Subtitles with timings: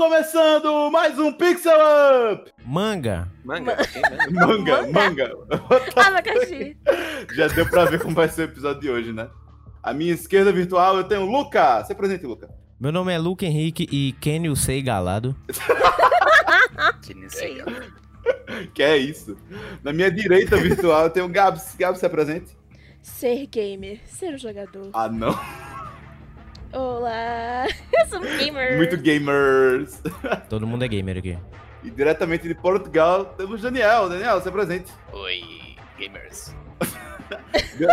[0.00, 1.76] começando mais um Pixel
[2.32, 2.50] Up!
[2.64, 3.30] Manga.
[3.44, 3.76] Manga?
[4.32, 4.86] Manga?
[4.90, 5.30] Manga.
[5.94, 6.74] Abacaxi.
[7.34, 9.28] Já deu pra ver como vai ser o episódio de hoje, né?
[9.82, 11.84] À minha esquerda virtual eu tenho o Luca.
[11.84, 12.48] Se apresente, Luca.
[12.80, 15.36] Meu nome é Luke Henrique e Kenny o Sei Galado.
[17.02, 17.62] Que nem sei.
[18.72, 19.36] Que é isso?
[19.84, 21.76] Na minha direita virtual eu tenho o Gabs.
[21.78, 22.56] Gabs, se apresente.
[23.02, 24.88] Ser gamer, ser um jogador.
[24.94, 25.38] Ah, não.
[26.72, 28.76] Olá, eu sou um gamer.
[28.76, 30.00] Muito gamers.
[30.48, 31.38] Todo mundo é gamer aqui.
[31.82, 34.08] E diretamente de Portugal temos Daniel.
[34.08, 34.92] Daniel, se apresente.
[35.12, 36.54] Oi, gamers.
[37.76, 37.88] Deu,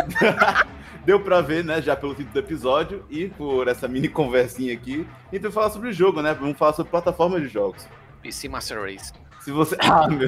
[1.06, 5.08] deu pra ver, né, já pelo título do episódio e por essa mini conversinha aqui.
[5.32, 6.34] Vai falar sobre o jogo, né?
[6.34, 7.88] Vamos falar sobre plataformas de jogos.
[8.22, 9.12] PC Master Race.
[9.40, 9.76] Se você.
[9.82, 10.28] Ah, meu.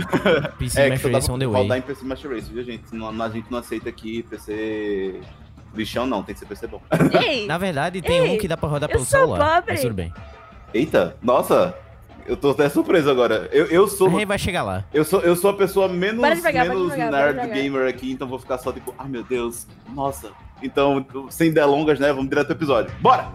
[0.57, 1.77] PC É, Master Race on the way.
[1.77, 2.95] em PC Master Race, viu, gente?
[2.95, 5.19] Não, a gente não aceita aqui PC
[5.73, 6.23] lixão, não.
[6.23, 6.81] Tem que ser PC bom.
[7.25, 9.55] Ei, Na verdade, tem Ei, um que dá pra rodar eu pelo sou celular.
[9.61, 9.73] pobre.
[9.73, 10.13] Mas tudo bem.
[10.73, 11.75] Eita, nossa.
[12.25, 13.49] Eu tô até surpreso agora.
[13.51, 14.07] Eu, eu sou.
[14.11, 14.85] gente vai chegar lá.
[14.93, 18.71] Eu sou, eu sou a pessoa menos, menos nerd gamer aqui, então vou ficar só
[18.71, 20.29] tipo, ah meu Deus, nossa.
[20.61, 22.09] Então, sem delongas, né?
[22.13, 22.93] Vamos direto ao episódio.
[23.01, 23.31] Bora!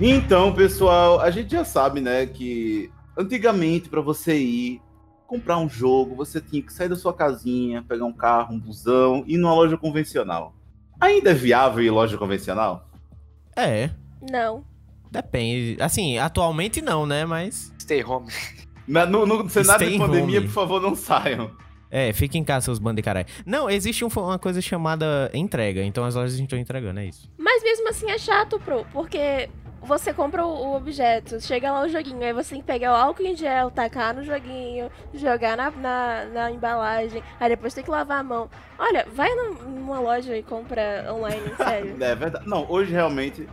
[0.00, 4.80] Então, pessoal, a gente já sabe, né, que antigamente para você ir
[5.28, 9.22] comprar um jogo, você tinha que sair da sua casinha, pegar um carro, um busão,
[9.26, 10.54] ir numa loja convencional.
[10.98, 12.88] Ainda é viável ir em loja convencional?
[13.54, 13.90] É,
[14.32, 14.64] não.
[15.10, 15.76] depende.
[15.80, 17.24] Assim, atualmente não, né?
[17.26, 17.72] Mas.
[17.78, 18.26] Stay home.
[18.88, 20.48] Na- no, no cenário Stay de pandemia, home.
[20.48, 21.50] por favor, não saiam.
[21.90, 23.26] É, fica em casa, seus bandos de caralho.
[23.44, 25.82] Não, existe um- uma coisa chamada entrega.
[25.84, 27.30] Então as lojas estão entregando, é isso.
[27.38, 29.48] Mas mesmo assim é chato, pro, porque
[29.88, 33.22] você compra o, objeto, chega lá o joguinho, aí você tem que pegar o álcool
[33.22, 38.20] em gel, tacar no joguinho, jogar na, na, na embalagem, aí depois tem que lavar
[38.20, 38.50] a mão.
[38.78, 41.96] Olha, vai num- numa loja e compra online, sério.
[41.98, 42.46] É verdade.
[42.46, 43.48] Não, hoje realmente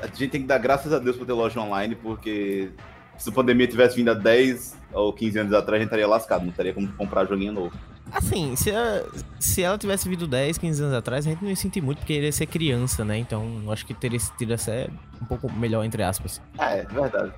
[0.00, 2.70] a gente tem que dar graças a Deus por ter loja online, porque
[3.18, 6.44] se a pandemia tivesse vindo há 10 ou 15 anos atrás, a gente estaria lascado,
[6.46, 7.76] não teria como comprar joguinho novo.
[8.12, 9.06] Assim, se ela,
[9.38, 12.12] se ela tivesse vindo 10, 15 anos atrás, a gente não ia sentir muito, porque
[12.12, 13.18] ele ia ser criança, né?
[13.18, 14.88] Então, eu acho que teria sido até
[15.20, 16.40] um pouco melhor, entre aspas.
[16.58, 17.32] É, é verdade.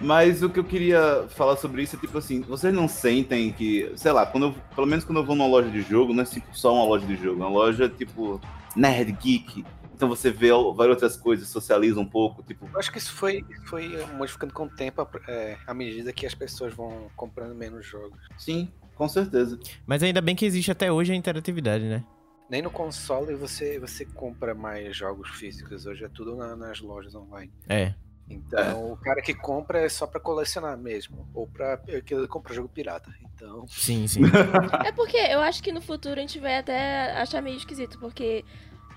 [0.00, 3.92] Mas o que eu queria falar sobre isso é tipo assim, vocês não sentem que,
[3.96, 6.26] sei lá, quando eu, pelo menos quando eu vou numa loja de jogo, não é
[6.26, 8.40] tipo só uma loja de jogo, é uma loja tipo
[8.74, 9.62] nerd, geek.
[9.94, 13.44] Então você vê várias outras coisas, socializa um pouco, tipo, Eu acho que isso foi,
[13.66, 18.18] foi modificando com o tempo é, à medida que as pessoas vão comprando menos jogos.
[18.38, 19.58] sim, com certeza.
[19.86, 22.04] Mas ainda bem que existe até hoje a interatividade, né?
[22.50, 27.14] Nem no console você, você compra mais jogos físicos, hoje é tudo na- nas lojas
[27.14, 27.50] online.
[27.66, 27.94] É.
[28.28, 32.52] Então o cara que compra é só pra colecionar mesmo, ou pra que ele compra
[32.52, 33.10] jogo pirata.
[33.34, 34.20] Então, Sim, sim.
[34.86, 38.44] É porque eu acho que no futuro a gente vai até achar meio esquisito, porque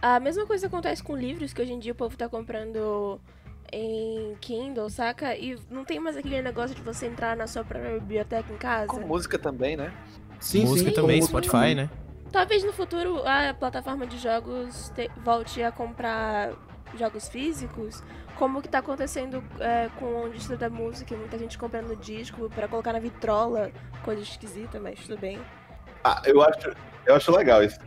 [0.01, 3.21] a mesma coisa acontece com livros, que hoje em dia o povo tá comprando
[3.73, 5.35] em Kindle, saca?
[5.35, 8.87] E não tem mais aquele negócio de você entrar na sua própria biblioteca em casa.
[8.87, 9.91] com música também, né?
[10.39, 11.89] Sim, Música sim, também, Spotify, né?
[12.31, 16.53] Talvez no futuro a plataforma de jogos te- volte a comprar
[16.97, 18.03] jogos físicos,
[18.37, 22.67] como que tá acontecendo é, com a indústria da música, muita gente comprando disco pra
[22.67, 23.71] colocar na vitrola,
[24.03, 25.39] coisa esquisita, mas tudo bem.
[26.03, 26.71] Ah, eu acho,
[27.05, 27.79] eu acho legal isso.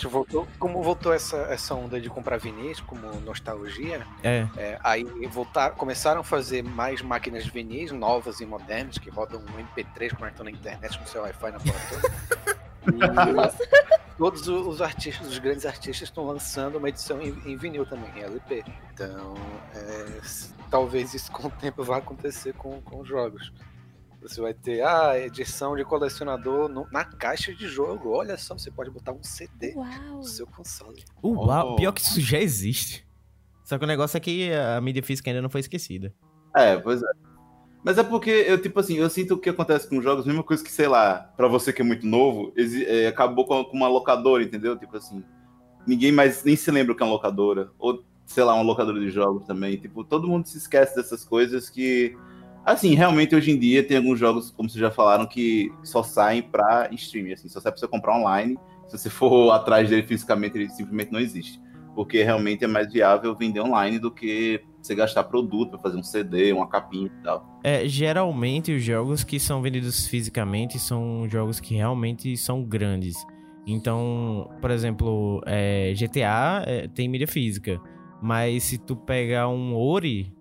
[0.00, 4.46] Tipo, voltou, como voltou essa, essa onda de comprar vinis, como nostalgia, É.
[4.56, 9.40] é, aí voltar, começaram a fazer mais máquinas de vinis novas e modernas, que rodam
[9.40, 12.56] um MP3 conectando na internet com seu Wi-Fi na porta toda.
[14.16, 18.10] E todos os artistas, os grandes artistas, estão lançando uma edição em, em vinil também,
[18.16, 18.64] em LP.
[18.94, 19.34] Então,
[19.74, 20.20] é,
[20.70, 23.52] talvez isso com o tempo vá acontecer com, com os jogos.
[24.28, 28.10] Você vai ter a edição de colecionador no- na caixa de jogo.
[28.10, 29.86] Olha só, você pode botar um CD uau.
[30.16, 31.02] no seu console.
[31.22, 31.76] Uau, Oh.
[31.76, 33.06] pior que isso já existe.
[33.64, 36.12] Só que o negócio é que a mídia física ainda não foi esquecida.
[36.54, 37.06] É, pois é.
[37.84, 40.62] Mas é porque eu, tipo assim, eu sinto o que acontece com jogos, mesma coisa
[40.64, 43.86] que, sei lá, pra você que é muito novo, exi- é, acabou com, com uma
[43.88, 44.76] locadora, entendeu?
[44.76, 45.22] Tipo assim,
[45.86, 47.70] ninguém mais nem se lembra o que é uma locadora.
[47.78, 49.76] Ou, sei lá, uma locadora de jogos também.
[49.76, 52.16] Tipo, todo mundo se esquece dessas coisas que.
[52.66, 56.42] Assim, realmente hoje em dia tem alguns jogos, como vocês já falaram, que só saem
[56.42, 58.58] pra streaming, assim, só sai pra você comprar online.
[58.88, 61.60] Se você for atrás dele fisicamente, ele simplesmente não existe.
[61.94, 66.02] Porque realmente é mais viável vender online do que você gastar produto pra fazer um
[66.02, 67.60] CD, uma capinha e tal.
[67.62, 73.16] É, geralmente os jogos que são vendidos fisicamente são jogos que realmente são grandes.
[73.64, 77.80] Então, por exemplo, é, GTA é, tem mídia física.
[78.20, 80.32] Mas se tu pegar um Ori,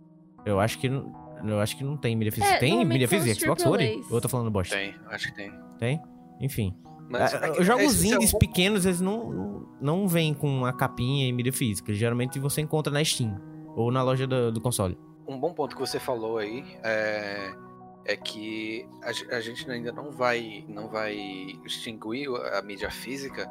[0.43, 0.89] eu acho que
[1.53, 2.53] eu acho que não tem mídia física.
[2.53, 3.39] É, tem mídia física?
[3.39, 3.85] Xbox Ori?
[3.95, 4.11] AAAs.
[4.11, 4.75] Ou eu tô falando bosta?
[4.75, 5.51] Tem, acho que tem.
[5.79, 6.01] Tem?
[6.41, 6.75] Enfim.
[7.09, 11.27] Mas Ah, é jogos é indies um- pequenos, eles não, não, vêm com a capinha
[11.27, 11.93] e mídia física.
[11.93, 13.39] Geralmente você encontra na Steam
[13.75, 14.97] ou na loja do, do console.
[15.27, 17.53] Um bom ponto que você falou aí é,
[18.05, 21.15] é que a, a gente ainda não vai, não vai
[21.65, 23.47] extinguir a mídia física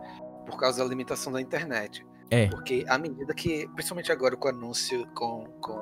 [0.47, 2.05] por causa da limitação da internet.
[2.31, 2.49] É.
[2.49, 5.79] Porque à medida que, principalmente agora com o anúncio, com, com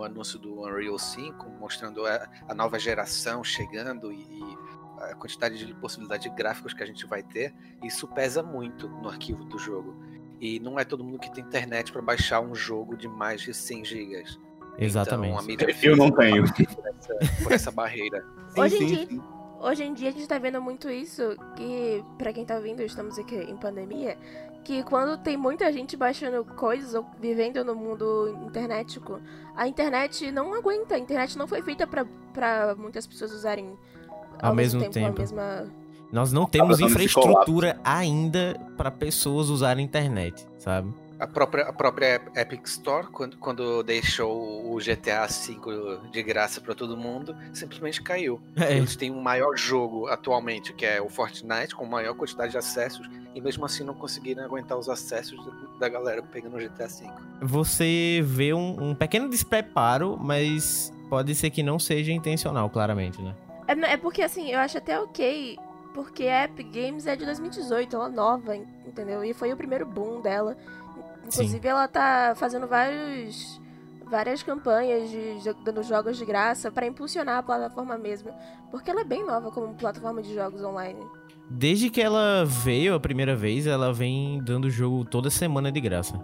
[0.00, 4.58] o anúncio do Unreal 5, mostrando a, a nova geração chegando e, e
[5.00, 9.08] a quantidade de possibilidades de gráficos que a gente vai ter, isso pesa muito no
[9.08, 9.94] arquivo do jogo.
[10.40, 13.52] E não é todo mundo que tem internet para baixar um jogo de mais de
[13.52, 14.38] 100 gigas.
[14.78, 15.32] Exatamente.
[15.32, 16.44] Então, a mídia Eu não tenho.
[16.74, 18.24] por essa, por essa barreira.
[18.48, 19.22] Sim, Hoje em sim, dia- sim.
[19.60, 23.18] Hoje em dia a gente tá vendo muito isso, que pra quem tá ouvindo, estamos
[23.18, 24.16] aqui em pandemia,
[24.64, 29.20] que quando tem muita gente baixando coisas ou vivendo no mundo internetico,
[29.54, 33.76] a internet não aguenta, a internet não foi feita pra, pra muitas pessoas usarem
[34.40, 35.20] Ao mesmo a tempo.
[35.20, 35.66] mesma...
[36.10, 40.92] Nós não temos infraestrutura ainda para pessoas usarem internet, sabe?
[41.20, 46.74] A própria, a própria Epic Store, quando, quando deixou o GTA V de graça para
[46.74, 48.40] todo mundo, simplesmente caiu.
[48.56, 52.58] É, Eles têm um maior jogo atualmente, que é o Fortnite, com maior quantidade de
[52.58, 55.38] acessos, e mesmo assim não conseguiram aguentar os acessos
[55.78, 57.06] da galera pegando o GTA V.
[57.42, 63.34] você vê um, um pequeno despreparo, mas pode ser que não seja intencional, claramente, né?
[63.68, 65.58] É, é porque assim, eu acho até ok,
[65.94, 69.24] porque a Epic Games é de 2018, ela é nova, en- entendeu?
[69.24, 70.56] E foi o primeiro boom dela.
[71.34, 73.60] Inclusive ela tá fazendo vários
[74.10, 78.30] várias campanhas de dando jogos de graça pra impulsionar a plataforma mesmo,
[78.70, 81.00] porque ela é bem nova como plataforma de jogos online.
[81.48, 86.20] Desde que ela veio a primeira vez, ela vem dando jogo toda semana de graça.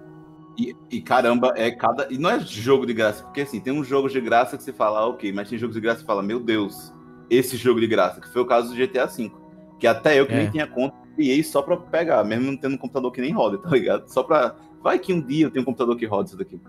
[0.58, 2.12] E, e caramba, é cada.
[2.12, 4.72] E não é jogo de graça, porque assim, tem uns jogos de graça que você
[4.72, 6.92] fala, ah, ok, mas tem jogos de graça que você fala, meu Deus,
[7.30, 9.30] esse jogo de graça, que foi o caso do GTA V.
[9.78, 10.38] Que até eu que É.
[10.38, 13.58] nem tinha conta, criei só pra pegar, mesmo não tendo um computador que nem roda,
[13.58, 14.08] tá ligado?
[14.08, 14.56] Só pra.
[14.86, 16.60] Vai que um dia eu tenho um computador que roda isso daqui.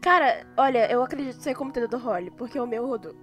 [0.00, 3.14] Cara, olha, eu acredito ser computador do Holly, porque o meu rodou.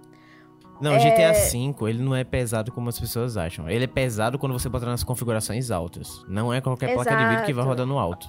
[0.80, 0.98] Não, É.
[0.98, 3.68] GTA V, ele não é pesado como as pessoas acham.
[3.68, 6.24] Ele é pesado quando você bota nas configurações altas.
[6.28, 7.68] Não é qualquer placa de vídeo que vai Exato.
[7.68, 8.28] rodar no alto.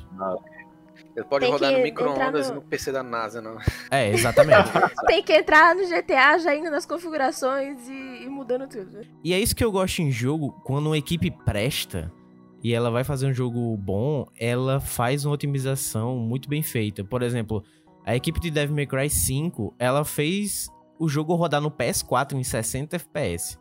[1.15, 3.57] Ele pode Tem rodar no micro-ondas no- e no PC da NASA, não.
[3.91, 4.71] É, exatamente.
[5.05, 9.01] Tem que entrar no GTA já indo nas configurações e, e mudando tudo.
[9.23, 12.11] E é isso que eu gosto em jogo, quando uma equipe presta
[12.67, 17.01] e ela vai fazer um jogo bom, ela faz uma otimização muito bem feita.
[17.01, 17.63] Por exemplo,
[18.05, 20.67] a equipe de Devil May Cry 5, ela fez
[20.99, 23.57] o jogo rodar no PS4 em 60 FPS.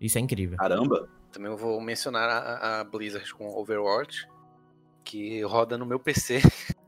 [0.00, 0.58] Isso é incrível.
[0.58, 1.08] Caramba!
[1.30, 4.26] Também eu vou mencionar a, a Blizzard com Overwatch,
[5.04, 6.42] que roda no meu PC.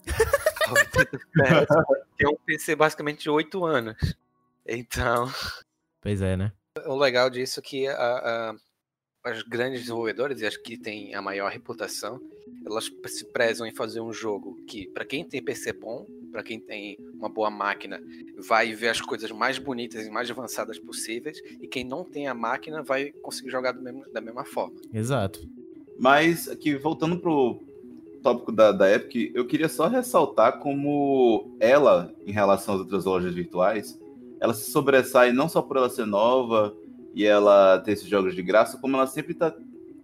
[2.19, 4.17] é um PC basicamente de 8 anos.
[4.67, 5.31] Então,
[6.03, 6.51] Pois é, né?
[6.85, 8.55] o legal disso é que a, a,
[9.23, 12.21] as grandes desenvolvedoras, e as que têm a maior reputação,
[12.65, 16.59] elas se prezam em fazer um jogo que, para quem tem PC bom, para quem
[16.59, 18.01] tem uma boa máquina,
[18.39, 22.35] vai ver as coisas mais bonitas e mais avançadas possíveis, e quem não tem a
[22.35, 24.75] máquina vai conseguir jogar do mesmo- da mesma forma.
[24.93, 25.47] Exato.
[25.99, 27.61] Mas aqui, voltando pro
[28.23, 33.35] tópico da, da Epic, eu queria só ressaltar como ela, em relação às outras lojas
[33.35, 33.99] virtuais,
[34.39, 36.75] ela se sobressai não só por ela ser nova
[37.15, 39.55] e ela ter esses jogos de graça, como ela sempre tá,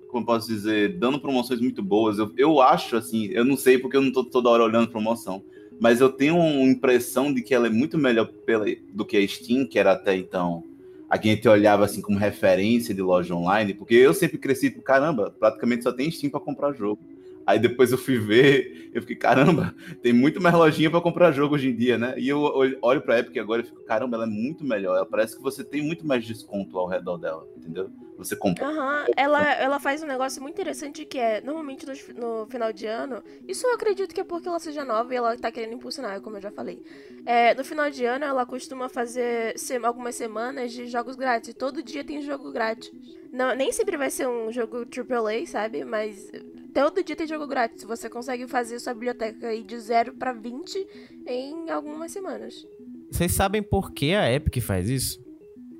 [0.09, 2.19] como posso dizer, dando promoções muito boas.
[2.19, 5.43] Eu, eu acho, assim, eu não sei porque eu não tô toda hora olhando promoção,
[5.79, 9.27] mas eu tenho uma impressão de que ela é muito melhor pela, do que a
[9.27, 10.65] Steam, que era até então
[11.09, 15.35] a a gente olhava assim como referência de loja online, porque eu sempre cresci, caramba,
[15.39, 17.01] praticamente só tem Steam para comprar jogo.
[17.47, 21.55] Aí depois eu fui ver, eu fiquei, caramba, tem muito mais lojinha para comprar jogo
[21.55, 22.15] hoje em dia, né?
[22.19, 24.97] E eu olho- olho pra Epic agora e fico, caramba, ela é muito melhor.
[24.97, 27.89] Ela parece que você tem muito mais desconto ao redor dela, entendeu?
[28.19, 28.67] Você compra.
[28.67, 31.93] Aham, ela, ela faz um negócio muito interessante que é, normalmente no,
[32.41, 35.37] no final de ano, isso eu acredito que é porque ela seja nova e ela
[35.37, 36.81] tá querendo impulsionar, como eu já falei.
[37.27, 41.53] É, no final de ano, ela costuma fazer se- algumas semanas de jogos grátis.
[41.55, 42.91] Todo dia tem jogo grátis.
[43.33, 45.85] Não, nem sempre vai ser um jogo AAA, sabe?
[45.85, 46.31] Mas
[46.77, 47.85] todo dia tem jogo grátis.
[47.85, 50.87] Você consegue fazer sua biblioteca aí de 0 pra 20
[51.27, 52.67] em algumas semanas.
[53.11, 55.19] Vocês sabem por que a Epic faz isso?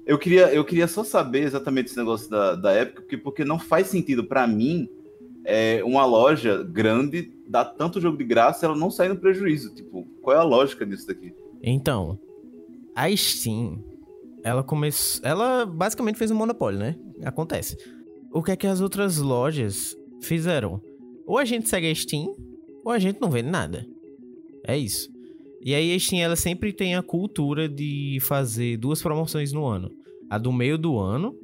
[0.07, 3.59] Eu queria, eu queria só saber exatamente esse negócio da, da Epic, porque, porque não
[3.59, 4.89] faz sentido para mim
[5.45, 9.75] é, uma loja grande dar tanto jogo de graça e ela não sair no prejuízo.
[9.75, 11.35] Tipo, qual é a lógica disso daqui?
[11.63, 12.19] Então,
[12.95, 13.85] a Steam,
[14.43, 15.21] ela começou.
[15.27, 16.97] Ela basicamente fez um monopólio, né?
[17.23, 17.77] Acontece.
[18.33, 19.95] O que é que as outras lojas
[20.27, 20.81] fizeram?
[21.27, 22.35] Ou a gente segue a Steam,
[22.85, 23.87] ou a gente não vende nada.
[24.67, 25.09] É isso.
[25.63, 29.91] E aí a Steam, ela sempre tem a cultura de fazer duas promoções no ano.
[30.31, 31.37] A do meio do ano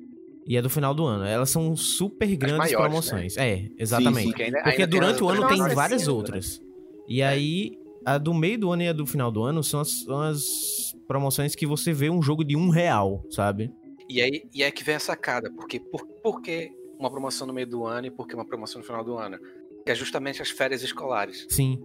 [0.47, 1.25] e a do final do ano.
[1.25, 2.89] Elas são super grandes maiores, né?
[2.89, 3.37] promoções.
[3.37, 4.23] É, exatamente.
[4.25, 4.29] sim.
[4.31, 6.13] Porque, ainda- Porque ainda durante o ano outras tem Nossa, várias sim, né?
[6.15, 6.63] outras.
[7.09, 7.73] E aí,
[8.05, 10.95] a do meio do ano e a do final do ano são as, são as
[11.09, 13.71] promoções que você vê um jogo de um real, sabe?
[14.09, 16.71] E aí, e aí que vem a sacada, porque por, por que
[17.03, 19.39] uma promoção no meio do ano e por que uma promoção no final do ano?
[19.85, 21.47] Que é justamente as férias escolares.
[21.51, 21.79] Sim.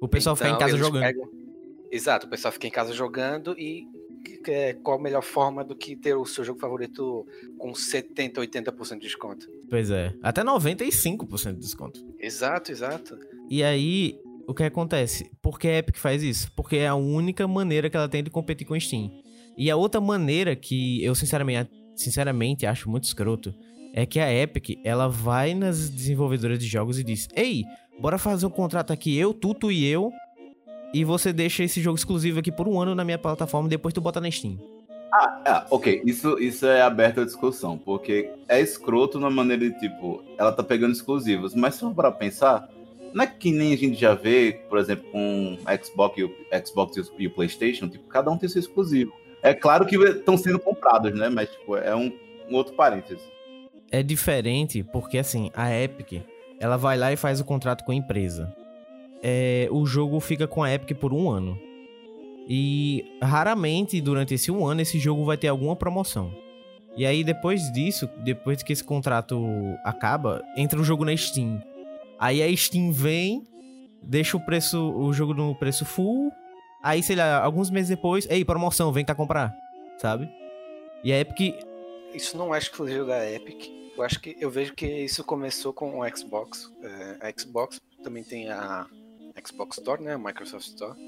[0.00, 1.02] O pessoal fica em Então, casa jogando.
[1.02, 1.28] pegam-
[1.90, 3.86] Exato, o pessoal fica em casa jogando e
[4.48, 7.26] é- qual a melhor forma do que ter o seu jogo favorito
[7.58, 9.46] com 70, 80% de desconto?
[9.70, 10.12] Pois é.
[10.22, 12.00] Até 95% de desconto.
[12.18, 13.18] Exato, exato.
[13.48, 15.30] E aí, o que acontece?
[15.42, 16.50] Por que a Epic faz isso?
[16.56, 19.10] Porque é a única maneira que ela tem de competir com a Steam.
[19.56, 23.54] E a outra maneira que eu sinceramente, sinceramente acho muito escroto
[23.94, 27.64] é que a Epic, ela vai nas desenvolvedoras de jogos e diz: "Ei,
[28.00, 30.12] bora fazer um contrato aqui eu, Tuto e eu,
[30.92, 34.00] e você deixa esse jogo exclusivo aqui por um ano na minha plataforma, depois tu
[34.00, 34.58] bota na Steam".
[35.12, 40.24] Ah, ok, isso, isso é aberto à discussão, porque é escroto na maneira de, tipo,
[40.36, 42.68] ela tá pegando exclusivos, mas se for pra pensar,
[43.12, 46.34] não é que nem a gente já vê, por exemplo, com Xbox e o,
[46.66, 49.12] Xbox e e o PlayStation, tipo, cada um tem seu exclusivo.
[49.40, 51.28] É claro que estão sendo comprados, né?
[51.28, 52.12] Mas, tipo, é um,
[52.50, 53.22] um outro parênteses.
[53.94, 56.20] É diferente porque, assim, a Epic,
[56.58, 58.52] ela vai lá e faz o contrato com a empresa.
[59.22, 61.56] É, o jogo fica com a Epic por um ano.
[62.48, 66.34] E raramente, durante esse um ano, esse jogo vai ter alguma promoção.
[66.96, 69.40] E aí, depois disso, depois que esse contrato
[69.84, 71.62] acaba, entra o jogo na Steam.
[72.18, 73.44] Aí a Steam vem,
[74.02, 76.32] deixa o preço, o jogo no preço full.
[76.82, 79.54] Aí, sei lá, alguns meses depois, ei, promoção, vem cá comprar,
[79.98, 80.28] sabe?
[81.04, 81.54] E a Epic
[82.12, 83.83] Isso não é exclusivo da Epic.
[83.96, 86.72] Eu acho que eu vejo que isso começou com o Xbox.
[86.82, 88.86] É, a Xbox também tem a
[89.46, 90.14] Xbox Store, né?
[90.14, 90.98] A Microsoft Store.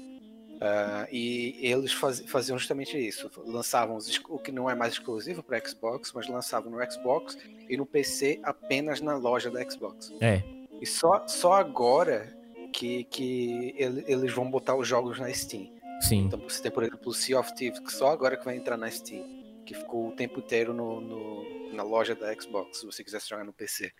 [0.59, 3.29] Ah, e eles faz- faziam justamente isso.
[3.45, 7.37] Lançavam os o que não é mais exclusivo para Xbox, mas lançavam no Xbox
[7.69, 10.11] e no PC apenas na loja da Xbox.
[10.19, 10.41] É.
[10.81, 12.35] E só, só agora
[12.73, 15.69] que, que ele- eles vão botar os jogos na Steam.
[16.01, 16.25] Sim.
[16.25, 18.77] Então você tem, por exemplo, o Sea of Thieves, que só agora que vai entrar
[18.77, 19.25] na Steam,
[19.67, 23.43] que ficou o tempo inteiro no, no- na loja da Xbox, se você quisesse jogar
[23.43, 23.91] no PC.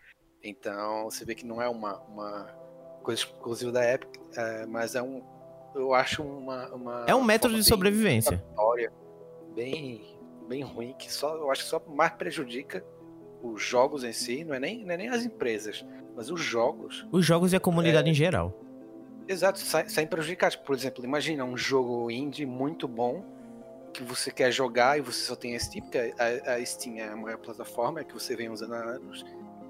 [0.43, 2.45] Então você vê que não é uma, uma
[3.03, 5.21] coisa exclusiva da Epic, é, mas é um.
[5.75, 6.73] Eu acho uma.
[6.73, 8.41] uma É um método de sobrevivência.
[9.53, 10.01] Bem,
[10.47, 12.83] bem ruim, que só eu acho que só mais prejudica
[13.41, 17.05] os jogos em si, não é nem, não é nem as empresas, mas os jogos
[17.11, 17.59] Os jogos e a É.
[17.59, 18.53] comunidade em geral.
[19.27, 20.55] Exato, sa- saem prejudicados.
[20.55, 23.23] Por exemplo, imagina um jogo indie muito bom
[23.97, 27.15] que você quer jogar e você só tem Steam, porque a, a Steam é a
[27.15, 29.25] maior plataforma é que você vem usando há anos.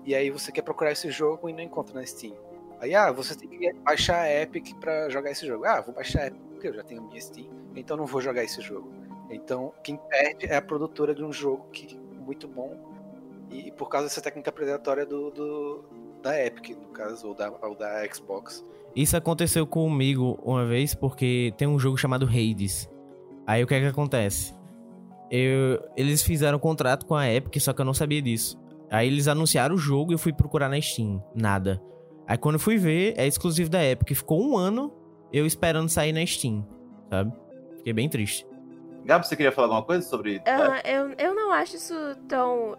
[0.05, 2.33] E aí você quer procurar esse jogo e não encontra na Steam.
[2.79, 5.65] Aí, ah, você tem que baixar a Epic pra jogar esse jogo.
[5.65, 8.21] Ah, vou baixar a Epic porque eu já tenho a minha Steam, então não vou
[8.21, 8.91] jogar esse jogo.
[9.29, 12.77] Então, quem perde é a produtora de um jogo que muito bom
[13.49, 15.83] e por causa dessa técnica predatória do, do-
[16.21, 18.63] da Epic, no caso, ou da, ou da Xbox.
[18.95, 22.89] Isso aconteceu comigo uma vez porque tem um jogo chamado Hades.
[23.47, 24.53] Aí o que é que acontece?
[25.31, 28.59] Eu, eles fizeram um contrato com a Epic, só que eu não sabia disso.
[28.91, 31.23] Aí eles anunciaram o jogo e eu fui procurar na Steam.
[31.33, 31.81] Nada.
[32.27, 34.15] Aí quando eu fui ver, é exclusivo da Epic.
[34.15, 34.93] Ficou um ano
[35.31, 36.67] eu esperando sair na Steam,
[37.09, 37.31] sabe?
[37.77, 38.45] Fiquei bem triste.
[39.05, 40.41] Gabi, você queria falar alguma coisa sobre.
[40.45, 41.95] Ah, eu, eu não acho isso
[42.27, 42.77] tão,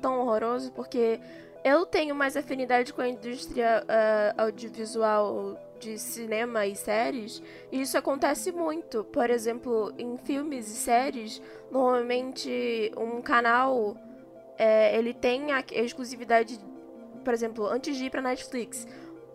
[0.00, 1.20] tão horroroso, porque
[1.62, 8.52] eu tenho mais afinidade com a indústria ah, audiovisual de cinema e séries, isso acontece
[8.52, 9.02] muito.
[9.04, 13.96] Por exemplo, em filmes e séries, normalmente um canal
[14.56, 16.58] é, ele tem a exclusividade,
[17.24, 18.86] por exemplo, antes de ir pra Netflix.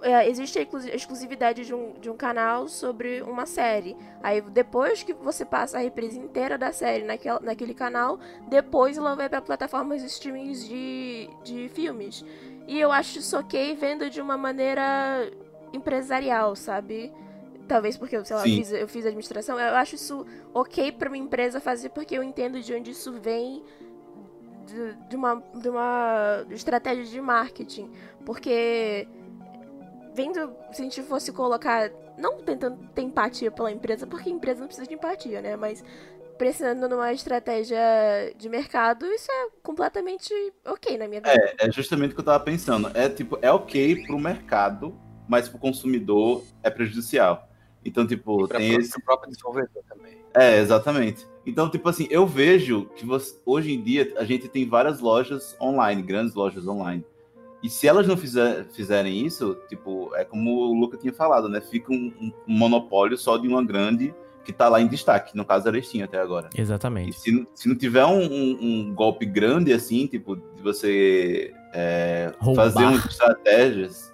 [0.01, 3.97] é, existe a exclu- exclusividade de um, de um canal sobre uma série.
[4.21, 7.03] Aí depois que você passa a reprise inteira da série
[7.41, 12.23] naquele canal, depois ela vai pra plataformas de streamings de, de filmes.
[12.67, 15.31] E eu acho isso ok vendo de uma maneira
[15.73, 17.11] empresarial, sabe?
[17.67, 19.59] Talvez porque sei lá, eu fiz, eu fiz administração.
[19.59, 23.63] Eu acho isso ok pra uma empresa fazer porque eu entendo de onde isso vem
[24.65, 27.89] de, de uma, de uma estratégia de marketing.
[28.25, 29.07] Porque
[30.13, 34.61] vendo se a gente fosse colocar, não tentando ter empatia pela empresa, porque a empresa
[34.61, 35.55] não precisa de empatia, né?
[35.55, 35.83] Mas
[36.37, 37.79] precisando numa estratégia
[38.37, 40.33] de mercado, isso é completamente
[40.65, 41.55] ok na minha vida.
[41.59, 42.91] É, é justamente o que eu tava pensando.
[42.93, 44.97] É tipo, é ok pro mercado,
[45.27, 47.49] mas pro consumidor é prejudicial.
[47.85, 48.97] Então, tipo, Para tem esse.
[48.97, 50.17] o próprio desenvolvedor também.
[50.33, 51.25] É, exatamente.
[51.45, 55.55] Então, tipo assim, eu vejo que você- hoje em dia a gente tem várias lojas
[55.61, 57.03] online, grandes lojas online.
[57.63, 61.59] E se elas não fizer- fizerem isso, tipo, é como o Luca tinha falado, né?
[61.61, 65.35] Fica um, um monopólio só de uma grande que tá lá em destaque.
[65.35, 66.49] No caso, era Steam até agora.
[66.55, 67.19] E Exatamente.
[67.19, 72.83] se, se não tiver um, um- um golpe grande assim, tipo, de você é, fazer
[72.83, 74.13] umas estratégias,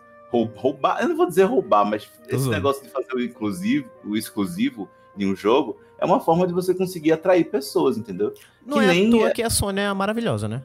[0.55, 2.51] roubar, eu não vou dizer roubar, mas esse zoando.
[2.51, 6.73] negócio de fazer o inclusivo, o exclusivo de um jogo, é uma forma de você
[6.73, 8.33] conseguir atrair pessoas, entendeu?
[8.65, 10.63] Não que é nem à toa é- que a Sony é maravilhosa, né?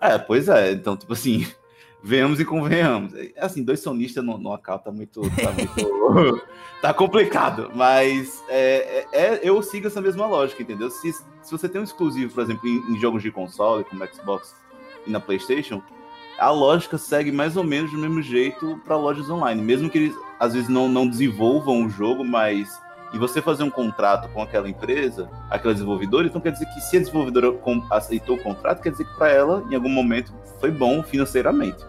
[0.00, 1.46] É, pois é, então, tipo assim,
[2.02, 3.12] venhamos e convenhamos.
[3.14, 5.20] É, Assim, dois sonistas no, no account tá muito.
[5.22, 6.42] Tá, muito,
[6.80, 10.90] tá complicado, mas é, é- é- eu sigo essa mesma lógica, entendeu?
[10.90, 14.54] Se, se você tem um exclusivo, por exemplo, em, em jogos de console, como Xbox
[15.06, 15.82] e na PlayStation,
[16.40, 19.60] a lógica segue mais ou menos do mesmo jeito para lojas online.
[19.60, 22.80] Mesmo que eles, às vezes, não, não desenvolvam o jogo, mas.
[23.12, 26.96] E você fazer um contrato com aquela empresa, aquela desenvolvedora, então quer dizer que se
[26.96, 27.52] a desenvolvedora
[27.90, 31.84] aceitou o contrato, quer dizer que para ela, em algum momento, foi bom financeiramente.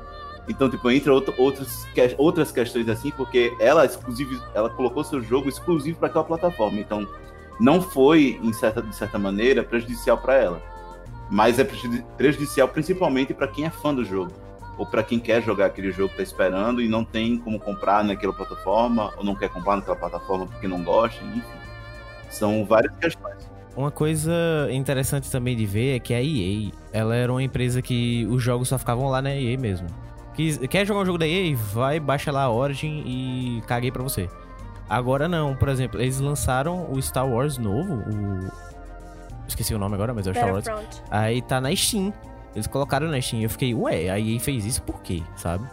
[0.50, 5.22] Então, tipo, entra outra- outros, que- outras questões assim, porque ela, exclusivo, ela colocou seu
[5.22, 6.79] jogo exclusivo para aquela plataforma.
[6.79, 7.08] Então,
[7.60, 10.71] não foi, em certa, de certa maneira, prejudicial para ela.
[11.32, 14.34] Mas é prejudi- prejudicial principalmente para quem é fã do jogo.
[14.78, 18.04] Ou para quem quer jogar aquele jogo que tá esperando e não tem como comprar
[18.04, 21.42] naquela plataforma, ou não quer comprar naquela plataforma porque não gosta, enfim.
[22.30, 23.50] São várias questões.
[23.76, 24.34] Uma coisa
[24.72, 28.68] interessante também de ver é que a EA, ela era uma empresa que os jogos
[28.68, 29.88] só ficavam lá na EA mesmo.
[30.70, 31.56] Quer jogar um jogo da EA?
[31.56, 34.28] Vai, baixa lá a Origin e caguei pra você.
[34.90, 38.71] Agora não, por exemplo, eles lançaram o Star Wars novo, o...
[39.51, 40.65] Esqueci o nome agora, mas é o Star Wars.
[41.10, 42.13] Aí tá na Steam.
[42.55, 43.41] Eles colocaram na Steam.
[43.41, 45.22] Eu fiquei, ué, a EA fez isso por quê?
[45.36, 45.67] Sabe?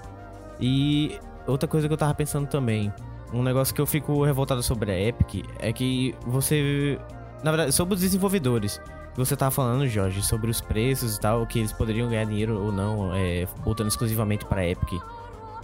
[0.61, 2.92] E outra coisa que eu tava pensando também,
[3.32, 6.99] um negócio que eu fico revoltado sobre a Epic é que você.
[7.42, 8.80] Na verdade, sobre os desenvolvedores.
[9.16, 12.71] Você tava falando, Jorge, sobre os preços e tal, que eles poderiam ganhar dinheiro ou
[12.71, 15.00] não, é, botando exclusivamente pra Epic.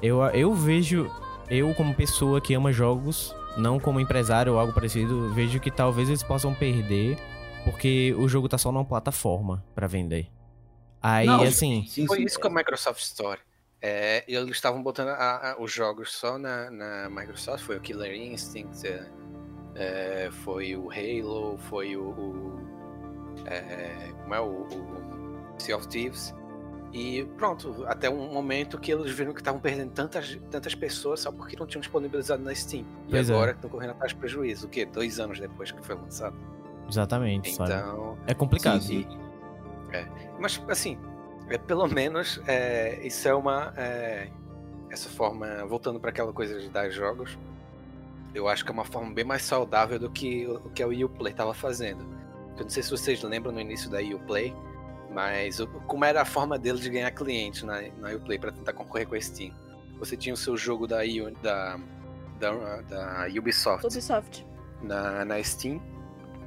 [0.03, 1.09] Eu, eu vejo,
[1.49, 6.09] eu como pessoa que ama jogos, não como empresário ou algo parecido, vejo que talvez
[6.09, 7.17] eles possam perder
[7.65, 10.29] porque o jogo tá só numa plataforma pra vender.
[11.03, 13.41] Aí, Não, assim, Sim, Foi isso com a Microsoft Store.
[13.83, 18.15] É, eles estavam botando a- a- os jogos só na, na Microsoft, foi o Killer
[18.15, 19.07] Instinct, é,
[19.75, 22.05] é, foi o Halo, foi o.
[22.09, 22.59] o,
[23.47, 26.35] é, como é o, o Sea of Thieves.
[26.95, 31.33] E pronto, até um momento que eles viram que estavam perdendo tantas, tantas pessoas só
[31.33, 32.87] porque não tinham disponibilizado na Steam.
[33.09, 33.33] E Pois é.
[33.35, 34.67] agora estão correndo atrás de prejuízo.
[34.67, 34.87] O quê?
[34.87, 36.37] Dois anos depois que foi lançado.
[36.89, 37.73] Exatamente, sabe?
[37.73, 38.81] Então, É complicado.
[38.83, 39.19] Sim, sim.
[40.39, 40.99] Mas, assim,
[41.49, 43.73] é, pelo menos é, isso é uma.
[43.77, 44.29] é,
[44.91, 47.39] essa forma, voltando para aquela coisa de dar jogos,
[48.35, 50.87] eu acho que é uma forma bem mais saudável do que o o que a
[50.87, 52.05] Wii U Play estava fazendo.
[52.57, 54.55] Eu não sei se vocês lembram no início da Wii U Play,
[55.13, 58.39] mas o- como era a forma deles de ganhar clientes na, na Wii U Play
[58.39, 59.53] para tentar concorrer com a Steam.
[59.99, 61.79] Você tinha o seu jogo da, U- da,
[62.41, 64.47] da, da Ubisoft Ubisoft.
[64.83, 65.81] na, na Steam.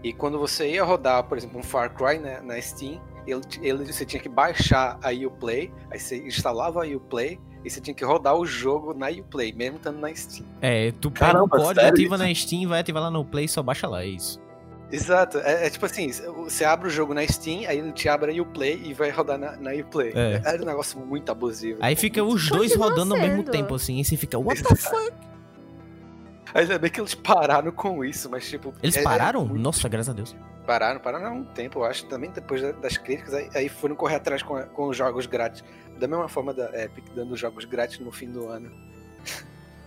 [0.08, 3.91] E quando você ia rodar, por exemplo, um Far Cry na, na Steam, ele, ele-
[3.91, 8.06] você tinha que baixar a Uplay, aí você instalava a Uplay e você tinha que
[8.06, 10.46] rodar o jogo na Uplay, mesmo estando na Steam.
[10.62, 12.24] É, tu pega Caramba, o código, sério ativa isso?
[12.24, 14.39] na Steam, vai ativar lá no Play, só baixa lá, é isso.
[14.89, 16.10] Exato, é, é tipo assim,
[16.46, 19.38] você abre o jogo na Steam, aí ele te abre a Uplay e vai rodar
[19.38, 20.13] na, na Uplay.
[20.15, 20.41] É.
[20.46, 21.80] Era um negócio muito abusivo.
[21.82, 23.52] Aí fica os dois Continua rodando ao mesmo sendo.
[23.52, 25.12] tempo, assim, e você fica, what the fuck?
[26.53, 28.73] Ainda bem que eles pararam com isso, mas tipo...
[28.81, 29.45] Eles é- é pararam?
[29.45, 30.36] muito- Nossa, graças a Deus.
[30.65, 33.95] Pararam, pararam há um tempo, eu acho, também depois da- das críticas, aí, aí foram
[33.95, 35.63] correr atrás com, com os jogos grátis.
[35.99, 38.69] Da mesma forma da Epic dando jogos grátis no fim do ano.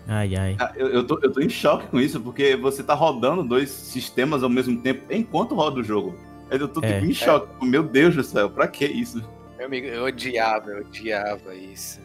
[0.08, 0.56] Ai, ai.
[0.58, 3.70] Ah, Eu, eu, tô, eu tô em choque com isso, porque você tá rodando dois
[3.70, 6.18] sistemas ao mesmo tempo enquanto roda o jogo.
[6.50, 6.94] Eu tô É.
[6.94, 7.64] tipo, em choque.
[7.64, 9.22] Meu Deus do céu, pra que isso?
[9.56, 12.00] Meu amigo, eu odiava, eu odiava isso.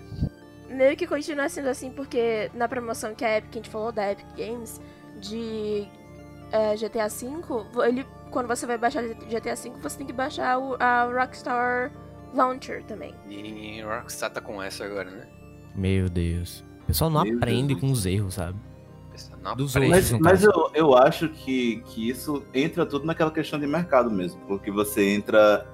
[0.75, 3.91] Meio que continua sendo assim, porque na promoção que a Epic, que a gente falou
[3.91, 4.81] da Epic Games,
[5.21, 5.87] de
[6.51, 10.75] é, GTA V, ele, quando você vai baixar GTA V, você tem que baixar o,
[10.79, 11.91] a Rockstar
[12.33, 13.13] Launcher também.
[13.29, 15.27] E Rockstar tá com essa agora, né?
[15.73, 16.63] Meu Deus.
[16.83, 17.79] O pessoal não Meu aprende Deus.
[17.79, 18.57] com os erros, sabe?
[19.55, 19.95] Dos aprende.
[19.95, 20.11] outros.
[20.11, 24.39] Mas, mas eu, eu acho que, que isso entra tudo naquela questão de mercado mesmo.
[24.47, 25.65] Porque você entra.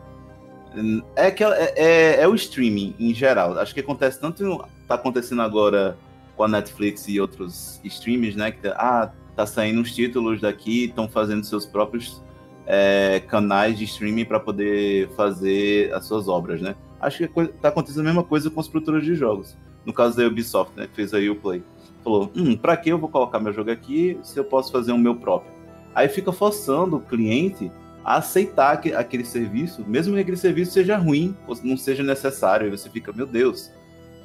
[1.15, 3.57] É, aquela, é, é, é o streaming em geral.
[3.57, 4.63] Acho que acontece tanto.
[4.91, 5.97] Tá acontecendo agora
[6.35, 8.51] com a Netflix e outros streams, né?
[8.51, 12.21] Que tá, ah, tá saindo uns títulos daqui, estão fazendo seus próprios
[12.67, 16.75] é, canais de streaming para poder fazer as suas obras, né?
[16.99, 19.57] Acho que coi- tá acontecendo a mesma coisa com os produtores de jogos.
[19.85, 20.87] No caso da Ubisoft, né?
[20.87, 21.63] Que fez a Uplay
[22.03, 24.97] falou: hum, pra que eu vou colocar meu jogo aqui se eu posso fazer o
[24.97, 25.53] meu próprio?
[25.95, 27.71] Aí fica forçando o cliente
[28.03, 32.65] a aceitar aque- aquele serviço, mesmo que aquele serviço seja ruim, não seja necessário.
[32.65, 33.71] Aí você fica, meu Deus,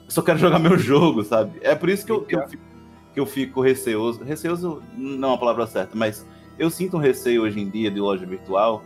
[0.07, 1.59] eu só quero jogar meu jogo, sabe?
[1.61, 2.63] É por isso que eu, que eu, fico,
[3.15, 4.23] que eu fico receoso.
[4.25, 6.25] Receoso não é uma palavra certa, mas
[6.59, 8.83] Eu sinto um receio hoje em dia de loja virtual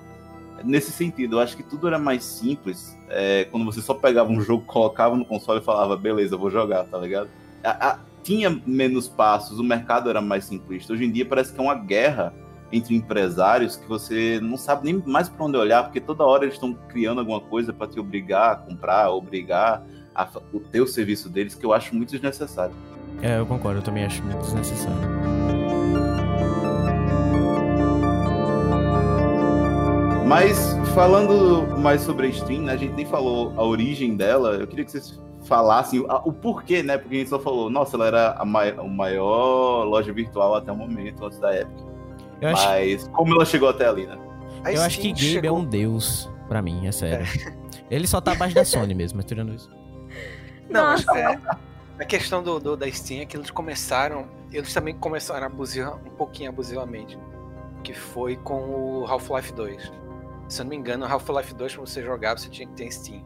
[0.65, 1.37] nesse sentido.
[1.37, 5.15] Eu acho que tudo era mais simples é, quando você só pegava um jogo, colocava
[5.17, 7.29] no console e falava, beleza, vou jogar, tá ligado?
[7.63, 10.93] A, a, tinha menos passos, o mercado era mais simplista.
[10.93, 12.35] Hoje em dia parece que é uma guerra
[12.73, 16.55] entre empresários que você não sabe nem mais para onde olhar, porque toda hora eles
[16.55, 21.55] estão criando alguma coisa para te obrigar a comprar, obrigar a, o teu serviço deles,
[21.55, 22.75] que eu acho muito desnecessário.
[23.23, 24.99] É, eu concordo, eu também acho muito desnecessário.
[30.27, 34.51] Mas falando mais sobre a Steam, né, a gente nem falou a origem dela.
[34.51, 36.97] Eu queria que vocês falassem o, o porquê, né?
[36.97, 40.71] Porque a gente só falou, nossa, ela era a, mai a maior loja virtual até
[40.71, 41.79] o momento, antes da Epic.
[42.41, 43.11] Eu Mas acho...
[43.11, 44.17] como ela chegou até ali, né?
[44.63, 45.51] A eu Steam acho que Gabe chegou...
[45.51, 47.27] é um deus pra mim, é sério.
[47.27, 47.95] É.
[47.95, 49.69] Ele só tá abaixo da Sony mesmo, mas tirando isso.
[50.71, 51.41] Não, mas é,
[51.99, 54.29] a questão do, do, da Steam é que eles começaram.
[54.53, 57.19] Eles também começaram a abusar um pouquinho abusivamente.
[57.83, 58.61] Que foi com
[59.01, 60.01] o Half-Life 2
[60.51, 63.25] se eu não me engano, Half-Life 2, pra você jogar, você tinha que ter Steam.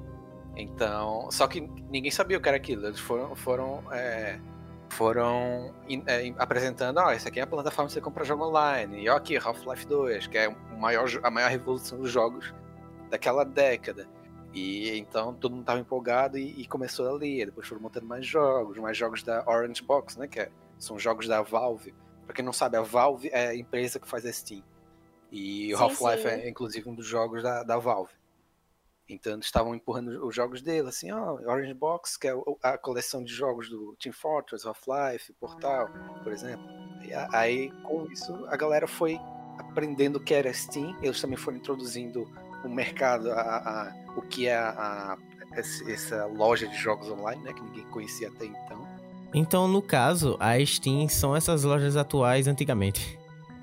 [0.54, 2.87] Então, só que ninguém sabia o que era aquilo.
[2.87, 4.38] Eles foram, foram, é,
[4.90, 5.74] foram
[6.07, 9.02] é, apresentando, ó, oh, essa aqui é a plataforma que você compra jogo online.
[9.02, 12.54] E ó aqui, Half-Life 2, que é o maior, a maior revolução dos jogos
[13.11, 14.07] daquela década.
[14.55, 17.45] E então todo mundo estava empolgado e, e, começou ali.
[17.45, 20.29] Depois foram montando mais jogos, mais jogos da Orange Box, né?
[20.29, 21.93] Que é, são jogos da Valve.
[22.25, 24.62] Pra quem não sabe, a Valve é a empresa que faz a Steam.
[25.31, 28.12] E o Half-Life é inclusive um dos jogos da, da Valve.
[29.09, 32.79] Então eles estavam empurrando os jogos dele, assim, ó, oh, Orange Box, que é a
[32.79, 35.88] coleção de jogos do Team Fortress, Half-Life, Portal,
[36.23, 36.64] por exemplo.
[37.03, 39.19] E aí, com isso, a galera foi
[39.59, 42.25] aprendendo o que era Steam, eles também foram introduzindo
[42.64, 45.18] o mercado, a, a o que é a, a,
[45.57, 48.87] essa loja de jogos online, né, que ninguém conhecia até então.
[49.33, 53.18] Então, no caso, a Steam são essas lojas atuais antigamente.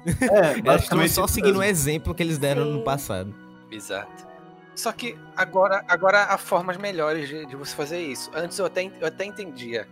[0.06, 2.72] É, basicamente só seguindo o exemplo que eles deram Sim.
[2.74, 3.34] no passado.
[3.72, 4.28] Exato.
[4.76, 8.32] Só que agora, agora há formas melhores de, de, você fazer isso.
[8.34, 9.88] Antes eu até, eu até entendia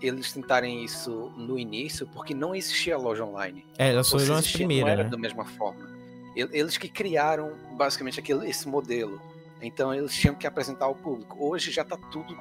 [0.00, 3.66] eles tentarem isso no início, porque não existia loja online.
[3.76, 4.86] É, elas foram as primeiras.
[4.86, 5.10] Não era né?
[5.10, 5.90] da mesma forma.
[6.34, 9.20] Eles que criaram basicamente aquele, esse modelo.
[9.60, 11.36] Então eles tinham que apresentar ao público.
[11.38, 12.38] Hoje já está tudo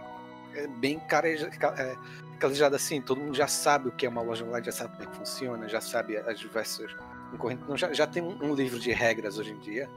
[0.54, 1.98] é, bem é,
[2.40, 3.02] calejado assim.
[3.02, 5.18] Todo mundo já sabe o que é uma loja online, já sabe como é que
[5.18, 6.92] funciona, já sabe as diversas
[7.32, 9.90] concorrente não, já, já tem um, um, livro de regras hoje em dia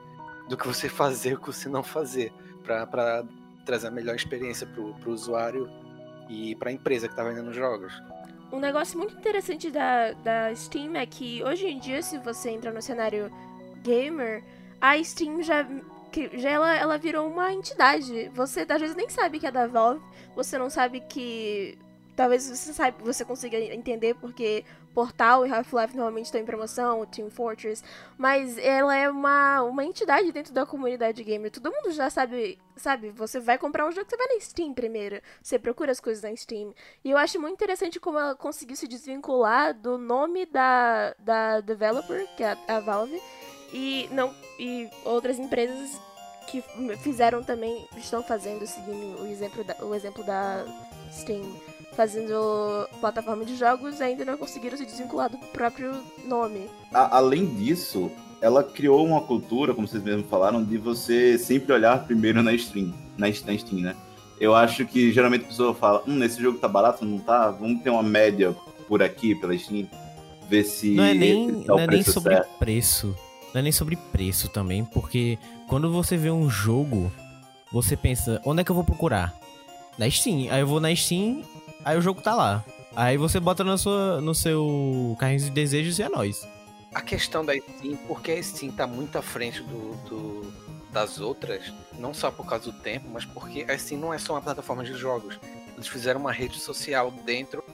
[0.49, 2.33] do que você fazer e o que você não fazer
[2.63, 3.25] para
[3.65, 5.69] trazer a melhor experiência para o usuário
[6.29, 7.93] e para a empresa que está vendendo jogos.
[8.53, 12.71] Um negócio muito interessante da, da Steam é que hoje em dia, se você entra
[12.71, 13.31] no cenário
[13.83, 14.45] gamer,
[14.81, 15.67] a Steam já,
[16.35, 18.31] já ela, ela virou uma entidade.
[18.35, 20.03] Você às vezes nem sabe que é da Valve,
[20.35, 21.79] você não sabe que
[22.15, 27.31] talvez você saiba, você consiga entender porque Portal e Half-Life normalmente estão em promoção, Team
[27.31, 27.83] Fortress,
[28.19, 31.51] mas ela é uma, uma entidade dentro da comunidade gamer.
[31.51, 35.21] Todo mundo já sabe, sabe, você vai comprar um jogo, você vai na Steam primeiro,
[35.43, 36.75] você procura as coisas na Steam.
[37.03, 42.27] E eu acho muito interessante como ela conseguiu se desvincular do nome da, da developer,
[42.37, 43.21] que é a, a Valve,
[43.73, 46.01] e não e outras empresas
[46.47, 46.63] que
[46.99, 50.65] fizeram também, estão fazendo, seguindo o exemplo da, o exemplo da
[51.11, 51.43] Steam
[51.95, 56.69] fazendo plataforma de jogos ainda não conseguiram se desvincular do próprio nome.
[56.93, 62.05] A, além disso, ela criou uma cultura, como vocês mesmos falaram, de você sempre olhar
[62.05, 63.97] primeiro na Steam, na, na Steam, né?
[64.41, 67.51] Eu acho que geralmente a pessoa fala, hum, esse jogo tá barato, não tá?
[67.51, 68.55] Vamos ter uma média
[68.89, 69.87] por aqui pela Steam,
[70.49, 72.59] ver se não é nem, tá não é nem sobre certo.
[72.59, 73.15] preço.
[73.53, 75.39] Não é nem sobre preço também, porque
[75.69, 77.13] quando você vê um jogo,
[77.73, 79.35] você pensa, onde é que eu vou procurar?
[79.99, 80.51] Na Steam.
[80.51, 81.45] Aí eu vou na Steam
[81.85, 82.65] Aí o jogo tá lá.
[82.95, 86.47] Aí você bota no, sua, no seu carrinho de desejos e é nóis.
[86.95, 90.53] A questão da Steam, porque a Steam tá muito à frente do, do,
[90.93, 94.35] das outras, não só por causa do tempo, mas porque a Steam não é só
[94.35, 95.39] uma plataforma de jogos.
[95.75, 97.65] Eles fizeram uma rede social dentro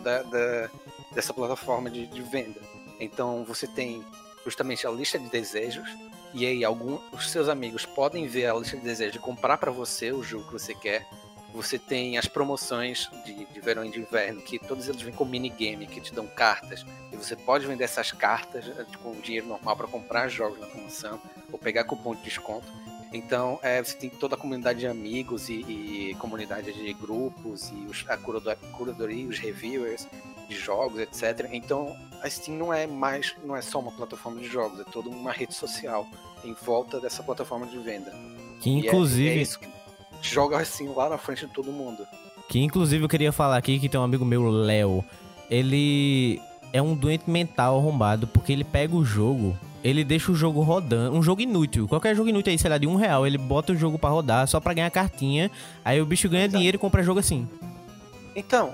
[0.00, 0.70] da, da
[1.12, 2.60] dessa plataforma de, de, venda.
[2.98, 4.02] Então você tem
[4.44, 5.88] justamente a lista de desejos,
[6.34, 9.70] e aí alguns os seus amigos podem ver a lista de desejos e comprar para
[9.70, 11.06] você o jogo que você quer
[11.52, 15.24] você tem as promoções de, de verão e de inverno, que todos eles vêm com
[15.24, 16.84] minigame, que te dão cartas.
[17.12, 21.20] E você pode vender essas cartas com tipo, dinheiro normal para comprar jogos na promoção,
[21.50, 22.66] ou pegar cupom de desconto.
[23.12, 25.60] Então, é, você tem toda a comunidade de amigos e,
[26.10, 30.08] e comunidade de grupos, e os, a curadoria, os reviewers
[30.48, 31.48] de jogos, etc.
[31.52, 35.08] Então, a Steam não é mais, não é só uma plataforma de jogos, é toda
[35.08, 36.06] uma rede social
[36.44, 38.12] em volta dessa plataforma de venda.
[38.60, 39.28] Que inclusive.
[39.28, 39.68] É, é isso que
[40.22, 42.06] joga assim lá na frente de todo mundo.
[42.48, 45.04] Que inclusive eu queria falar aqui que tem um amigo meu, Léo.
[45.50, 46.40] Ele
[46.72, 51.16] é um doente mental arrombado, porque ele pega o jogo, ele deixa o jogo rodando,
[51.16, 53.76] um jogo inútil, qualquer jogo inútil aí, sei lá, de um real, ele bota o
[53.76, 55.50] jogo pra rodar só pra ganhar cartinha,
[55.84, 57.46] aí o bicho ganha dinheiro e compra jogo assim.
[58.34, 58.70] Então,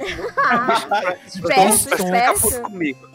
[1.43, 3.09] pra você ficar comigo.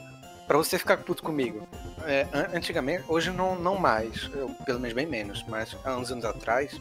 [0.47, 1.67] Pra você ficar puto comigo.
[2.05, 6.11] é, an- antigamente, hoje não, não mais, eu, pelo menos bem menos, mas há uns
[6.11, 6.77] anos atrás,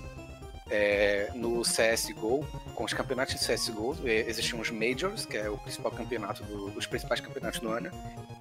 [0.68, 2.44] é, no CSGO,
[2.74, 6.76] com os campeonatos de CSGO, é, existiam os Majors, que é o principal campeonato, do,
[6.76, 7.88] os principais campeonatos do ano,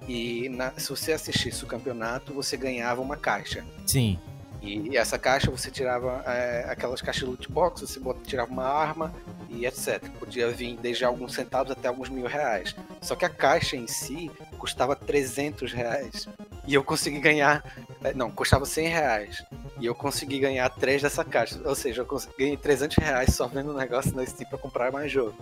[0.08, 3.64] e na- se você assistisse o campeonato, você ganhava uma caixa.
[3.86, 4.18] Sim.
[4.62, 8.64] E essa caixa você tirava é, aquelas caixas de loot box, você bota- tirava uma
[8.64, 9.12] arma
[9.50, 10.00] e etc.
[10.20, 12.74] Podia vir desde alguns centavos até alguns mil reais.
[13.00, 16.28] Só que a caixa em si custava 300 reais.
[16.66, 17.64] E eu consegui ganhar.
[18.04, 19.42] é, Não, custava 100 reais.
[19.80, 21.60] E eu consegui ganhar três dessa caixa.
[21.64, 24.92] Ou seja, eu consegui, ganhei 300 reais só vendo um negócio na Steam pra comprar
[24.92, 25.34] mais jogo.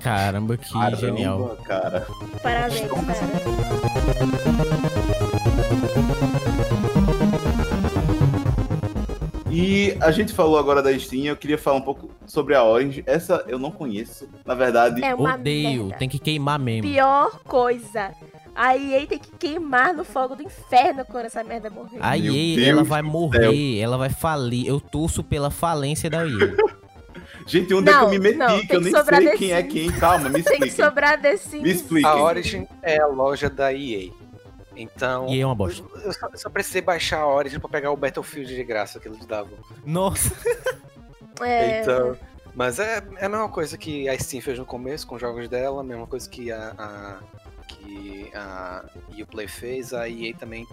[0.00, 1.56] Caramba, que Caramba, genial.
[1.64, 2.06] cara.
[2.42, 4.26] Parabéns, cara.
[9.58, 13.02] E a gente falou agora da Steam, eu queria falar um pouco sobre a Orange.
[13.06, 15.02] Essa eu não conheço, na verdade.
[15.02, 15.98] É uma Odeio, merda.
[15.98, 16.82] tem que queimar mesmo.
[16.82, 18.12] Pior coisa.
[18.54, 21.98] A EA tem que queimar no fogo do inferno quando essa merda morrer.
[22.00, 24.66] A EA, ela vai morrer, ela vai falir.
[24.66, 26.54] Eu torço pela falência da EA.
[27.46, 28.36] Gente, onde é que eu Não, me meti?
[28.36, 29.90] não, que eu nem sei quem é quem.
[29.92, 31.62] Calma, me Tem que sobrar The Sims.
[31.62, 32.10] Me expliquem.
[32.10, 34.10] A Origin é a loja da EA.
[34.76, 35.26] Então.
[35.28, 35.82] EA é uma bosta.
[35.94, 39.00] Eu, eu só, eu só precisei baixar a Origin pra pegar o Battlefield de graça
[39.00, 39.56] que eles davam.
[39.84, 40.34] Nossa.
[41.40, 42.16] É, Então,
[42.54, 45.48] mas é, é a mesma coisa que a Steam fez no começo com os jogos
[45.48, 47.18] dela, a mesma coisa que a, a-
[47.68, 48.84] que a
[49.22, 50.66] Uplay fez, a EA também,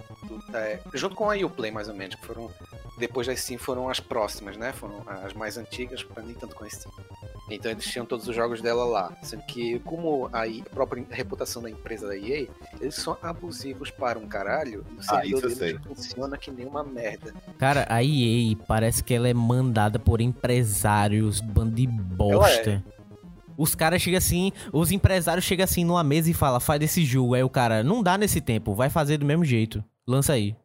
[0.54, 2.50] é, junto com a Uplay mais ou menos, que foram
[2.98, 4.72] depois da Steam foram as próximas, né?
[4.74, 6.94] Foram as mais antigas, para nem tanto Steam.
[7.50, 11.06] Então eles tinham todos os jogos dela lá, sendo que como a, EA a própria
[11.10, 12.48] reputação da empresa da EA,
[12.80, 16.50] eles são abusivos para um caralho, e o Ah, servidor isso eu deles funciona que
[16.52, 17.34] nem uma merda.
[17.58, 22.84] Cara, a EA parece que ela é mandada por empresários, bando de bosta.
[23.58, 27.36] Os caras chegam assim, os empresários chegam assim numa mesa e falam, faz esse jogo.
[27.36, 29.84] Aí o cara, não dá nesse tempo, vai fazer do mesmo jeito.
[30.08, 30.56] Lança aí.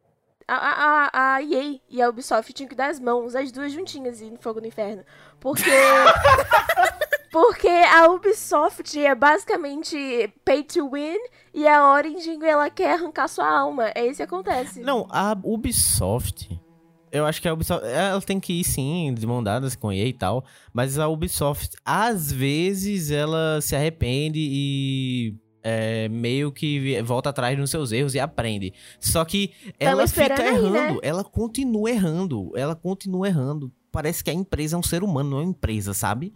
[0.49, 4.19] A, a, a EA e a Ubisoft tinham que dar as mãos, as duas juntinhas
[4.21, 5.03] e no fogo do inferno.
[5.39, 5.69] Porque.
[7.31, 11.17] porque a Ubisoft é basicamente pay to win
[11.53, 13.91] e a Origin ela quer arrancar sua alma.
[13.93, 14.81] É isso que acontece.
[14.81, 16.49] Não, a Ubisoft.
[17.11, 17.85] Eu acho que a Ubisoft.
[17.85, 20.43] Ela tem que ir sim, de mão dadas com a EA e tal.
[20.73, 25.35] Mas a Ubisoft, às vezes, ela se arrepende e.
[25.63, 28.73] é, meio que volta atrás nos seus erros e aprende.
[28.99, 30.79] Só que ela fica esperando aí, né?
[30.79, 30.99] errando.
[31.03, 32.51] Ela continua errando.
[32.55, 33.71] Ela continua errando.
[33.91, 36.33] Parece que a empresa é um ser humano, não é uma empresa, sabe?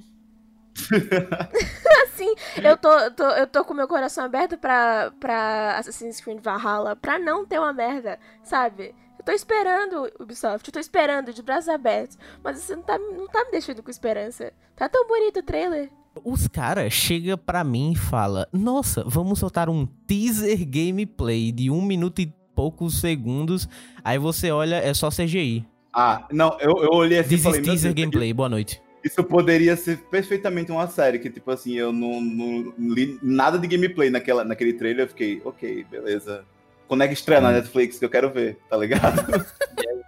[2.04, 2.34] Assim,
[2.64, 6.96] eu tô, eu tô, eu tô com meu coração aberto pra, pra Assassin's Creed Valhalla,
[6.96, 8.96] pra não ter uma merda, sabe?
[9.20, 13.28] Eu tô esperando, Ubisoft, eu tô esperando de braços abertos, mas você não tá, não
[13.28, 14.52] tá me deixando com esperança.
[14.76, 15.90] Tá tão bonito o trailer.
[16.24, 21.82] Os caras chegam pra mim e falam: Nossa, vamos soltar um teaser gameplay de um
[21.82, 23.68] minuto e poucos segundos.
[24.04, 25.66] Aí você olha, é só CGI.
[25.92, 28.82] Ah, não, eu, eu olhei assim e This is falei, teaser gameplay, boa noite.
[29.04, 33.68] Isso poderia ser perfeitamente uma série, que tipo assim, eu não, não li nada de
[33.68, 36.46] gameplay naquela, naquele trailer, eu fiquei, ok, beleza.
[36.88, 39.20] Quando é que estreia na Netflix que eu quero ver, tá ligado?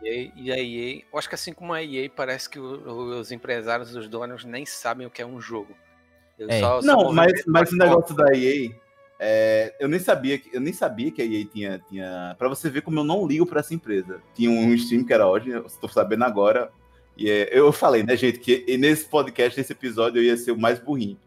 [0.04, 3.32] EA, e a EA, eu acho que assim como a EA, parece que o- os
[3.32, 5.76] empresários, os donos, nem sabem o que é um jogo.
[6.40, 6.60] É.
[6.60, 8.72] só- só Não, mas, movimentam mas as o negócio da EA,
[9.20, 12.36] é, eu nem sabia que eu nem sabia que a EA tinha, tinha.
[12.38, 14.22] Pra você ver como eu não ligo pra essa empresa.
[14.34, 16.70] Tinha um stream que era hoje, eu estou sabendo agora.
[17.18, 20.60] E é, eu falei, né, gente, que nesse podcast, nesse episódio, eu ia ser o
[20.60, 21.18] mais burrinho.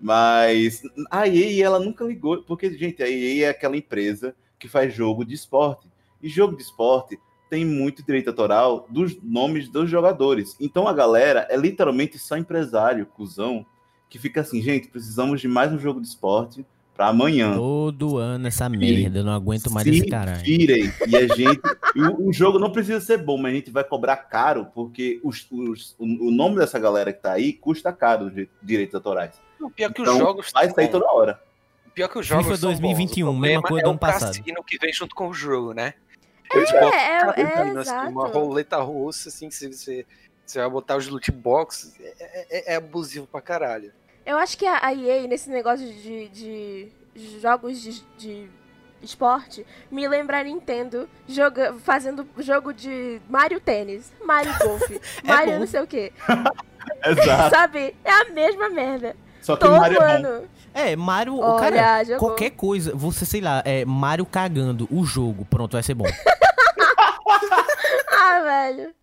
[0.00, 4.94] Mas a EA, ela nunca ligou, porque, gente, a EA é aquela empresa que faz
[4.94, 5.88] jogo de esporte.
[6.22, 7.18] E jogo de esporte
[7.50, 10.56] tem muito direito autoral dos nomes dos jogadores.
[10.60, 13.66] Então a galera é literalmente só empresário, cuzão,
[14.12, 17.54] que fica assim, gente, precisamos de mais um jogo de esporte para amanhã.
[17.56, 20.42] Todo ano essa merda, eu não aguento mais Se desse caralho.
[20.42, 20.92] virem.
[21.08, 21.60] E a gente.
[21.96, 25.46] o, o jogo não precisa ser bom, mas a gente vai cobrar caro, porque os,
[25.50, 29.32] os- o, o nome dessa galera que tá aí custa caro os di- direitos autorais.
[29.58, 31.40] Não, Pior que Então, os jogos Vai sair toda hora.
[31.94, 32.80] Pior que os jogos FIFA são bons.
[32.80, 34.36] 2021, O mesma coisa é do o ano passado.
[34.36, 35.94] cassino que vem junto com o jogo, né?
[36.52, 38.12] É, tipo, é, Caramba, é, assim.
[38.12, 40.04] Uma roleta russa, assim, que se você,
[40.44, 42.14] você vai botar os loot boxes, é,
[42.50, 43.90] é- é abusivo pra caralho.
[44.24, 46.92] Eu acho que a EA, nesse negócio de, de
[47.40, 48.50] jogos de, de
[49.02, 54.82] esporte, me lembra a Nintendo joga, fazendo jogo de Mario Tênis, Mario Golf,
[55.24, 55.58] Mario bom.
[55.60, 56.12] não sei o quê.
[57.04, 57.50] Exato.
[57.54, 57.96] Sabe?
[58.04, 59.16] É a mesma merda.
[59.40, 60.48] Só que Todo Mario é ano.
[60.72, 62.28] É, Mario, Olha, cara, jogou.
[62.28, 66.06] qualquer coisa, você, sei lá, é Mario cagando o jogo, pronto, vai ser bom.
[68.14, 68.94] Ah, velho.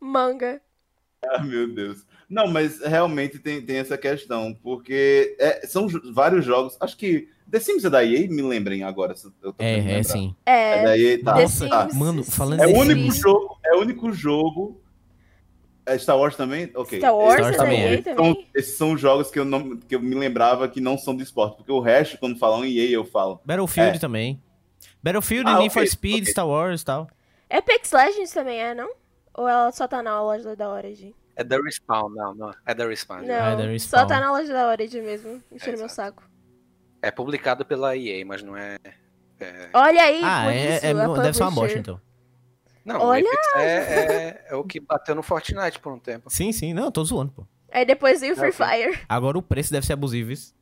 [0.00, 0.60] Manga.
[1.24, 2.04] Ah, meu Deus.
[2.28, 6.76] Não, mas realmente tem, tem essa questão, porque é, são vários jogos.
[6.80, 9.14] Acho que The Sims é da EA, me lembrem agora.
[9.14, 10.34] se eu tô tentando É, é sim.
[10.46, 10.82] É É.
[10.84, 11.34] da EA, tá.
[11.34, 11.82] The Nossa, tá.
[11.88, 13.18] Sims, mano, falando É o The único Sims.
[13.18, 14.80] jogo, é o único jogo.
[15.86, 16.70] É Star Wars também?
[16.74, 16.98] Ok.
[16.98, 17.92] Star Wars, Star Wars também é.
[17.96, 21.22] EA Esses são, jogos que eu, não, que eu me lembrava que não são de
[21.22, 23.38] esporte, porque o resto, quando falam EA, eu falo.
[23.44, 24.00] Battlefield É.
[24.00, 24.42] também.
[25.02, 26.32] Battlefield, Ah, Need ok, for Speed, ok.
[26.32, 27.06] Star Wars e tal.
[27.50, 28.90] Apex Legends também é, não?
[29.34, 31.12] Ou ela só tá na loja da Origin?
[31.36, 32.54] É da Respawn, não, não.
[32.64, 33.18] É da Respawn.
[33.20, 33.34] Não, já.
[33.50, 34.06] é da só Respawn.
[34.06, 35.42] tá na loja da Origin mesmo.
[35.50, 35.94] Enchendo meu exato.
[35.94, 36.22] saco.
[37.02, 38.76] É publicado pela EA, mas não é.
[39.40, 42.00] é- Olha aí, Ah, por é, isso, é- a deve ser uma bosta, então.
[42.84, 43.26] Não, Olha!
[43.56, 46.28] é, é, é o que bateu no Fortnite por um tempo.
[46.30, 47.46] Sim, sim, não, eu tô zoando, pô.
[47.72, 48.52] Aí depois veio o Free.
[48.52, 49.00] Fire.
[49.08, 50.54] Agora o preço deve ser abusivo, isso.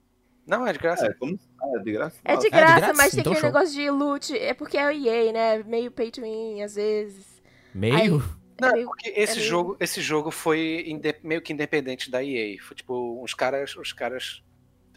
[0.47, 1.07] Não, é de graça.
[1.07, 1.39] É, como.
[1.61, 2.17] Ah, é de graça?
[2.25, 2.97] É de graça, grátis?
[2.97, 3.53] mas tem Então aquele show.
[3.53, 4.39] negócio de loot.
[4.39, 5.63] É porque é o EA, né?
[5.65, 7.27] Meio pay to win, às vezes.
[7.75, 8.23] Meio?
[8.63, 12.11] Não, é meio- porque esse é meio- jogo, esse jogo foi inde- meio que independente
[12.11, 12.57] da EA.
[12.63, 14.43] Foi tipo, os caras, os caras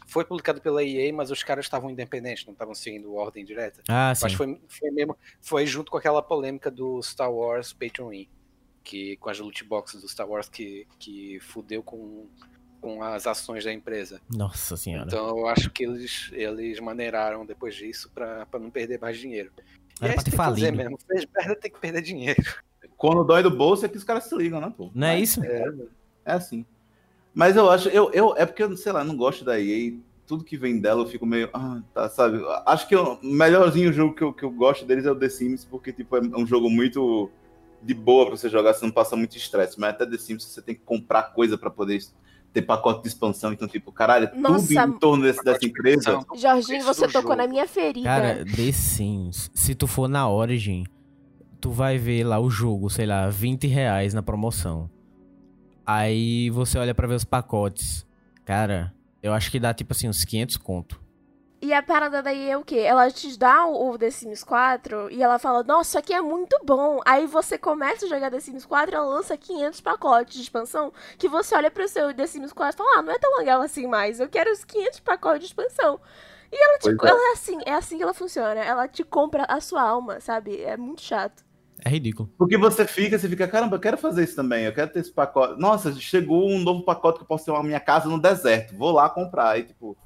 [0.06, 3.82] foi publicado pela EA, mas os caras estavam independentes, não estavam seguindo ordem direta.
[3.88, 4.22] Ah, sim.
[4.24, 8.28] Mas foi, foi mesmo, foi junto com aquela polêmica do Star Wars Win,
[8.84, 12.26] que com as loot boxes do Star Wars que que fudeu com
[12.80, 14.20] com as ações da empresa.
[14.30, 15.06] Nossa senhora.
[15.08, 19.50] Então eu acho que eles eles maneiraram depois disso pra pra não perder mais dinheiro.
[19.58, 20.76] E Era é pra isso ter falido.
[20.76, 20.98] mesmo.
[21.08, 22.44] Fez merda, tem que perder dinheiro.
[22.96, 24.90] Quando dói do bolso é que os caras se ligam, né, pô?
[24.94, 25.44] Não é isso?
[25.44, 25.72] É,
[26.24, 26.64] é assim.
[27.34, 29.92] Mas eu acho, eu, eu, é porque eu, sei lá, não gosto da EA.
[30.26, 31.50] Tudo que vem dela eu fico meio.
[31.52, 32.42] Ah, tá, sabe?
[32.64, 35.64] Acho que o melhorzinho jogo que eu, que eu gosto deles é o The Sims,
[35.64, 37.30] porque tipo, é um jogo muito
[37.82, 39.78] de boa pra você jogar, você não passa muito estresse.
[39.78, 42.00] Mas até The Sims você tem que comprar coisa pra poder
[42.52, 43.52] ter pacote de expansão.
[43.52, 46.18] Então, tipo, caralho, é tudo Nossa, em torno desse, dessa empresa.
[46.34, 47.36] Jorginho, você tocou jogo.
[47.36, 48.06] na minha ferida.
[48.08, 50.84] Cara, The Sims, se tu for na Origin,
[51.60, 54.90] tu vai ver lá o jogo, sei lá, 20 reais na promoção.
[55.84, 58.06] Aí você olha pra ver os pacotes.
[58.44, 58.92] Cara,
[59.22, 61.00] eu acho que dá tipo assim uns 500 conto.
[61.60, 62.80] E a parada daí é o quê?
[62.80, 66.20] Ela te dá o o The Sims 4 e ela fala, nossa, isso aqui é
[66.20, 67.00] muito bom.
[67.04, 70.92] Aí você começa a jogar The Sims 4 e ela lança 500 pacotes de expansão
[71.16, 73.62] que você olha pro seu The Sims 4 e fala, ah, não é tão legal
[73.62, 75.98] assim mais, eu quero os 500 pacotes de expansão.
[76.52, 77.12] E ela, te, Pois é.
[77.12, 78.60] ela é assim, é assim que ela funciona.
[78.60, 80.60] Ela te compra a sua alma, sabe?
[80.62, 81.44] É muito chato.
[81.84, 82.30] É ridículo.
[82.38, 85.12] Porque você fica, você fica, caramba, eu quero fazer isso também, eu quero ter esse
[85.12, 85.60] pacote.
[85.60, 88.92] Nossa, chegou um novo pacote que eu posso ter uma minha casa no deserto, vou
[88.92, 89.50] lá comprar.
[89.50, 89.96] Aí, tipo,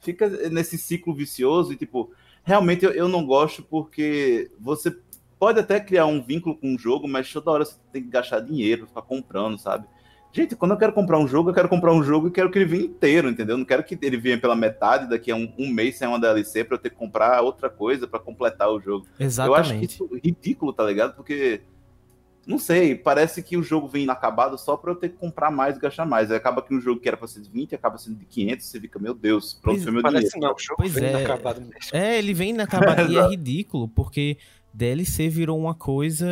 [0.00, 2.12] fica nesse ciclo vicioso e, tipo,
[2.42, 4.96] realmente eu, eu não gosto porque você
[5.38, 8.40] pode até criar um vínculo com o jogo, mas toda hora você tem que gastar
[8.40, 9.86] dinheiro, ficar comprando, sabe?
[10.32, 12.58] Gente, quando eu quero comprar um jogo, eu quero comprar um jogo e quero que
[12.58, 13.58] ele venha inteiro, entendeu?
[13.58, 16.62] Não quero que ele venha pela metade, daqui a um, um mês sem uma DLC
[16.62, 19.06] pra eu ter que comprar outra coisa pra completar o jogo.
[19.18, 19.40] Eu acho
[19.72, 19.86] Exatamente.
[19.86, 21.16] isso ridículo, tá ligado?
[21.16, 21.62] Porque,
[22.46, 25.76] não sei, parece que o jogo vem inacabado só pra eu ter que comprar mais
[25.76, 26.30] e gastar mais.
[26.30, 28.66] Aí acaba que um jogo que era pra ser de 20 acaba sendo de 500,
[28.66, 30.46] você fica, meu Deus, pronto, Pois- foi meu Parece dinheiro.
[30.46, 31.10] não, o jogo Pois vem é.
[31.10, 31.74] inacabado mesmo.
[31.92, 34.38] É, ele vem inacabado e é ridículo, porque
[34.72, 36.28] DLC virou uma coisa.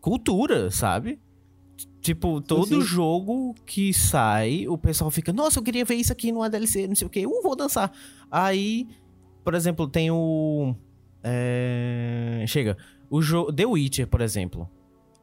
[0.00, 1.18] cultura, sabe?
[2.06, 2.80] Tipo, todo sim.
[2.80, 6.94] jogo que sai, o pessoal fica, nossa, eu queria ver isso aqui numa DLC, não
[6.94, 7.90] sei o quê, uh, vou dançar.
[8.30, 8.86] Aí,
[9.42, 10.72] por exemplo, tem o.
[11.24, 12.76] é, Chega,
[13.10, 13.52] o jogo.
[13.52, 14.70] The Witcher, por exemplo.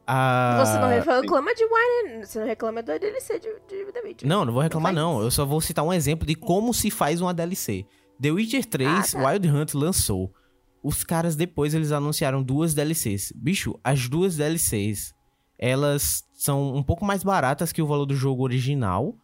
[0.06, 0.62] A...
[0.62, 4.28] você não reclama de Wine, você não reclama do DLC de, de The Witcher.
[4.28, 5.20] Não, não vou reclamar não.
[5.20, 5.26] isso.
[5.26, 7.86] Eu só vou citar um exemplo de como se faz uma DLC.
[8.20, 9.30] The Witcher 3 Ah, tá.
[9.30, 10.30] Wild Hunt lançou.
[10.82, 13.32] Os caras depois eles anunciaram duas DLCs.
[13.34, 15.14] Bicho, as duas DLCs,
[15.58, 19.14] elas são um pouco mais baratas que o valor do jogo original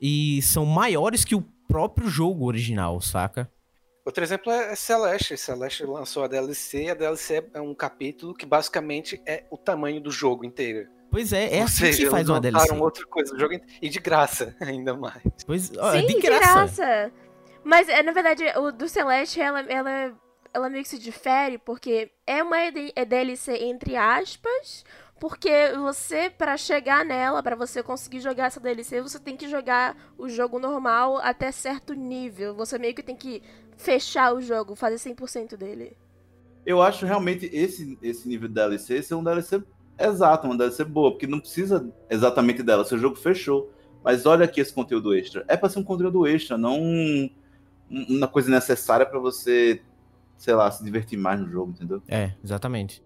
[0.00, 3.50] e são maiores que o próprio jogo original, saca?
[4.04, 5.36] Outro exemplo é Celeste.
[5.36, 10.00] Celeste lançou a DLC e a DLC é um capítulo que basicamente é o tamanho
[10.00, 10.88] do jogo inteiro.
[11.10, 12.74] Pois é, é Ou assim seja, que faz uma DLC.
[12.74, 15.22] outra coisa do jogo e de graça ainda mais.
[15.46, 17.12] Pois, ó, Sim, de graça.
[17.64, 20.14] Mas, é, na verdade, o do Celeste, ela, ela,
[20.54, 24.84] ela meio que se difere, porque é uma ED é DLC entre aspas,
[25.20, 29.96] porque você, pra chegar nela, pra você conseguir jogar essa DLC, você tem que jogar
[30.16, 32.54] o jogo normal até certo nível.
[32.54, 33.42] Você meio que tem que
[33.76, 35.96] fechar o jogo, fazer 100% dele.
[36.66, 39.62] Eu acho realmente esse, esse nível de DLC ser um DLC
[39.98, 43.72] exato, uma DLC boa, porque não precisa exatamente dela, seu jogo fechou.
[44.04, 45.44] Mas olha aqui esse conteúdo extra.
[45.48, 47.30] É pra ser um conteúdo extra, não um-
[47.90, 49.80] uma coisa necessária pra você,
[50.36, 52.02] sei lá, se divertir mais no jogo, entendeu?
[52.08, 53.02] É, exatamente.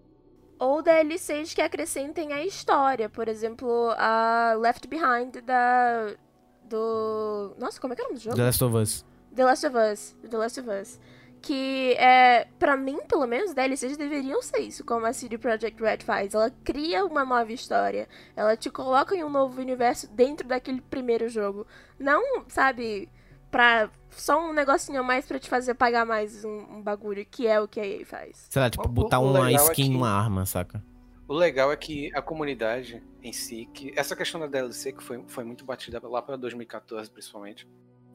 [0.59, 3.09] Ou DLCs que acrescentem a história.
[3.09, 6.15] Por exemplo, a Left Behind da,
[6.63, 7.55] do.
[7.57, 8.35] Nossa, como é que é o nome do jogo?
[8.35, 9.05] The Last of Us.
[9.35, 10.15] The Last of Us.
[10.29, 10.99] The Last of Us.
[11.41, 15.99] Que é, pra mim, pelo menos, DLCs deveriam ser isso, como a CD Projekt Red
[15.99, 16.33] faz.
[16.33, 18.07] Ela cria uma nova história.
[18.33, 21.67] Ela te coloca em um novo universo dentro daquele primeiro jogo.
[21.99, 23.09] Não, sabe,
[23.53, 23.89] pra.
[24.11, 27.59] Só um negocinho a mais pra te fazer pagar mais um, um bagulho, que é
[27.59, 28.45] o que a EA faz.
[28.49, 30.83] Sei lá, tipo, botar o uma legal é skin que- numa arma, saca?
[31.27, 35.23] O legal é que a comunidade em si, que essa questão da DLC que foi,
[35.27, 37.67] foi muito batida lá para 2014 principalmente,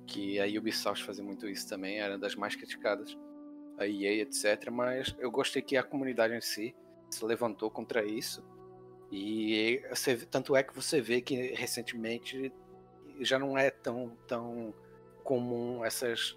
[0.06, 3.16] que a Ubisoft fazia muito isso também, era das mais criticadas,
[3.78, 4.70] a EA, etc.
[4.70, 6.76] Mas eu gostei que a comunidade em si
[7.10, 8.44] se levantou contra isso
[9.10, 12.52] e você, tanto é que você vê que recentemente
[13.20, 14.72] já não é tão tão
[15.28, 16.34] comum essas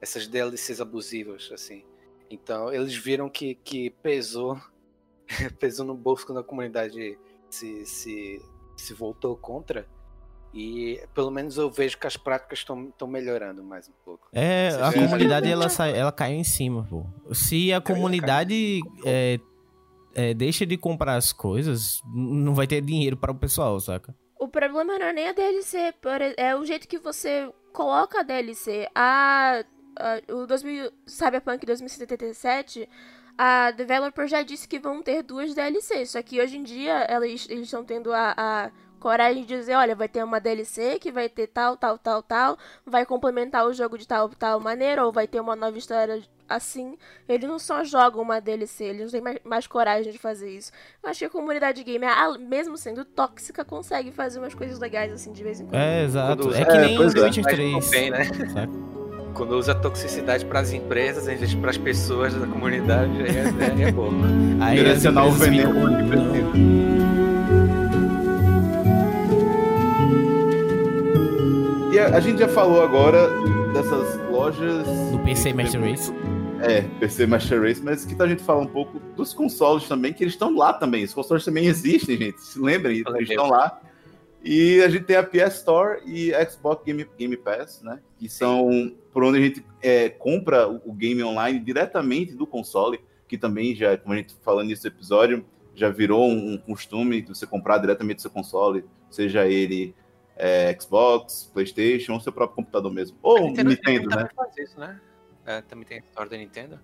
[0.00, 1.84] essas DLCs abusivas assim.
[2.28, 4.58] Então eles viram que, que pesou
[5.60, 7.16] pesou no bolso quando a comunidade
[7.48, 8.42] se, se,
[8.76, 9.86] se voltou contra.
[10.54, 14.28] E pelo menos eu vejo que as práticas estão melhorando mais um pouco.
[14.32, 17.06] É, Você a vê- comunidade ela, sai, ela caiu em cima, pô.
[17.32, 19.38] Se a comunidade é,
[20.14, 24.14] é, deixa de comprar as coisas, não vai ter dinheiro para o pessoal, saca?
[24.38, 28.22] O problema não é nem a DLC, por é o jeito que você coloca a
[28.22, 28.88] DLC.
[28.94, 29.64] A,
[29.96, 32.88] a- o 2000, Cyberpunk 2077,
[33.36, 37.48] a developer já disse que vão ter duas DLCs, só que hoje em dia eles
[37.50, 38.70] estão tendo a, a
[39.02, 42.56] coragem de dizer, olha, vai ter uma DLC que vai ter tal, tal, tal, tal,
[42.86, 46.96] vai complementar o jogo de tal, tal maneira, ou vai ter uma nova história assim.
[47.28, 50.70] Eles não só jogam uma DLC, eles têm mais, mais coragem de fazer isso.
[51.02, 55.32] Eu acho que a comunidade gamer, mesmo sendo tóxica, consegue fazer umas coisas legais assim
[55.32, 55.80] de vez em quando.
[55.80, 56.54] É, exato.
[56.54, 57.24] É que É, nem pois The é.
[57.24, 57.72] Witcher Mas 3.
[57.72, 58.22] não tem, né?
[59.34, 63.80] Quando usa toxicidade para as empresas em vez de para as pessoas da comunidade, aí
[63.80, 64.10] é, é, é bom.
[64.60, 65.72] Aí Direcionar o veneno
[71.92, 73.28] E a, a gente já falou agora
[73.74, 74.86] dessas lojas.
[75.10, 76.10] Do PC Master Race.
[76.62, 80.10] É, PC Master Race, mas que tal a gente falar um pouco dos consoles também,
[80.10, 81.04] que eles estão lá também.
[81.04, 82.40] Os consoles também existem, gente.
[82.40, 83.78] Se lembrem, eles estão lá.
[84.42, 88.00] E a gente tem a PS Store e a Xbox Game, Game Pass, né?
[88.18, 93.00] Que são por onde a gente é, compra o, o game online diretamente do console,
[93.28, 97.28] que também já, como a gente falando nesse episódio, já virou um, um costume de
[97.28, 99.94] você comprar diretamente do seu console, seja ele
[100.42, 103.16] é, Xbox, PlayStation ou seu próprio computador mesmo.
[103.22, 104.16] Ou A Nintendo, Nintendo né?
[104.16, 105.00] também faz isso, né?
[105.46, 106.80] É, também tem a história da Nintendo.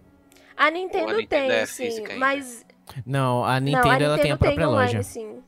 [0.56, 2.64] A Nintendo, a Nintendo tem, é sim, mas
[3.04, 5.02] Não, a não, Nintendo, a ela Nintendo tem a própria online, loja.
[5.02, 5.42] sim.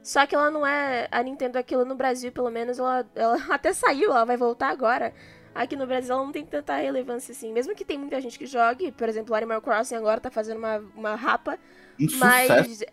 [0.00, 3.72] Só que ela não é a Nintendo aquilo no Brasil, pelo menos ela, ela até
[3.72, 5.12] saiu, ela vai voltar agora.
[5.52, 8.46] Aqui no Brasil ela não tem tanta relevância assim, mesmo que tem muita gente que
[8.46, 11.58] jogue, por exemplo, o Animal Crossing agora tá fazendo uma, uma rapa,
[11.98, 12.84] Um sucesso.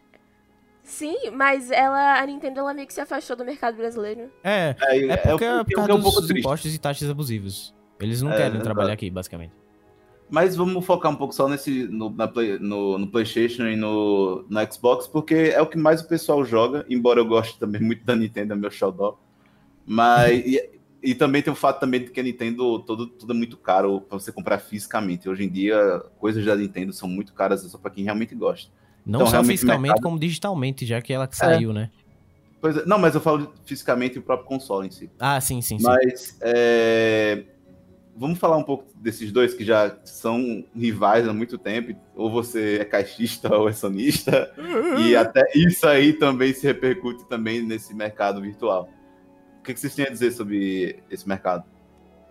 [0.84, 4.30] Sim, mas ela, a Nintendo ela meio que se afastou do mercado brasileiro.
[4.44, 6.46] É, É, é porque é, é um- por é causa um pouco dos triste.
[6.46, 7.74] impostos e taxas abusivos.
[8.00, 8.64] Eles não É, querem exato.
[8.66, 9.54] trabalhar aqui, basicamente.
[10.30, 14.46] Mas vamos focar um pouco só nesse no, na Play- no, no PlayStation e no,
[14.50, 18.04] no Xbox, porque é o que mais o pessoal joga, embora eu goste também muito
[18.04, 19.18] da Nintendo, é meu xodó.
[19.86, 20.46] Mas.
[20.46, 20.70] e,
[21.02, 24.00] e também tem o fato também de que a Nintendo todo, tudo é muito caro
[24.02, 25.28] para você comprar fisicamente.
[25.28, 28.72] Hoje em dia, coisas da Nintendo são muito caras só para quem realmente gosta.
[29.06, 31.90] Não Então, só fiscalmente, mercado- como digitalmente, já que ela que saiu, né?
[32.62, 35.10] Pois é, não, mas eu falo fisicamente o próprio console em si.
[35.20, 35.84] Ah, sim, sim, sim.
[35.86, 37.44] Mas é,
[38.16, 41.94] vamos falar um pouco desses dois que já são rivais há muito tempo.
[42.16, 44.54] Ou você é caixista ou é sonista.
[44.98, 48.88] E até isso aí também se repercute também nesse mercado virtual.
[49.60, 51.66] O que vocês têm a dizer sobre esse mercado?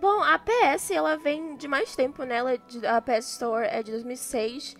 [0.00, 2.36] Bom, a PS ela vem de mais tempo, né?
[2.36, 4.74] Ela é de- a PS Store é de 2006,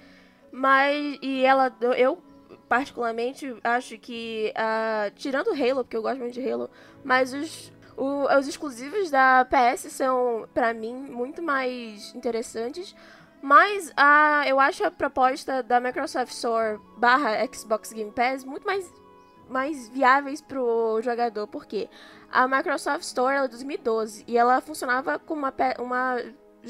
[0.53, 2.23] mas e ela eu
[2.69, 6.71] particularmente acho que ah, tirando o Halo, porque eu gosto muito de Halo,
[7.05, 12.95] mas os o- os exclusivos da PS são pra mim muito mais interessantes.
[13.43, 18.89] Mas a, eu acho a proposta da Microsoft Store barra Xbox Game Pass muito mais,
[19.51, 21.89] mais viáveis pro jogador, porque
[22.31, 26.17] a Microsoft Store ela é de 2012 e ela funcionava como uma, uma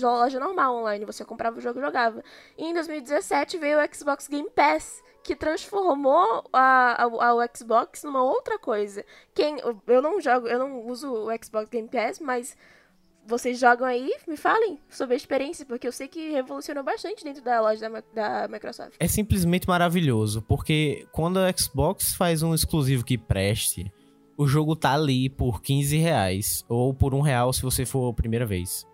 [0.01, 1.05] loja normal online.
[1.05, 2.23] Você comprava o jogo e jogava.
[2.57, 8.03] E em 2017 veio o Xbox Game Pass, que transformou a, a- a- o Xbox
[8.05, 9.05] numa outra coisa.
[9.35, 12.57] Quem, eu não jogo, eu não uso o Xbox Game Pass, mas
[13.25, 17.41] vocês jogam aí, me falem sobre a experiência, porque eu sei que revolucionou bastante dentro
[17.43, 18.95] da loja da, da Microsoft.
[18.99, 23.93] É simplesmente maravilhoso, porque quando a Xbox faz um exclusivo que preste,
[24.37, 28.13] o jogo tá ali por 15 reais, ou por um real se você for a
[28.13, 28.85] primeira vez.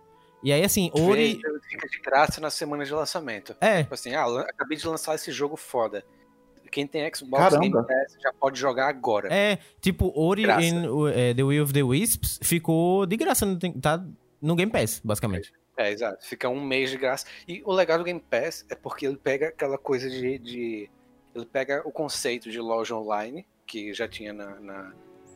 [0.41, 1.41] E aí, assim, Ori...
[1.69, 3.55] Fica de graça na semana de lançamento.
[3.59, 6.03] É, Tipo assim, ah, acabei de lançar esse jogo foda.
[6.71, 7.83] quem tem Xbox Game Caramba.
[7.87, 9.27] Pass já pode jogar agora.
[9.33, 14.03] É, tipo, Ori in é, The Will of the Wisps ficou de graça, tem- tá
[14.41, 15.51] no Game Pass, basicamente.
[15.75, 16.25] É, exato.
[16.27, 17.25] Fica um mês de graça.
[17.47, 20.37] E o legal do Game Pass é porque ele pega aquela coisa de.
[20.37, 20.89] de-
[21.33, 24.93] ele pega o conceito de loja online, que já tinha na, na,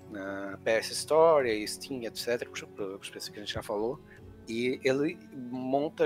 [0.10, 4.00] na PS Store, Steam, etc., os que a gente já falou.
[4.48, 6.06] E ele monta,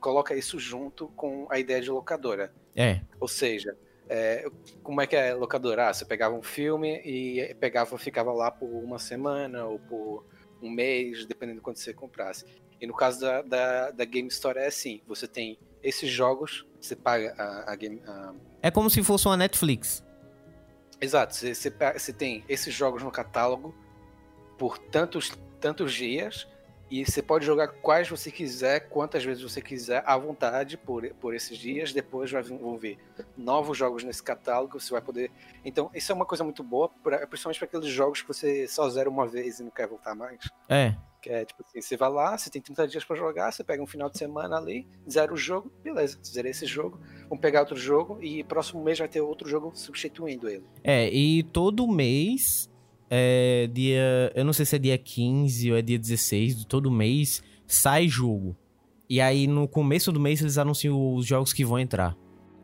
[0.00, 2.52] coloca isso junto com a ideia de locadora.
[2.74, 3.76] É, Ou seja,
[4.08, 4.46] é,
[4.82, 5.88] como é que é locadora?
[5.88, 10.24] Ah, você pegava um filme e pegava, ficava lá por uma semana ou por
[10.60, 12.44] um mês, dependendo de quanto você comprasse.
[12.80, 16.96] E no caso da, da, da Game Store é assim: você tem esses jogos, você
[16.96, 18.02] paga a, a Game.
[18.06, 20.04] a- é como se fosse uma Netflix.
[21.00, 23.74] Exato, você, você, você tem esses jogos no catálogo
[24.58, 25.30] por tantos,
[25.60, 26.48] tantos dias.
[26.90, 31.34] E você pode jogar quais você quiser, quantas vezes você quiser, à vontade por, por
[31.34, 31.92] esses dias.
[31.92, 32.98] Depois vai vão vir
[33.36, 35.30] novos jogos nesse catálogo, você vai poder.
[35.64, 38.88] Então, isso é uma coisa muito boa, pra- principalmente para aqueles jogos que você só
[38.88, 40.38] zera uma vez e não quer voltar mais.
[40.68, 43.64] É, Que é tipo assim: você vai lá, você tem 30 dias para jogar, você
[43.64, 47.60] pega um final de semana ali, zera o jogo, beleza, zerei esse jogo, vamos pegar
[47.60, 50.64] outro jogo e próximo mês vai ter outro jogo substituindo ele.
[50.84, 52.70] é, e todo mês,
[53.10, 56.90] é, dia, eu não sei se é dia 15 ou é dia 16, de todo
[56.90, 58.56] mês, sai jogo.
[59.08, 62.16] E aí, no começo do mês, eles anunciam os jogos que vão entrar.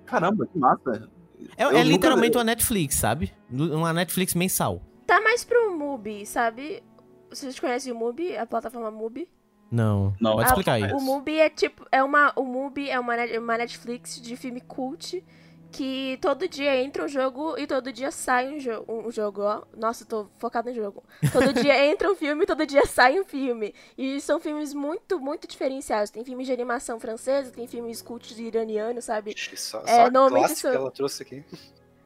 [0.05, 1.09] Caramba, que massa.
[1.57, 3.33] É, é literalmente uma Netflix, sabe?
[3.51, 4.83] Uma Netflix mensal.
[5.07, 6.83] Tá mais pro Mubi, sabe?
[7.31, 9.29] Vocês conhecem o Mubi, a plataforma Mubi?
[9.71, 10.33] Não, Não.
[10.35, 10.79] pode explicar.
[10.81, 10.95] Isso.
[10.97, 15.25] O Mubi é tipo, é uma, o Mubi é uma, uma Netflix de filme cult
[15.73, 19.63] que todo dia entra um jogo e todo dia sai um, jo um jogo, ó.
[19.77, 21.03] Nossa, eu tô focado no jogo.
[21.33, 23.75] Todo dia entra um filme e todo dia sai um filme.
[23.97, 26.11] E são filmes muito, muito diferenciados.
[26.11, 29.35] Tem filmes de animação francesa, tem filmes cult iranianos, sabe?
[29.57, 31.45] Só, É, só a normalmente isso- que ela trouxe aqui.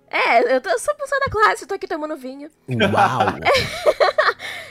[0.08, 2.48] É, eu, tô, eu sou pessoa da classe, eu tô aqui tomando vinho.
[2.68, 3.26] Uau!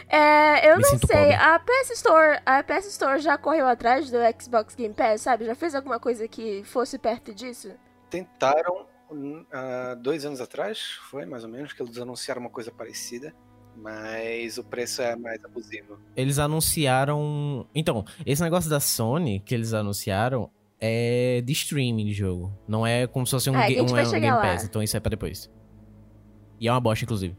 [0.07, 1.33] É, eu Me não sei, pobre.
[1.33, 5.45] a PS Store, a PS Store já correu atrás do Xbox Game Pass, sabe?
[5.45, 7.71] Já fez alguma coisa que fosse perto disso?
[8.16, 8.86] Tentaram
[9.51, 13.34] há dois anos atrás, foi mais ou menos, que eles anunciaram uma coisa parecida,
[13.76, 15.99] mas o preço é mais abusivo.
[16.16, 17.68] eles anunciaram.
[17.76, 20.49] Então, esse negócio da Sony que eles anunciaram
[20.80, 22.51] é de streaming de jogo.
[22.68, 24.36] Não é como se fosse um, É, a ga- gente um, vai um chegar Game
[24.38, 24.41] lá.
[24.53, 24.63] Pass.
[24.63, 25.49] Então isso é pra depois.
[26.59, 27.36] E é uma bosta, inclusive.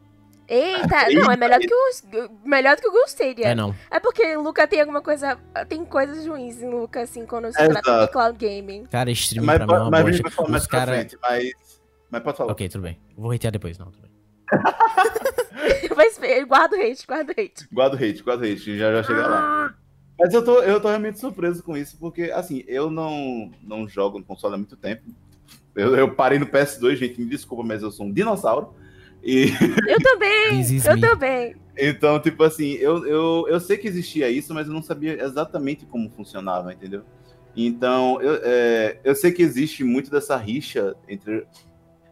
[0.49, 3.49] Eita, não, é melhor do que o melhor do que o Ghost Stadia.
[3.49, 3.75] É, não.
[3.91, 5.37] É porque o Luca tem alguma coisa,
[5.69, 8.85] tem coisas ruins em Luca assim quando se trata de cloud gaming.
[8.87, 10.31] Cara, streaming Mas, pra mim é uma mas bosta.
[10.31, 10.93] falar mais cara...
[10.93, 11.53] frente, mas,
[12.11, 12.53] mas pode falar.
[12.53, 13.01] Ok, tudo bem.
[13.17, 14.17] Vou retirar depois, não, tudo bem.
[15.97, 17.69] Mas guarda o hate, guarda o hate.
[17.73, 19.75] Guarda o hate, guarda o hate, já já chega lá.
[20.19, 24.19] Mas eu tô, eu tô realmente surpreso com isso, porque, assim, eu não, não jogo
[24.19, 25.03] no console há muito tempo.
[25.75, 28.75] Eu, eu parei no PS2, gente, me desculpa, mas eu sou um dinossauro.
[29.27, 29.47] E,
[29.89, 31.57] Eu também, eu também.
[31.77, 35.85] então, tipo assim, eu, eu, eu sei que existia isso, mas eu não sabia exatamente
[35.85, 37.03] como funcionava, entendeu?
[37.57, 41.45] Então, eu, é, eu sei que existe muito dessa rixa entre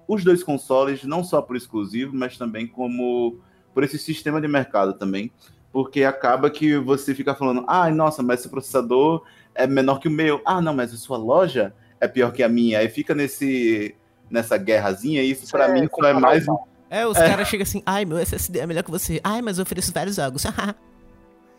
[0.08, 3.38] os dois consoles, não só por exclusivo, mas também como
[3.72, 5.30] por esse sistema de mercado também.
[5.70, 10.10] Porque acaba que você fica falando, ah, nossa, mas esse processador é menor que o
[10.10, 10.40] meu.
[10.44, 12.80] Ah, não, mas a sua loja é pior que a minha.
[12.80, 13.94] Aí fica nesse,
[14.28, 17.48] nessa guerrazinha, e isso pra é mim só é comparar mais o É, os caras
[17.48, 19.20] chegam assim, ai, meu SSD é melhor que você.
[19.24, 20.44] Ai, mas eu ofereço vários jogos.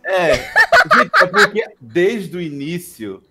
[0.07, 3.23] É, gente, é porque desde o início,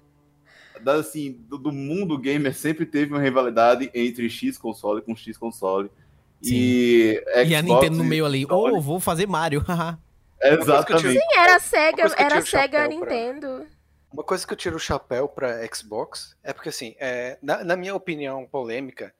[0.85, 5.89] assim, do, do mundo gamer sempre teve uma rivalidade entre X console com X console.
[6.43, 8.75] E, e a Xbox Nintendo no meio ali, Sony.
[8.75, 9.65] oh, vou fazer Mario.
[10.43, 11.13] Exatamente.
[11.13, 13.67] Sim, era Sega, que eu era o Sega chapéu pra- Nintendo.
[14.13, 17.77] Uma coisa que eu tiro o chapéu pra Xbox é porque, assim, é, na, na
[17.77, 19.15] minha opinião polêmica,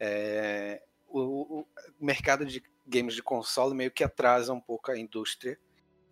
[0.00, 1.66] é, o, o
[2.00, 5.58] mercado de games de console meio que atrasa um pouco a indústria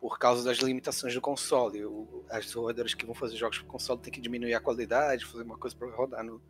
[0.01, 1.85] por causa das limitações do console.
[1.85, 5.43] O, as desenvolvedoras que vão fazer jogos para console têm que diminuir a qualidade, fazer
[5.43, 6.43] uma coisa para rodar no,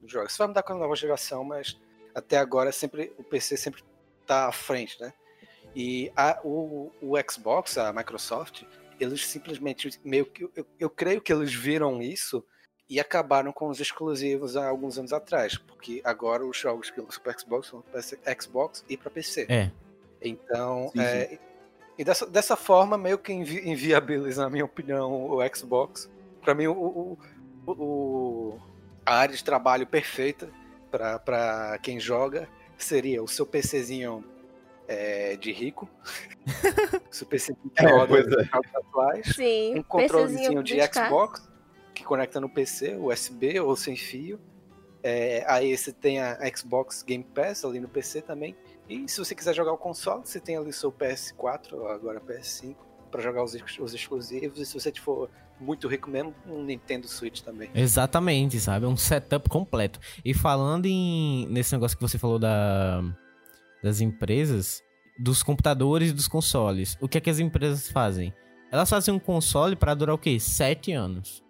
[0.00, 0.26] no jogo.
[0.26, 1.78] Isso vai mudar com a nova geração, mas
[2.14, 3.82] até agora sempre o PC sempre
[4.22, 5.12] está à frente, né?
[5.76, 8.62] E a, o, o Xbox, a Microsoft,
[8.98, 12.44] eles simplesmente meio que eu, eu creio que eles viram isso
[12.88, 17.22] e acabaram com os exclusivos há alguns anos atrás, porque agora os jogos que lançam
[17.22, 19.46] para Xbox são para Xbox e para PC.
[19.48, 19.70] É.
[20.20, 21.38] Então, Sim, é,
[21.98, 26.10] e dessa, dessa forma meio que invi inviabiliza, na minha opinião, o Xbox.
[26.42, 27.18] Para mim, o, o,
[27.66, 28.58] o- o-
[29.06, 30.48] a área de trabalho perfeita
[30.90, 34.24] para quem joga seria o seu PCzinho
[34.88, 35.88] é, de rico,
[37.10, 37.88] seu PC que É, é.
[37.88, 41.06] jogos atuais, Sim, um controlezinho de 20K.
[41.08, 41.48] Xbox
[41.94, 44.40] que conecta no PC, USB ou sem fio,
[45.06, 48.56] É, aí você tem a Xbox Game Pass ali no PC também.
[48.88, 52.74] E se você quiser jogar o console, você tem ali seu PS4, agora PS5,
[53.10, 54.58] para jogar os, os exclusivos.
[54.58, 55.28] E se você for
[55.60, 57.70] muito rico mesmo, um Nintendo Switch também.
[57.74, 58.86] Exatamente, sabe?
[58.86, 60.00] Um setup completo.
[60.24, 63.02] E falando em nesse negócio que você falou da,
[63.82, 64.82] das empresas,
[65.18, 68.32] dos computadores e dos consoles, o que é que as empresas fazem?
[68.72, 70.40] Elas fazem um console para durar o quê?
[70.40, 71.43] Sete anos.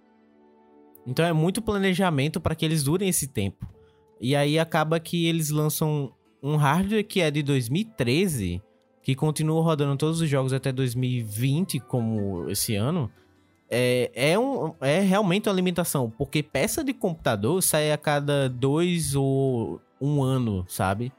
[1.06, 3.66] Então é muito planejamento para que eles durem esse tempo.
[4.20, 8.62] E aí acaba que eles lançam um hardware que é de 2013,
[9.02, 13.10] que continua rodando todos os jogos até 2020, como esse ano.
[13.70, 19.14] É, é, um, é realmente uma limitação, porque peça de computador sai a cada dois
[19.14, 21.12] ou um ano, sabe?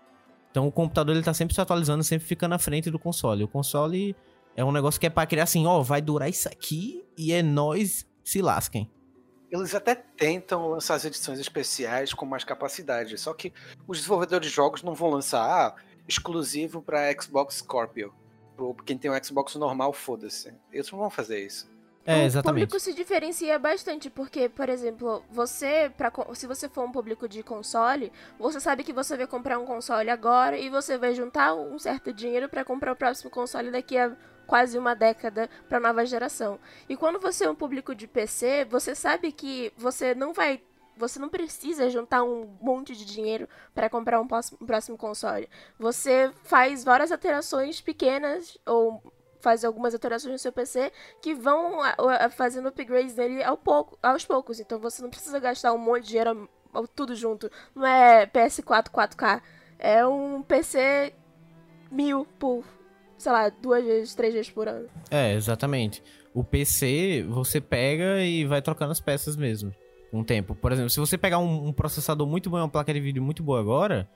[0.52, 3.44] Então o computador ele tá sempre se atualizando, sempre fica na frente do console.
[3.44, 4.16] O console
[4.56, 7.44] é um negócio que é pra criar assim, ó, vai durar isso aqui e é
[7.44, 8.90] nós se lasquem.
[9.52, 13.54] Eles até tentam lançar as edições especiais com mais capacidade, só que
[13.88, 15.76] os desenvolvedores de jogos não vão lançar ah,
[16.08, 18.14] exclusivo para Xbox Scorpio.
[18.56, 20.54] Pro quem tem um Xbox normal, foda-se.
[20.72, 21.70] Eles não vão fazer isso.
[22.06, 22.68] É, o exatamente.
[22.68, 27.42] público se diferencia bastante, porque, por exemplo, você, pra, se você for um público de
[27.42, 31.80] console, você sabe que você vai comprar um console agora e você vai juntar um
[31.80, 34.16] certo dinheiro pra comprar o próximo console daqui a
[34.46, 36.60] quase uma década pra nova geração.
[36.88, 40.62] E quando você é um público de PC, você sabe que você não vai.
[40.98, 45.50] Você não precisa juntar um monte de dinheiro pra comprar um próximo, console.
[45.78, 49.04] Você faz várias alterações pequenas ou
[49.42, 50.92] faz algumas alterações no seu PC
[51.22, 54.60] que vão a- a- fazendo upgrades dele ao pouco, aos poucos.
[54.60, 56.50] Então você não precisa gastar um monte de dinheiro
[56.96, 57.52] tudo junto.
[57.76, 59.42] Não é PS4 4K.
[59.78, 61.14] É um PC
[61.92, 62.64] mil por,
[63.18, 64.88] sei lá, duas vezes, três vezes por ano.
[65.10, 66.04] É, exatamente.
[66.34, 69.74] O PC, você pega e vai trocando as peças mesmo.
[70.12, 70.56] Com o tempo.
[70.56, 73.22] Por exemplo, se você pegar um, um processador muito bom e uma placa de vídeo
[73.24, 74.08] muito boa agora,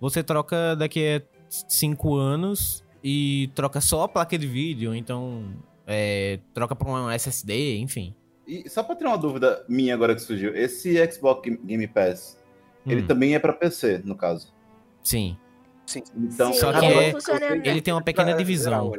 [0.00, 5.54] você troca daqui a 5 anos e troca só a placa de vídeo, então
[5.86, 8.14] é, troca pra um SSD, enfim.
[8.46, 12.38] E só pra ter uma dúvida minha agora que surgiu, esse Xbox Game Pass,
[12.86, 14.52] ele Hum, também é pra PC, no caso.
[15.02, 15.36] Sim.
[16.16, 18.92] Então, Sim, Só que ele é- ele tem uma pequena divisão.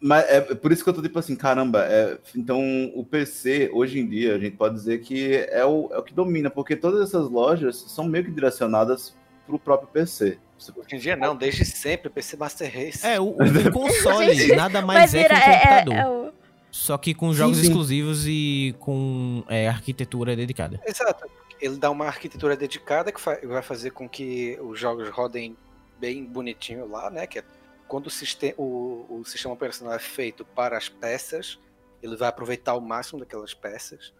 [0.00, 2.60] Mas é por isso que eu tô tipo assim, caramba, é, então
[2.94, 6.14] o PC, hoje em dia, a gente pode dizer que é o, é o que
[6.14, 10.38] domina, porque todas essas lojas são meio que direcionadas pro próprio PC.
[10.76, 13.04] Hoje em dia não, desde sempre, PC Master Race.
[13.04, 13.36] É, o, o
[13.72, 15.94] console Gente, nada mais é que um virar- é- computador.
[15.94, 16.32] é o-
[16.70, 17.62] Só que com Sim, jogos sim.
[17.66, 20.80] exclusivos e com é, arquitetura dedicada.
[20.86, 21.28] Exato.
[21.60, 25.56] Ele dá uma arquitetura dedicada que fa- vai fazer com que os jogos rodem
[25.98, 27.26] bem bonitinho lá, né?
[27.26, 27.44] Que é
[27.88, 31.58] quando o, sistema, o, o sistema operacional é feito para as peças,
[32.02, 34.12] ele vai aproveitar o máximo daquelas peças.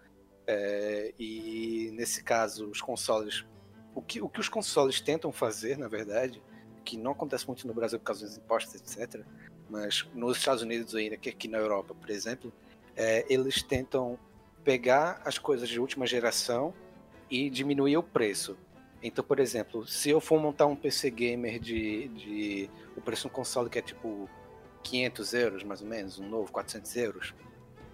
[0.47, 3.45] É, e nesse caso, os consoles.
[3.95, 6.43] O que, o que os consoles tentam fazer, na verdade,
[6.85, 9.23] que não acontece muito no Brasil por causa dos impostos, etc.
[9.69, 12.53] Mas nos Estados Unidos ainda, que aqui na Europa, por exemplo,
[12.97, 14.19] é, eles tentam
[14.65, 16.73] pegar as coisas de última geração
[17.31, 18.57] e diminuir o preço.
[19.03, 23.29] Então, por exemplo, se eu for montar um PC gamer de, de o preço de
[23.29, 24.29] um console que é tipo
[24.83, 27.35] 500 euros, mais ou menos, um novo 400 euros,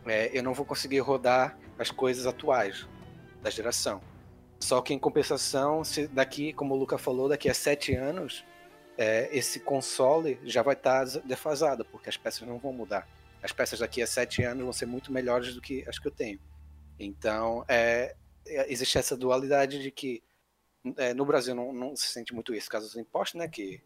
[0.06, 2.86] é, eu não vou conseguir rodar as coisas atuais
[3.42, 4.00] da geração.
[4.60, 8.44] Só que em compensação, se daqui, como o Luca falou, daqui a 7 anos,
[8.96, 13.06] é, esse console já vai estar defasado, porque as peças não vão mudar.
[13.42, 16.12] As peças daqui a 7 anos vão ser muito melhores do que as que eu
[16.12, 16.40] tenho.
[16.98, 18.14] Então, é,
[18.46, 20.22] é, existe essa dualidade de que
[20.96, 23.48] é, no Brasil não, não se sente muito isso, causa dos impostos, né?
[23.48, 23.80] Que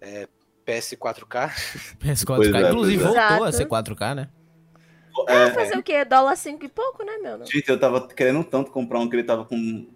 [0.00, 0.28] é,
[0.66, 1.50] PS4K.
[1.98, 3.06] PS4K, Pois é, inclusive é.
[3.06, 3.52] voltou a Exato.
[3.56, 4.28] ser 4K, né?
[5.26, 6.04] É, Fazer o quê?
[6.04, 7.44] Dólar cinco e pouco, né, meu?
[7.44, 9.86] gente, eu tava querendo tanto comprar um que ele tava com.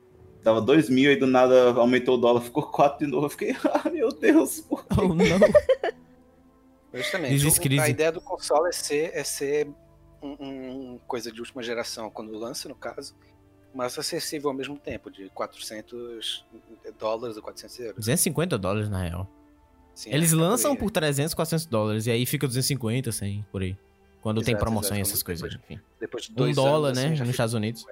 [0.42, 3.26] Tava 2 mil e do nada aumentou o dólar, ficou 4 de novo.
[3.26, 4.94] Eu fiquei, ah, meu Deus, por quê?
[5.00, 5.24] Oh, não.
[6.92, 7.46] Justamente.
[7.46, 7.80] O- crise.
[7.82, 9.68] A ideia do console é ser, é ser
[10.22, 10.36] um,
[10.94, 13.16] um- coisa de última geração, quando lança, no caso,
[13.74, 16.44] mas acessível ao mesmo tempo, de 400
[16.98, 17.96] dólares ou 400 euros.
[17.96, 19.28] 250 dólares, na real.
[19.94, 22.06] Sim, Eles é, lançam por por 300, 400 dólares.
[22.06, 23.76] E aí fica 250, 100, por aí.
[24.20, 25.78] Quando tem Exato, promoção e exato, essas coisas, enfim.
[26.00, 27.06] depois de Um dois dólar, anos, né?
[27.08, 27.86] assim, já Nos Estados Unidos.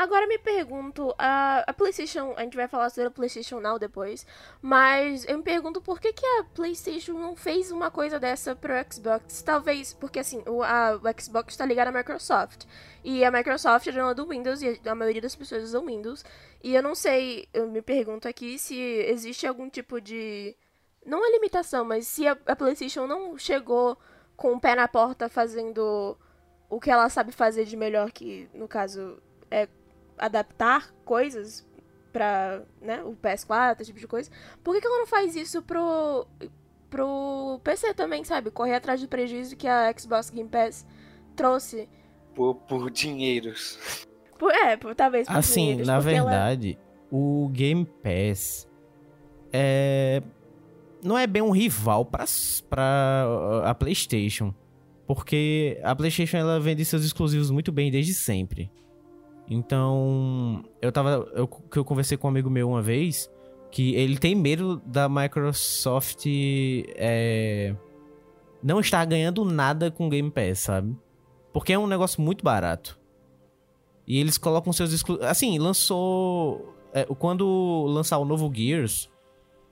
[0.00, 4.26] Agora me pergunto, a, a PlayStation, a gente vai falar sobre a PlayStation Now depois,
[4.62, 8.72] mas eu me pergunto por que, que a PlayStation não fez uma coisa dessa pro
[8.90, 9.42] Xbox?
[9.42, 12.64] Talvez, porque assim, o, a, o Xbox tá ligado à Microsoft,
[13.04, 16.24] e a Microsoft é dona do Windows, e a maioria das pessoas usam Windows,
[16.64, 20.56] e eu não sei, eu me pergunto aqui se existe algum tipo de.
[21.04, 23.98] Não é limitação, mas se a, a PlayStation não chegou
[24.34, 26.16] com o pé na porta fazendo
[26.70, 29.68] o que ela sabe fazer de melhor, que no caso é
[30.20, 31.66] adaptar coisas
[32.12, 34.30] pra né, o PS4, esse tipo de coisa,
[34.62, 36.26] por que, que ela não faz isso pro,
[36.88, 38.50] pro PC também, sabe?
[38.50, 40.86] Correr atrás do prejuízo que a Xbox Game Pass
[41.36, 41.88] trouxe.
[42.34, 44.06] Por, por dinheiros.
[44.38, 46.78] Por, é, por, talvez por Assim, dinheiros, na porque ela- verdade,
[47.10, 48.68] o Game Pass
[49.52, 50.22] é
[51.02, 52.24] não é bem um rival para
[52.68, 53.24] para
[53.64, 54.54] a PlayStation,
[55.06, 58.70] porque a PlayStation ela vende seus exclusivos muito bem desde sempre.
[59.50, 63.28] Então, eu tava eu que eu conversei com um amigo meu uma vez
[63.70, 66.24] que ele tem medo da Microsoft
[66.96, 67.74] é,
[68.62, 70.96] não estar ganhando nada com Game Pass, sabe?
[71.52, 72.98] Porque é um negócio muito barato.
[74.06, 75.28] E eles colocam seus exclusivos.
[75.28, 76.74] Assim, lançou.
[76.92, 79.10] é, quando lançar o novo Gears.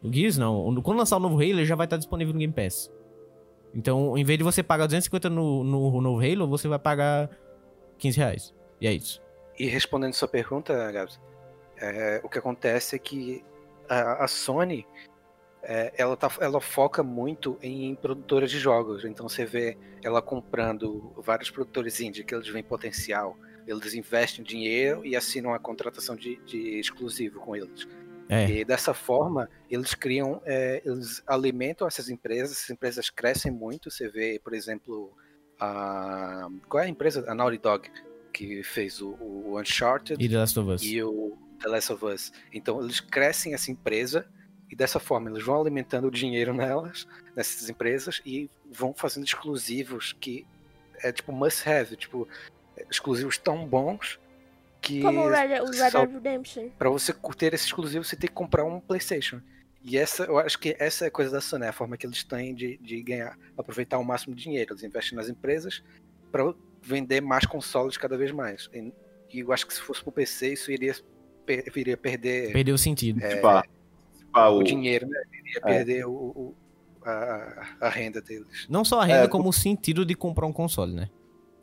[0.03, 0.81] O Gears não.
[0.83, 2.91] Quando lançar o novo Halo, já vai estar disponível no Game Pass.
[3.75, 7.31] Então, em vez de você pagar 250 no, no novo Halo, você vai pagar
[7.99, 8.55] 15 reais.
[8.81, 9.21] E é isso.
[9.59, 11.21] E respondendo sua pergunta, Gabs,
[11.77, 13.45] é, o que acontece é que
[13.89, 14.87] a, a Sony
[15.63, 19.05] é, ela, tá, ela foca muito em produtoras de jogos.
[19.05, 23.37] Então você vê ela comprando vários produtores indie que eles veem potencial,
[23.67, 27.87] eles investem dinheiro e assinam a contratação de, de exclusivo com eles.
[28.29, 28.49] É.
[28.51, 33.91] E dessa forma, eles criam, é, eles alimentam essas empresas, essas empresas crescem muito.
[33.91, 35.13] Você vê, por exemplo,
[35.59, 36.47] a.
[36.69, 37.25] Qual é a empresa?
[37.27, 37.91] A Naughty Dog,
[38.33, 40.83] que fez o, o Uncharted E The Last of Us.
[40.83, 42.33] e o The Last of Us.
[42.53, 44.27] Então eles crescem essa empresa
[44.71, 50.15] e dessa forma eles vão alimentando o dinheiro nelas, nessas empresas, e vão fazendo exclusivos
[50.21, 50.47] que
[51.03, 52.29] é tipo must have, tipo,
[52.91, 54.19] exclusivos tão bons
[54.81, 56.69] que Como o Red, o Red Dead Redemption.
[56.79, 59.41] para você ter esse exclusivo, você tem que comprar um PlayStation.
[59.85, 62.23] E essa, eu acho que essa é a coisa da Sony, a forma que eles
[62.25, 64.73] têm de, de ganhar, aproveitar o máximo de dinheiro.
[64.73, 65.83] Eles investem nas empresas
[66.31, 66.53] para
[66.89, 68.69] vender mais consoles cada vez mais.
[68.73, 68.93] E,
[69.33, 70.95] e eu acho que se fosse pro PC, isso iria,
[71.45, 73.23] per- iria perder Perdeu o sentido.
[73.23, 73.63] é, Tipo, ah,
[74.17, 75.21] tipo, ah, o o, dinheiro, né?
[75.33, 75.61] Iria É.
[75.61, 76.55] perder o, o-
[77.05, 78.67] a, a renda deles.
[78.69, 81.09] Não só a renda, É, como o sentido de comprar um console, né?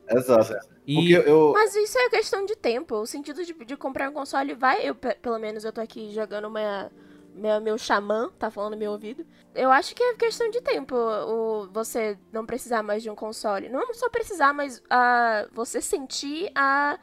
[0.10, 0.54] Exato.
[0.86, 1.52] E Porque eu.
[1.54, 2.96] Mas isso é questão de tempo.
[2.96, 4.88] O sentido de, de comprar um console vai.
[4.88, 6.92] Eu, pe- pelo menos eu tô aqui jogando minha,
[7.36, 9.26] minha- meu xamã, tá falando no meu ouvido.
[9.54, 13.70] Eu acho que é questão de tempo o, você não precisar mais de um console.
[13.70, 16.98] Não só precisar, mas ah, você sentir a,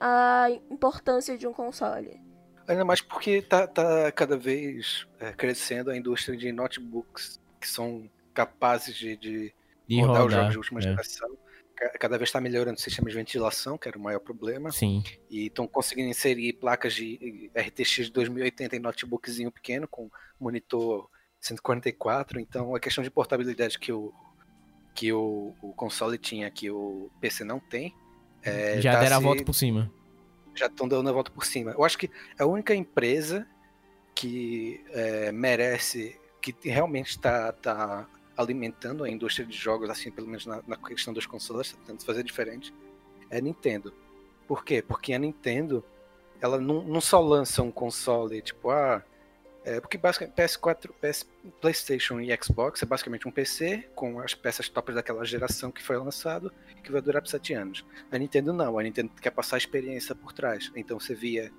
[0.00, 2.20] a importância de um console.
[2.66, 8.08] Ainda mais porque tá, tá cada vez é, crescendo a indústria de notebooks que são
[8.32, 9.54] capazes de, de
[10.00, 10.82] rodar, os jogos de última é.
[10.82, 11.36] geração.
[11.76, 14.70] Ca- Cada vez está melhorando o sistema de ventilação, que era o maior problema.
[14.72, 15.02] Sim.
[15.30, 20.10] E estão conseguindo inserir placas de RTX 2080 em notebookzinho pequeno, com
[20.40, 21.08] monitor
[21.40, 22.40] 144.
[22.40, 24.12] Então, a questão de portabilidade que o,
[24.94, 27.94] que o, o console tinha, que o PC não tem.
[28.42, 29.92] é, Já tá deram a se- volta por cima.
[30.54, 31.72] já estão dando a volta por cima.
[31.72, 33.46] Eu acho que é a única empresa
[34.14, 40.46] que é, merece, que realmente está tá alimentando a indústria de jogos, assim, pelo menos
[40.46, 42.74] na, na questão dos consoles, está tentando fazer diferente,
[43.30, 43.92] é a Nintendo.
[44.46, 44.82] Por quê?
[44.82, 45.84] Porque a Nintendo,
[46.40, 49.02] ela não, não só lança um console, tipo, ah,
[49.64, 51.26] é, porque basicamente PS4, PS,
[51.60, 55.96] PlayStation e Xbox é basicamente um PC com as peças tops daquela geração que foi
[55.96, 57.84] lançado, que vai durar por 7 anos.
[58.12, 60.70] A Nintendo não, a Nintendo quer passar a experiência por trás.
[60.76, 61.50] Então você via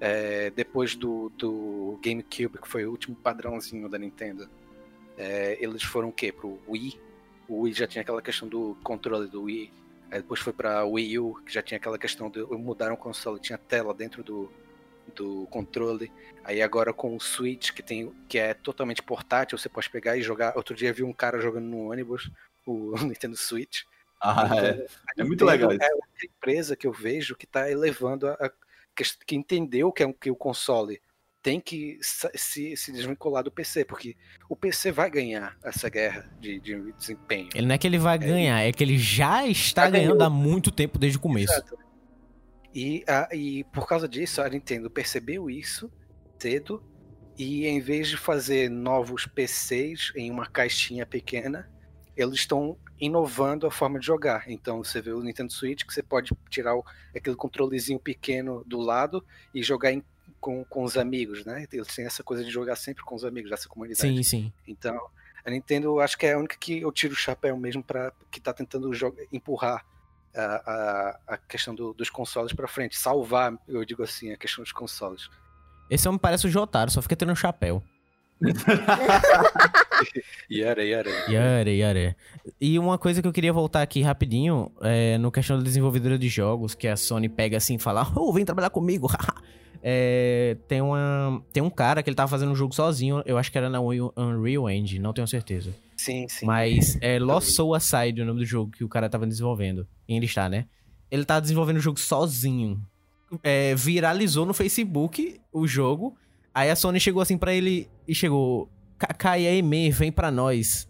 [0.00, 4.50] é, depois do, do GameCube, que foi o último padrãozinho da Nintendo,
[5.16, 6.32] é, eles foram o quê?
[6.32, 7.00] Pro Wii.
[7.48, 9.72] O Wii já tinha aquela questão do controle do Wii.
[10.10, 13.40] Aí depois foi pra Wii U, que já tinha aquela questão de mudaram o console,
[13.40, 14.50] tinha tela dentro do,
[15.14, 16.10] do controle.
[16.42, 20.22] Aí agora com o Switch, que, tem, que é totalmente portátil, você pode pegar e
[20.22, 20.56] jogar.
[20.56, 22.30] Outro dia vi um cara jogando no ônibus,
[22.66, 23.82] o Nintendo Switch.
[24.20, 24.70] Ah, é.
[24.70, 24.86] Então,
[25.18, 25.82] É muito legal isso.
[25.82, 28.50] É outra empresa que eu vejo que está elevando a, a
[28.94, 31.00] que, que entendeu que, é um, que o console
[31.44, 34.16] tem que se, se desvincular do PC, porque
[34.48, 37.50] o PC vai ganhar essa guerra de, de desempenho.
[37.54, 40.24] Ele não é que ele vai ganhar, é que ele já está Já ganhando ganhou.
[40.26, 41.52] há muito tempo desde o começo.
[41.52, 41.76] Exato.
[42.74, 45.92] E, a- e por causa disso, a Nintendo percebeu isso
[46.38, 46.82] cedo
[47.38, 51.70] e em vez de fazer novos PCs em uma caixinha pequena,
[52.16, 54.44] eles estão inovando a forma de jogar.
[54.48, 56.84] Então você vê o Nintendo Switch que você pode tirar o-
[57.14, 59.22] aquele controlezinho pequeno do lado
[59.54, 60.02] e jogar em-
[60.44, 61.66] com, com os amigos, né?
[61.72, 64.14] Eles têm essa coisa de jogar sempre com os amigos dessa comunidade.
[64.18, 64.52] Sim, sim.
[64.68, 64.94] Então,
[65.42, 68.38] a Nintendo acho que é a única que eu tiro o chapéu mesmo para que
[68.38, 68.90] tá tentando
[69.32, 69.82] empurrar
[70.36, 74.62] a, a, a questão do- dos consoles para frente, salvar, eu digo assim, a questão
[74.62, 75.30] dos consoles.
[75.88, 77.82] Esse homem parece o Jotaro, só fica tendo um chapéu.
[80.50, 81.10] Yara, yara.
[81.30, 82.16] Yara, yara.
[82.60, 86.28] E uma coisa que eu queria voltar aqui rapidinho, é, no questão da desenvolvedora de
[86.28, 89.34] jogos, que a Sony pega assim e fala, oh, vem trabalhar comigo, haha."
[89.86, 93.52] É, tem, uma, tem um cara que ele tava fazendo um jogo sozinho, eu acho
[93.52, 95.74] que era na Unreal Engine, não tenho certeza.
[95.94, 96.46] Sim, sim.
[96.46, 99.86] Mas é Lost Soul Aside o nome do jogo que o cara tava desenvolvendo.
[100.08, 100.64] E ainda está, né?
[101.10, 102.80] Ele tá desenvolvendo o jogo sozinho.
[103.42, 106.16] É, viralizou no Facebook o jogo.
[106.54, 108.70] Aí a Sony chegou assim para ele e chegou.
[108.96, 110.88] Kakai Aime, vem pra nós.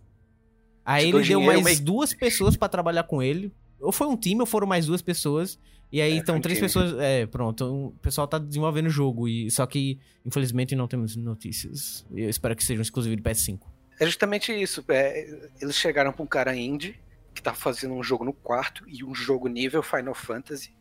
[0.84, 3.52] Aí ele deu mais duas pessoas para trabalhar com ele.
[3.80, 5.58] Ou foi um time, ou foram mais duas pessoas.
[5.92, 6.98] E aí estão é, três pessoas.
[6.98, 7.64] É, pronto.
[7.64, 9.28] O pessoal tá desenvolvendo o jogo.
[9.28, 12.04] E, só que, infelizmente, não temos notícias.
[12.12, 13.60] Eu espero que seja um exclusivo de PS5.
[14.00, 14.84] É justamente isso.
[14.88, 16.98] É, eles chegaram pra um cara indie
[17.34, 20.72] que tá fazendo um jogo no quarto e um jogo nível Final Fantasy.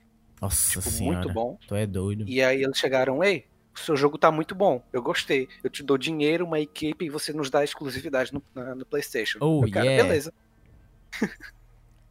[0.42, 1.20] Nossa tipo, senhora.
[1.20, 1.58] muito bom.
[1.68, 2.26] Tu é doido.
[2.28, 5.48] E aí eles chegaram, ei, o seu jogo tá muito bom, eu gostei.
[5.64, 8.44] Eu te dou dinheiro, uma equipe e você nos dá exclusividade no,
[8.76, 9.40] no PlayStation.
[9.42, 10.04] Oh, cara, yeah.
[10.04, 10.34] beleza.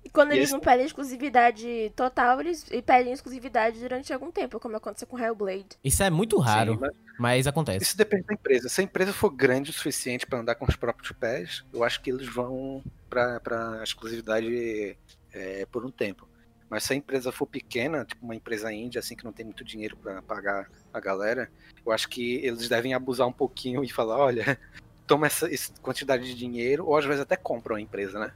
[0.04, 5.06] E quando eles não pedem exclusividade total, eles pedem exclusividade durante algum tempo, como aconteceu
[5.06, 5.78] com Hellblade.
[5.82, 7.84] Isso é muito raro, Sim, mas, mas, acontece.
[7.84, 8.68] Isso depende da empresa.
[8.68, 12.00] Se a empresa for grande o suficiente para andar com os próprios pés, eu acho
[12.02, 14.96] que eles vão para exclusividade
[15.32, 16.28] é, por um tempo.
[16.68, 19.62] Mas se a empresa for pequena, tipo uma empresa índia, assim, que não tem muito
[19.62, 21.50] dinheiro para pagar a galera,
[21.84, 24.58] eu acho que eles devem abusar um pouquinho e falar, olha,
[25.06, 28.32] toma essa, essa quantidade de dinheiro, ou às vezes até compram a empresa, né?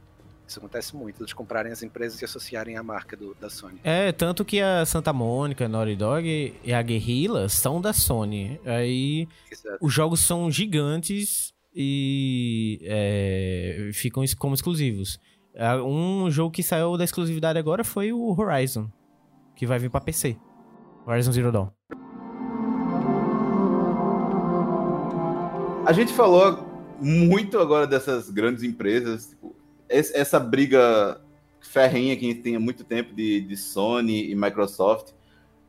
[0.47, 3.81] Isso acontece muito, eles comprarem as empresas e associarem a marca do, da Sony.
[3.83, 8.61] É, tanto que a Santa Mônica, a Naughty Dog e a Guerrilla são da Sony.
[8.65, 9.79] Aí Exato.
[9.81, 15.19] os jogos são gigantes e é, ficam como exclusivos.
[15.85, 18.89] Um jogo que saiu da exclusividade agora foi o Horizon,
[19.57, 20.37] que vai vir para PC.
[21.07, 21.71] Horizon Zero Dawn.
[25.87, 26.67] A gente falou
[27.01, 29.56] muito agora dessas grandes empresas, tipo,
[29.89, 31.21] essa briga
[31.61, 35.13] ferrenha que a gente tem há muito tempo de, de Sony e Microsoft,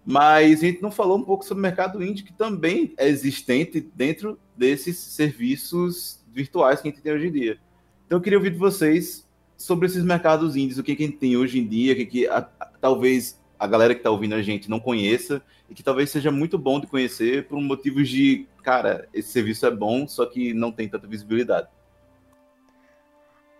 [0.05, 3.81] mas a gente não falou um pouco sobre o mercado indie, que também é existente
[3.93, 7.59] dentro desses serviços virtuais que a gente tem hoje em dia.
[8.05, 11.17] Então eu queria ouvir de vocês sobre esses mercados indies, o que, que a gente
[11.17, 14.35] tem hoje em dia, o que, que a, a, talvez a galera que está ouvindo
[14.35, 18.47] a gente não conheça e que talvez seja muito bom de conhecer por motivos de,
[18.63, 21.67] cara, esse serviço é bom, só que não tem tanta visibilidade.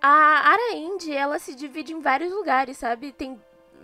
[0.01, 3.11] A área indie, ela se divide em vários lugares, sabe?
[3.11, 3.41] Tem,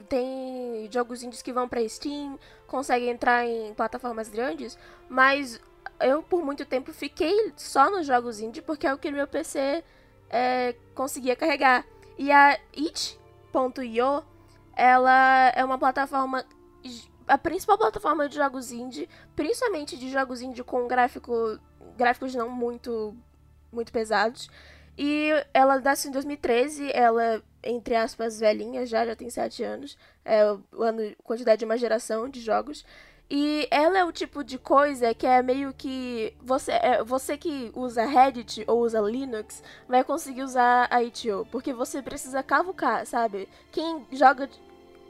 [0.07, 4.77] tem jogos indies que vão para Steam, conseguem entrar em plataformas grandes,
[5.09, 5.59] mas
[5.99, 9.83] eu por muito tempo fiquei só nos jogos indie porque é o que meu PC
[10.29, 11.85] é, conseguia carregar.
[12.17, 14.23] E a it.io,
[14.75, 16.45] ela é uma plataforma
[17.27, 21.57] a principal plataforma de jogos indie, principalmente de jogos indie com gráfico,
[21.97, 23.15] gráficos não muito
[23.71, 24.49] muito pesados.
[24.97, 30.43] E ela nasceu em 2013, ela entre aspas velhinha já, já tem 7 anos, é
[30.71, 32.85] o ano quantidade de uma geração de jogos.
[33.29, 36.35] E ela é o tipo de coisa que é meio que.
[36.41, 41.47] Você, é, você que usa Reddit ou usa Linux vai conseguir usar a itch.io.
[41.51, 43.47] Porque você precisa cavucar, sabe?
[43.71, 44.49] Quem joga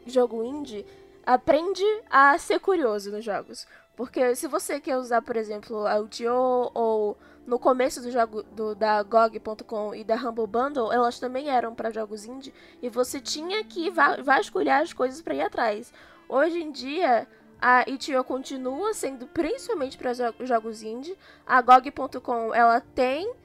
[0.06, 0.86] jogo indie
[1.26, 3.68] aprende a ser curioso nos jogos.
[3.96, 8.74] Porque se você quer usar, por exemplo, a itch.io ou no começo do jogo do,
[8.74, 13.64] da GOG.com e da Humble Bundle, elas também eram para jogos indie e você tinha
[13.64, 13.90] que
[14.24, 15.94] vasculhar as coisas para ir atrás.
[16.30, 17.28] Hoje em dia,
[17.62, 20.14] a itch.io continua sendo principalmente para
[20.46, 21.18] jogos indie.
[21.46, 23.36] A GOG.com ela tem uh,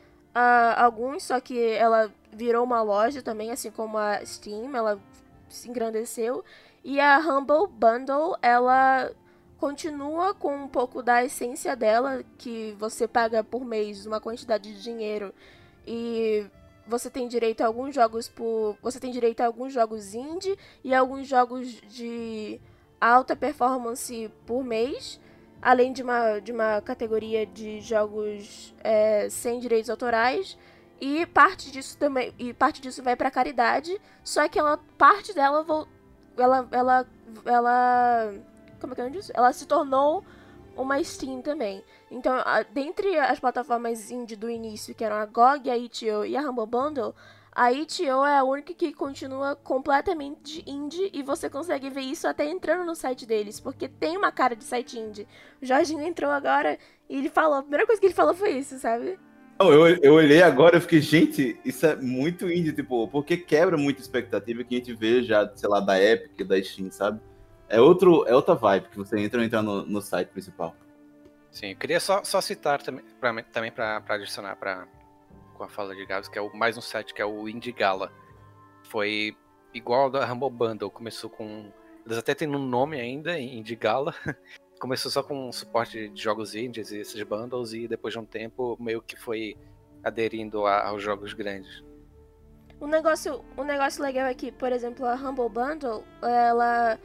[0.76, 5.00] alguns, só que ela virou uma loja também, assim como a Steam, ela
[5.48, 6.44] se engrandeceu.
[6.84, 9.10] E a Humble Bundle, ela
[9.58, 14.82] continua com um pouco da essência dela, que você paga por mês uma quantidade de
[14.82, 15.34] dinheiro
[15.86, 16.46] e
[16.86, 18.76] você tem direito a alguns jogos por.
[18.82, 22.58] Você tem direito a alguns jogos indie e alguns jogos de
[23.00, 25.20] alta performance por mês,
[25.60, 30.56] além de uma, de uma categoria de jogos é, sem direitos autorais.
[31.00, 32.34] E parte disso também.
[32.38, 34.00] E parte disso vai para caridade.
[34.24, 34.78] Só que ela.
[34.96, 35.64] Parte dela
[36.36, 36.68] ela.
[36.72, 37.06] Ela.
[37.44, 38.34] Ela.
[38.80, 39.32] Como é que eu disse?
[39.34, 40.24] Ela se tornou
[40.76, 41.82] uma Steam também.
[42.10, 46.36] Então, a, dentre as plataformas indie do início, que eram a GOG, a itch.io e
[46.36, 47.14] a Humble Bundle,
[47.52, 52.48] a itch.io é a única que continua completamente indie e você consegue ver isso até
[52.48, 55.26] entrando no site deles, porque tem uma cara de site indie.
[55.60, 56.78] O Jorginho entrou agora
[57.10, 59.18] e ele falou, a primeira coisa que ele falou foi isso, sabe?
[59.60, 64.00] Eu, eu olhei agora e fiquei, gente, isso é muito indie, tipo, porque quebra muita
[64.00, 67.20] expectativa que a gente vê já, sei lá, da Epic, da Steam, sabe?
[67.68, 70.74] É, outro, é outra vibe que você entra ou entrar no, no site principal.
[71.50, 74.86] Sim, eu queria só, só citar também para também pra, pra adicionar para
[75.54, 77.72] com a fala de Gabs, que é o, mais um site, que é o Indie
[77.72, 78.12] Gala.
[78.84, 79.36] Foi
[79.74, 81.70] igual ao da Humble Bundle, começou com.
[82.06, 84.14] Eles até têm um nome ainda, Indie Gala.
[84.80, 88.76] começou só com suporte de jogos indies e esses bundles, e depois de um tempo
[88.80, 89.56] meio que foi
[90.04, 91.82] aderindo a- aos jogos grandes.
[92.80, 96.98] Um negócio, um negócio legal é que, por exemplo, a Humble Bundle, ela.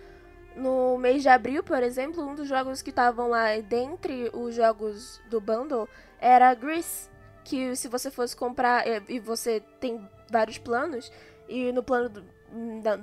[0.56, 5.22] No mês de abril, por exemplo, um dos jogos que estavam lá dentre os jogos
[5.30, 5.88] do bundle
[6.20, 7.12] era Grease.
[7.44, 11.12] Que se você fosse comprar eh, e você tem vários planos,
[11.50, 12.24] e no plano do,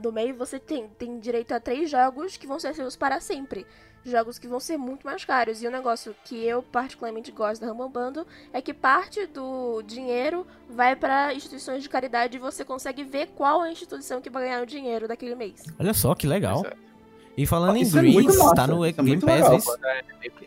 [0.01, 3.66] do meio você tem, tem direito a três jogos que vão ser seus para sempre.
[4.03, 5.62] Jogos que vão ser muito mais caros.
[5.62, 10.46] E o negócio que eu particularmente gosto da Humble Bundle é que parte do dinheiro
[10.68, 14.44] vai para instituições de caridade e você consegue ver qual é a instituição que vai
[14.44, 15.64] ganhar o dinheiro daquele mês.
[15.78, 16.64] Olha só que legal.
[16.64, 16.89] É.
[17.37, 19.57] E falando em Isso é tá no é Game Pass, legal.
[19.57, 19.78] isso?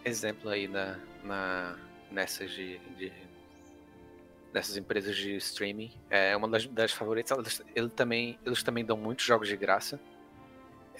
[0.06, 1.76] exemplo aí na, na,
[2.12, 3.12] nessas de, de-
[4.52, 5.92] dessas empresas de streaming.
[6.10, 7.38] É uma das, das favoritas.
[7.38, 10.00] Eles, ele também, eles também dão muitos jogos de graça.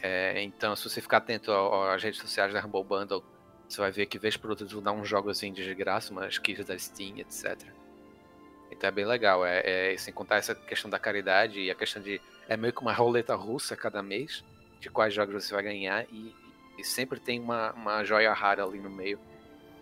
[0.02, 3.24] É, então, se você ficar atento às redes sociais da Humble Bundle,
[3.70, 6.12] você vai ver que vez por outra eles vão dar uns jogos indies de graça,
[6.12, 7.58] umas kits da Steam, etc.
[8.72, 9.46] Então é bem legal.
[9.46, 12.20] É, é, sem contar essa questão da caridade e a questão de.
[12.50, 14.44] É meio que uma roleta russa cada mês
[14.84, 16.36] de quais jogos você vai ganhar e,
[16.78, 19.18] e sempre tem uma, uma joia rara ali no meio.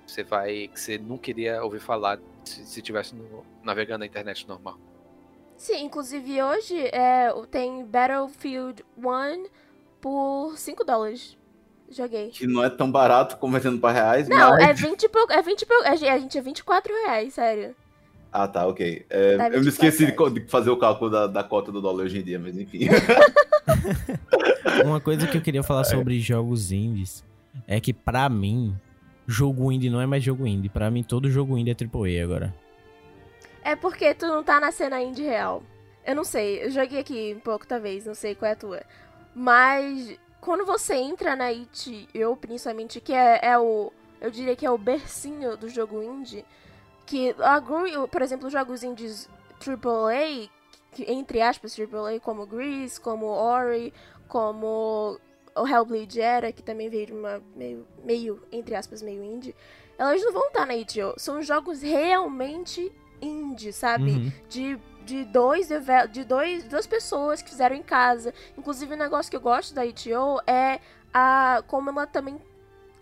[0.05, 0.67] Você vai.
[0.67, 4.77] que você não queria ouvir falar se, se tivesse no- navegando na internet normal.
[5.57, 9.45] Sim, inclusive hoje é, tem Battlefield 1
[9.99, 11.35] por 5 dólares.
[11.89, 12.29] Joguei.
[12.29, 14.69] Que não é tão barato convertendo pra reais, Não, mas...
[14.69, 15.33] é 20 e pouco.
[15.33, 15.83] É 20 e pouco.
[15.83, 17.75] A gente- a gente é 24 reais, sério.
[18.31, 19.05] Ah, tá, ok.
[19.09, 22.05] É, eu me 24 esqueci de, de fazer o cálculo da, da cota do dólar
[22.05, 22.87] hoje em dia, mas enfim.
[24.85, 27.25] Uma coisa que eu queria falar sobre jogos indies
[27.67, 28.73] é que pra mim,
[29.27, 30.69] jogo indie não é mais jogo indie.
[30.69, 32.55] Pra mim, todo jogo indie é AAA agora.
[33.63, 35.61] É porque tu não tá na cena indie real.
[36.05, 38.81] Eu não sei, eu joguei aqui um pouco, talvez, não sei qual é a tua.
[39.35, 43.91] Mas quando você entra na IT, eu principalmente, que é, é o.
[44.19, 46.45] Eu diria que é o bercinho do jogo indie.
[47.11, 49.27] Que, a Gru- por exemplo, os jogos indies
[49.59, 50.47] AAA,
[50.93, 53.93] que, entre aspas, AAA, como Grease, como Ori,
[54.29, 55.19] como
[55.53, 59.53] o Hellblade era, que também veio de uma meio, meio, entre aspas, meio indie.
[59.97, 61.13] Elas não vão estar na itch.io.
[61.17, 62.89] São jogos realmente
[63.21, 64.11] indie, sabe?
[64.11, 64.31] Uhum.
[64.47, 65.67] de, de dois
[66.13, 68.33] de dois, duas pessoas que fizeram em casa.
[68.57, 70.79] Inclusive, o negócio que eu gosto da itch.io é
[71.13, 72.39] a como ela também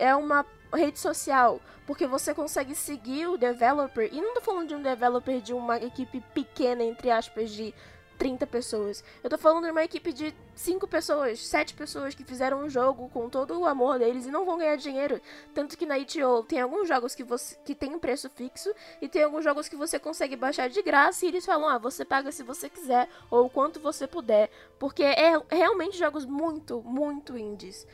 [0.00, 0.44] é uma
[0.76, 5.40] rede social, porque você consegue seguir o developer, e não tô falando de um developer
[5.40, 7.74] de uma equipe pequena, entre aspas, de
[8.20, 9.02] 30 pessoas.
[9.24, 13.08] Eu tô falando de uma equipe de 5 pessoas, 7 pessoas que fizeram um jogo
[13.08, 15.18] com todo o amor deles e não vão ganhar dinheiro.
[15.54, 19.08] Tanto que na itch.io tem alguns jogos que, você, que tem um preço fixo e
[19.08, 22.30] tem alguns jogos que você consegue baixar de graça e eles falam, ah, você paga
[22.30, 24.50] se você quiser ou quanto você puder.
[24.78, 27.86] Porque é realmente jogos muito, muito indies.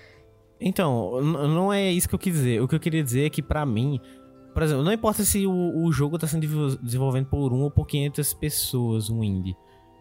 [0.61, 2.63] Então, não é isso que eu quis dizer.
[2.63, 4.01] O que eu queria dizer é que, pra mim,
[4.55, 7.71] por exemplo, não importa se o, o jogo tá sendo desenvol- desenvolvido por um ou
[7.71, 9.55] por 500 pessoas, um indie.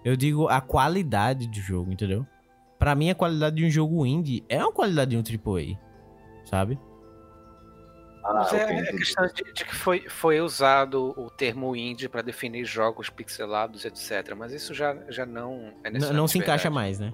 [0.04, 2.26] Eu digo a qualidade do jogo, entendeu?
[2.80, 5.78] Pra mim, a qualidade de um jogo indie é uma qualidade de um AAA,
[6.46, 6.80] sabe?
[8.24, 12.22] Ah, Mas é, é questão de, de que foi, foi usado o termo indie para
[12.22, 14.34] definir jogos pixelados, etc.
[14.38, 16.18] Mas isso já, já não é N- necessário.
[16.18, 17.14] não se encaixa mais, né?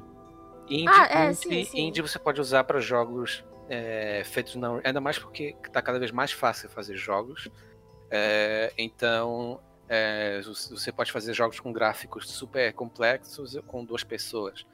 [0.71, 1.79] Indie, Ah, é, indie, sim, sim.
[1.87, 4.81] indie você pode usar para jogos é, feitos não.
[4.83, 7.49] Ainda mais porque tá cada vez mais fácil fazer jogos.
[8.09, 14.65] É, então é, você pode fazer jogos com gráficos super complexos com duas pessoas.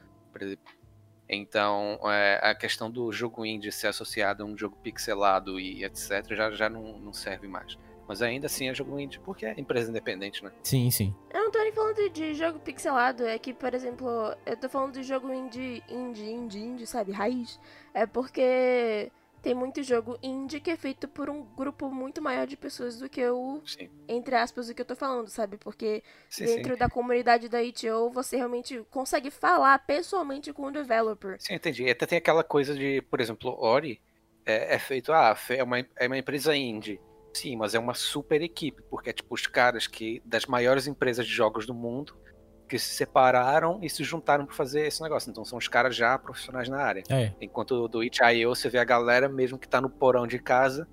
[1.28, 6.26] Então é, a questão do jogo indie ser associado a um jogo pixelado e etc.
[6.30, 7.78] já, já não, não serve mais.
[8.08, 10.52] Mas ainda assim é jogo indie porque é empresa independente, né?
[10.64, 11.14] Sim, sim.
[11.34, 14.08] Eu não tô nem falando de jogo pixelado, é que, por exemplo,
[14.46, 17.60] eu tô falando de jogo indie, indie, indie, indie, sabe, raiz.
[17.94, 22.58] É porque tem muito jogo indie que é feito por um grupo muito maior de
[22.58, 25.58] pessoas do que o, Sim, entre aspas, do que eu tô falando, sabe?
[25.58, 26.80] Porque sim, dentro sim.
[26.80, 31.38] da comunidade da itch.io você realmente consegue falar pessoalmente com o developer.
[31.40, 31.84] Sim, entendi.
[31.84, 34.02] E até tem aquela coisa de, por exemplo, Ori
[34.46, 37.00] é, é feito, ah, é uma, é uma empresa indie.
[37.38, 41.24] Sim, mas é uma super equipe, porque é tipo os caras que das maiores empresas
[41.28, 42.18] de jogos do mundo
[42.68, 45.30] que se separaram e se juntaram para fazer esse negócio.
[45.30, 47.04] Então são os caras já profissionais na área.
[47.08, 47.32] É.
[47.40, 50.88] Enquanto do itch.io você vê a galera mesmo que tá no porão de casa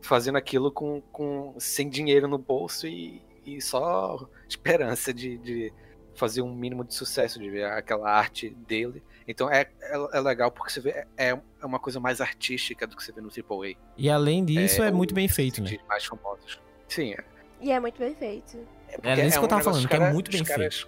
[0.00, 5.72] fazendo aquilo com, com sem dinheiro no bolso e, e só esperança de, de
[6.14, 9.02] fazer um mínimo de sucesso, de ver aquela arte dele.
[9.28, 12.96] Então é, é, é legal porque você vê, é, é uma coisa mais artística do
[12.96, 13.76] que você vê no AAA.
[13.96, 15.78] E além disso, é, o- muito bem feito, né?
[15.88, 16.60] mais famosos.
[16.88, 17.24] Sim, é.
[17.60, 18.56] E é muito bem feito.
[18.88, 20.86] É Era isso que eu tava negócio, falando, que é cara- muito os bem caras,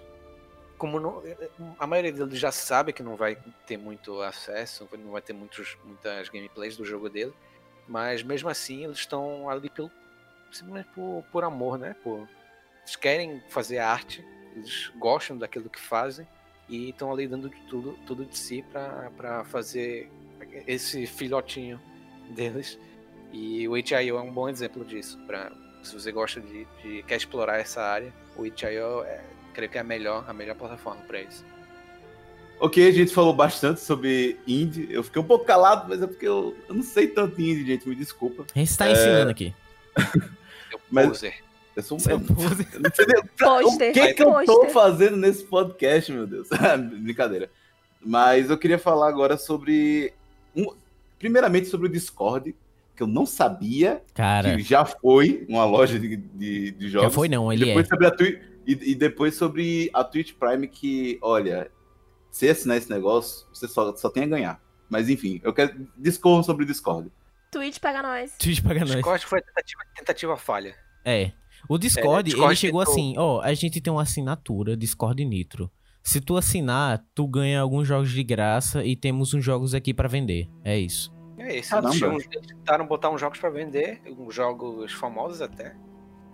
[0.77, 1.23] Como não-
[1.79, 5.77] a maioria deles já sabe que não vai ter muito acesso, não vai ter muitos,
[5.85, 7.31] muitas gameplays do jogo dele.
[7.87, 9.89] Mas mesmo assim, eles estão ali pelo,
[10.51, 11.95] simplesmente por, por amor, né?
[12.03, 12.27] Por,
[12.81, 14.25] eles querem fazer arte,
[14.55, 16.27] eles gostam daquilo que fazem
[16.69, 20.09] e estão ali dando tudo, tudo de si para fazer
[20.67, 21.79] esse filhotinho
[22.29, 22.79] deles.
[23.31, 25.17] E o HIO é um bom exemplo disso.
[25.25, 25.51] Pra,
[25.81, 29.81] se você gosta de, de quer explorar essa área, o HIO é, creio que é
[29.81, 31.43] a melhor, a melhor plataforma para isso.
[32.59, 34.87] Ok, a gente falou bastante sobre indie.
[34.89, 37.89] Eu fiquei um pouco calado, mas é porque eu, eu não sei tanto indie, gente.
[37.89, 38.45] Me desculpa.
[38.55, 39.53] A gente tá ensinando aqui.
[40.71, 41.21] Eu Mas-.
[41.75, 42.01] Eu sou um.
[42.09, 46.47] Eu- nem- o que, que eu tô fazendo nesse podcast, meu Deus?
[47.01, 47.49] Brincadeira.
[48.05, 50.13] Mas eu queria falar agora sobre.
[50.55, 50.73] um-
[51.17, 52.53] primeiramente sobre o Discord,
[52.95, 57.07] que eu não sabia Cara, que já foi uma loja de, de, de jogos.
[57.09, 57.67] já foi não, ele é.
[57.67, 61.71] depois sobre a Twi- e, e depois sobre a Twitch Prime, que, olha,
[62.29, 64.61] se assinar esse negócio, você só, só tem a ganhar.
[64.89, 65.87] Mas enfim, eu quero.
[65.97, 67.09] Discorram sobre o Discord.
[67.51, 68.35] Twitch paga nós.
[68.37, 68.91] Twitch paga nós.
[68.91, 70.75] Discord foi tentativa, tentativa falha.
[71.05, 71.31] É.
[71.69, 75.71] O Discord, Discord ele chegou assim, ó, a gente tem uma assinatura Discord Nitro.
[76.01, 80.09] Se tu assinar, tu ganha alguns jogos de graça e temos uns jogos aqui pra
[80.09, 80.49] vender.
[80.63, 81.13] É isso.
[81.37, 81.75] É isso.
[81.75, 85.75] Eles, tentaram botar uns jogos pra vender, uns jogos famosos até.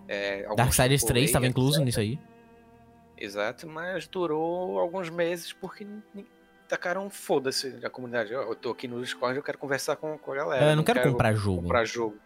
[0.08, 1.84] É, Darksiders tipo 3 tava Layer, incluso etc.
[1.84, 2.18] nisso aí.
[3.16, 5.86] Exato, mas durou alguns meses porque
[6.68, 8.34] tacaram foda-se da comunidade.
[8.34, 10.64] Ó, Eu tô aqui no Discord, eu quero conversar com, com a galera.
[10.64, 11.62] É, eu não quero comprar jogo.
[11.62, 12.16] comprar jogo.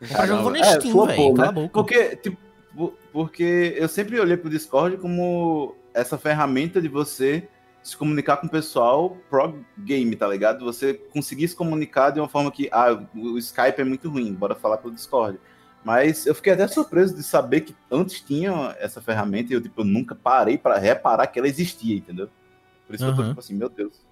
[0.00, 1.34] Comprar jogo eu vou na É, Steam, flopou, velho.
[1.34, 1.48] Cala né?
[1.48, 1.72] a boca.
[1.72, 2.36] Porque, tipo,
[2.76, 7.48] po- porque eu sempre olhei pro Discord como essa ferramenta de você
[7.82, 10.64] se comunicar com o pessoal pro game, tá ligado?
[10.64, 14.54] Você conseguir se comunicar de uma forma que, ah, o Skype é muito ruim, bora
[14.54, 15.38] falar pelo Discord.
[15.84, 19.82] Mas eu fiquei até surpreso de saber que antes tinha essa ferramenta e eu, tipo,
[19.82, 22.28] eu nunca parei pra reparar que ela existia, entendeu?
[22.86, 24.04] Por isso que eu tô, tipo assim, meu Deus.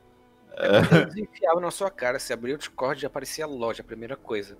[1.02, 2.20] Eles enfiavam na sua cara.
[2.20, 4.56] Se abria o Discord, já aparecia a loja, a primeira coisa.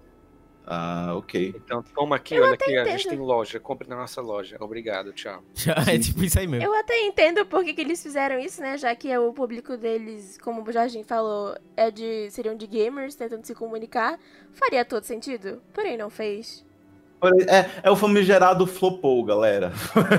[0.67, 1.55] Ah, ok.
[1.57, 3.11] Então, toma aqui, Eu olha aqui, a gente entendo.
[3.11, 4.57] tem loja, compre na nossa loja.
[4.61, 5.43] Obrigado, tchau.
[5.87, 6.65] É tipo isso aí mesmo.
[6.67, 8.79] Eu até entendo por que, que eles fizeram isso, né?
[8.79, 13.45] Já que o público deles, como o Jorginho falou, é de seriam de gamers tentando
[13.45, 14.19] se comunicar.
[14.55, 15.61] Faria todo sentido.
[15.75, 16.65] Porém, não fez.
[17.49, 19.73] É, é o famigerado flopou, galera.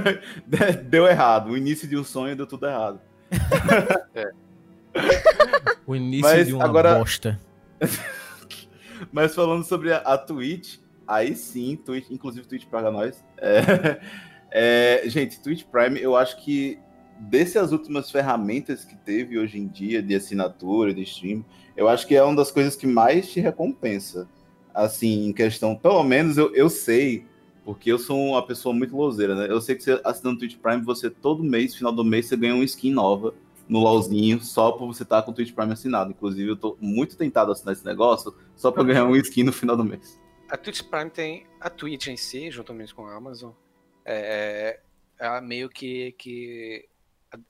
[0.85, 1.51] Deu errado.
[1.51, 2.99] O início de um sonho deu tudo errado.
[5.85, 7.39] O início Mas de uma agora- bosta.
[9.11, 10.77] Mas falando sobre a, a Twitch,
[11.07, 13.23] aí sim, Twitch, inclusive Twitch paga nós.
[13.37, 13.99] É,
[14.51, 16.79] é, gente, Twitch Prime, eu acho que
[17.19, 22.15] dessas últimas ferramentas que teve hoje em dia de assinatura, de stream, eu acho que
[22.15, 24.27] é uma das coisas que mais te recompensa.
[24.73, 27.25] Assim, em questão, pelo menos eu, eu sei,
[27.63, 29.47] porque eu sou uma pessoa muito lozeira, né?
[29.49, 32.53] Eu sei que você assinando Twitch Prime, você todo mês, final do mês, você ganha
[32.53, 33.33] uma skin nova
[33.68, 36.11] no LOLzinho, só por você estar com o Twitch Prime assinado.
[36.11, 39.51] Inclusive, eu tô muito tentado a assinar esse negócio, só pra ganhar um skin no
[39.53, 40.20] final do mês.
[40.49, 43.51] A Twitch Prime tem a Twitch em si, juntamente com a Amazon,
[44.05, 44.80] é,
[45.20, 46.88] é meio que, que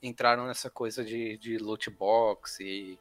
[0.01, 2.97] entraram nessa coisa de, de loot box e,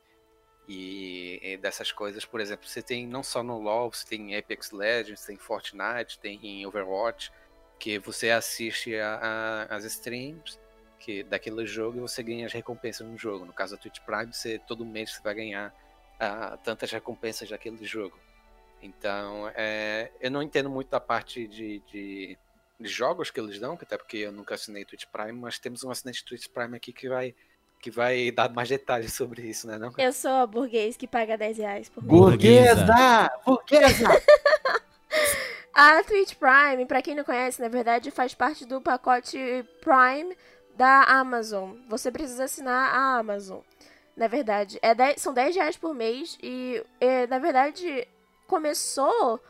[0.68, 2.24] e, e dessas coisas.
[2.24, 5.38] Por exemplo, você tem não só no LoL, você tem em Apex Legends, tem em
[5.38, 7.30] Fortnite, tem em Overwatch,
[7.78, 10.58] que você assiste a- a- as streams
[11.04, 13.44] que, daquele jogo e você ganha as recompensas no jogo.
[13.44, 15.74] No caso da Twitch Prime, você, todo mês você vai ganhar
[16.18, 18.18] ah, tantas recompensas daquele jogo.
[18.80, 22.38] Então, é, eu não entendo muito da parte de, de,
[22.80, 25.90] de jogos que eles dão, até porque eu nunca assinei Twitch Prime, mas temos um
[25.90, 27.34] assinante de Twitch Prime aqui que vai,
[27.80, 29.76] que vai dar mais detalhes sobre isso, né?
[29.76, 29.92] Não?
[29.98, 32.18] Eu sou a burguês que paga 10 reais por mês.
[32.18, 33.30] Burguesa!
[33.44, 34.08] Burguesa!
[35.76, 39.36] A Twitch Prime, pra quem não conhece, na verdade faz parte do pacote
[39.80, 40.36] Prime
[40.76, 41.72] da Amazon.
[41.88, 43.60] Você precisa assinar a Amazon.
[44.16, 48.06] Na verdade, é 10 são 10 reais por mês e, é, na verdade,
[48.46, 49.40] começou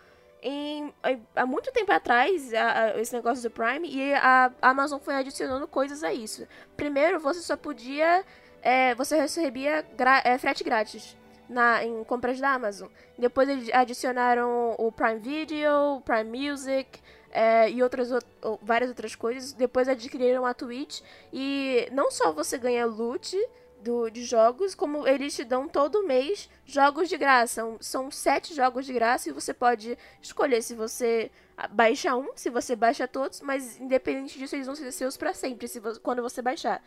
[0.42, 0.92] em,
[1.36, 5.66] há muito tempo atrás a- a- esse negócio do Prime e a Amazon foi adicionando
[5.68, 6.46] coisas a isso.
[6.76, 8.24] Primeiro, você só podia.
[8.66, 11.14] é, você recebia gra- é, frete grátis
[11.51, 12.88] na, em compras da Amazon.
[13.18, 16.98] Depois eles adicionaram o Prime Video, o Prime Music
[17.35, 19.52] é, e outras, ou- ou várias outras coisas.
[19.52, 21.01] Depois adquiriram a Twitch
[21.32, 23.36] e não só você ganha loot
[23.82, 27.55] do, de jogos, como eles te dão todo mês jogos de graça.
[27.55, 31.31] São, são sete jogos de graça e você pode escolher se você
[31.70, 35.69] baixa um, se você baixa todos, mas independente disso eles vão ser seus pra sempre
[35.69, 36.82] se quando você baixar.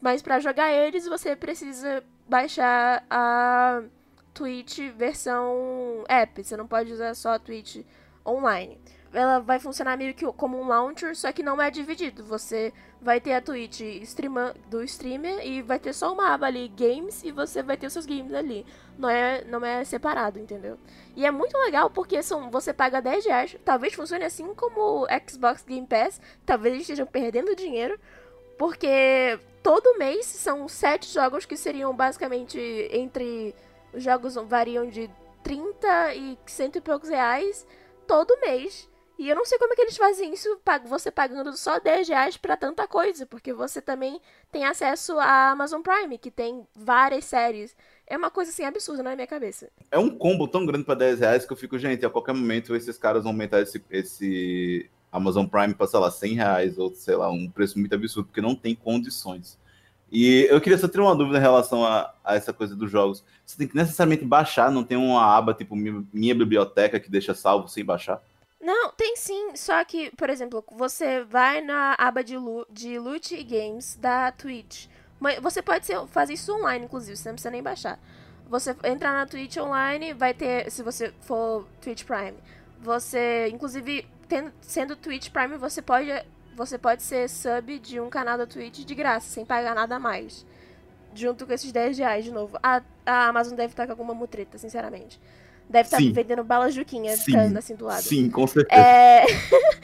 [0.00, 3.82] Mas pra jogar eles você precisa baixar a
[4.34, 6.42] Twitch versão app.
[6.44, 7.84] Você não pode usar só a Twitch
[8.26, 8.78] online.
[9.14, 12.24] Ela vai funcionar meio que como um launcher, só que não é dividido.
[12.24, 16.68] Você vai ter a Twitch streama, do streamer e vai ter só uma aba ali,
[16.68, 18.66] games, e você vai ter os seus games ali.
[18.98, 20.78] Não é, não é separado, entendeu?
[21.14, 25.06] E é muito legal porque são, você paga 10 reais, talvez funcione assim como o
[25.28, 27.98] Xbox Game Pass, talvez estejam perdendo dinheiro,
[28.58, 32.58] porque todo mês são sete jogos que seriam basicamente
[32.92, 33.54] entre.
[33.92, 35.08] Os jogos variam de
[35.44, 37.64] 30 e cento e poucos reais
[38.06, 38.88] todo mês.
[39.18, 42.36] E eu não sei como é que eles fazem isso, você pagando só 10 reais
[42.36, 44.20] pra tanta coisa, porque você também
[44.50, 47.76] tem acesso à Amazon Prime, que tem várias séries.
[48.06, 49.70] É uma coisa assim absurda na minha cabeça.
[49.90, 52.74] É um combo tão grande pra 10 reais que eu fico, gente, a qualquer momento
[52.74, 57.14] esses caras vão aumentar esse, esse Amazon Prime pra, sei lá, 100 reais, ou sei
[57.14, 59.56] lá, um preço muito absurdo, porque não tem condições.
[60.10, 63.24] E eu queria só ter uma dúvida em relação a, a, essa coisa dos jogos.
[63.44, 67.34] Você tem que necessariamente baixar, não tem uma aba tipo minha, minha biblioteca que deixa
[67.34, 68.22] salvo sem baixar?
[68.64, 69.54] Não, tem sim.
[69.56, 72.34] Só que, por exemplo, você vai na aba de,
[72.70, 74.86] de loot e games da Twitch.
[75.42, 77.98] Você pode ser, fazer isso online, inclusive, você não precisa nem baixar.
[78.48, 82.34] Você entrar na Twitch online, vai ter, se você for Twitch Prime,
[82.80, 86.08] você, inclusive, tendo, sendo Twitch Prime, você pode,
[86.56, 90.46] você pode ser sub de um canal da Twitch de graça, sem pagar nada mais.
[91.14, 92.58] Junto com esses 10 reais, de novo.
[92.62, 95.20] A, a Amazon deve estar com alguma mutreta, sinceramente.
[95.68, 98.02] Deve estar vendendo bala Juquinha ficando assim do lado.
[98.02, 98.80] Sim, com certeza.
[98.80, 99.24] É...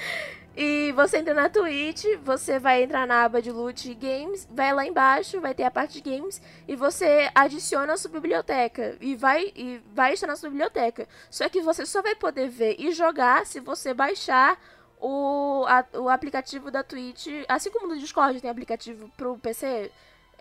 [0.56, 4.86] e você entra na Twitch, você vai entrar na aba de loot games, vai lá
[4.86, 8.96] embaixo, vai ter a parte de games, e você adiciona a sua biblioteca.
[9.00, 11.08] E vai, e vai estar na sua biblioteca.
[11.30, 14.58] Só que você só vai poder ver e jogar se você baixar
[15.00, 17.26] o, a, o aplicativo da Twitch.
[17.48, 19.90] Assim como no Discord tem aplicativo pro PC,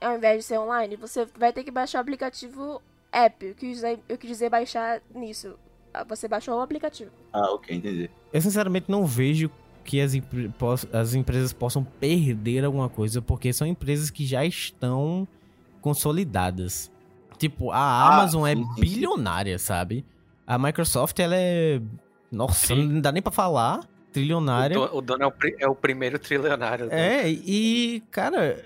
[0.02, 3.46] ao invés de ser online, você vai ter que baixar o aplicativo app.
[3.46, 5.56] Eu quis dizer, eu quis dizer baixar nisso.
[5.94, 7.12] Ah, você baixou o aplicativo.
[7.34, 8.10] Ah, ok, entendi.
[8.32, 9.50] Eu sinceramente não vejo
[9.84, 10.14] que as,
[10.94, 15.28] as empresas possam perder alguma coisa, porque são empresas que já estão
[15.82, 16.92] consolidadas.
[17.38, 20.06] Tipo, a ah, Amazon é sim, é bilionária, sabe?
[20.46, 21.82] A Microsoft, ela é.
[22.32, 22.88] Nossa, sim.
[22.88, 23.88] não dá nem pra falar.
[24.20, 24.80] Trilionária.
[24.80, 26.88] O, dono é o, é o primeiro trilionário.
[26.88, 27.24] Né?
[27.24, 28.64] É, e, cara,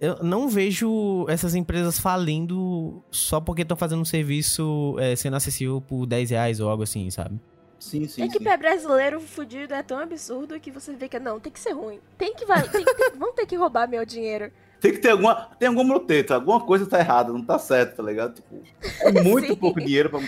[0.00, 5.80] eu não vejo essas empresas falindo só porque estão fazendo um serviço é, sendo acessível
[5.80, 7.40] por 10 reais ou algo assim, sabe?
[7.78, 8.22] Sim, sim.
[8.22, 8.58] É que sim.
[8.58, 12.00] brasileiro fudido é tão absurdo que você vê que não, tem que ser ruim.
[12.16, 14.50] Tem que, tem, tem, vão ter que roubar meu dinheiro.
[14.80, 15.34] Tem que ter alguma.
[15.58, 18.34] Tem algum muteta, alguma coisa tá errada, não tá certo, tá ligado?
[18.34, 18.62] Tipo,
[19.00, 20.20] é muito pouco dinheiro pra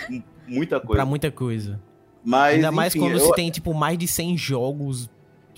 [0.46, 0.94] muita coisa.
[0.94, 1.80] Pra muita coisa.
[2.28, 3.20] Mas, Ainda enfim, mais quando eu...
[3.20, 5.08] você tem, tipo, mais de 100 jogos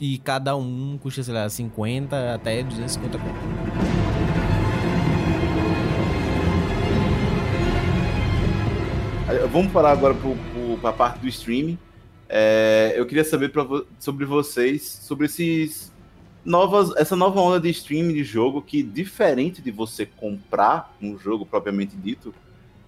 [0.01, 3.35] e cada um custa, sei lá, 50 até 250 conto.
[9.51, 10.15] Vamos falar agora
[10.81, 11.77] para a parte do streaming.
[12.29, 13.67] É, eu queria saber pra,
[13.99, 15.93] sobre vocês, sobre esses
[16.45, 21.45] novas, essa nova onda de streaming de jogo que, diferente de você comprar um jogo
[21.45, 22.33] propriamente dito,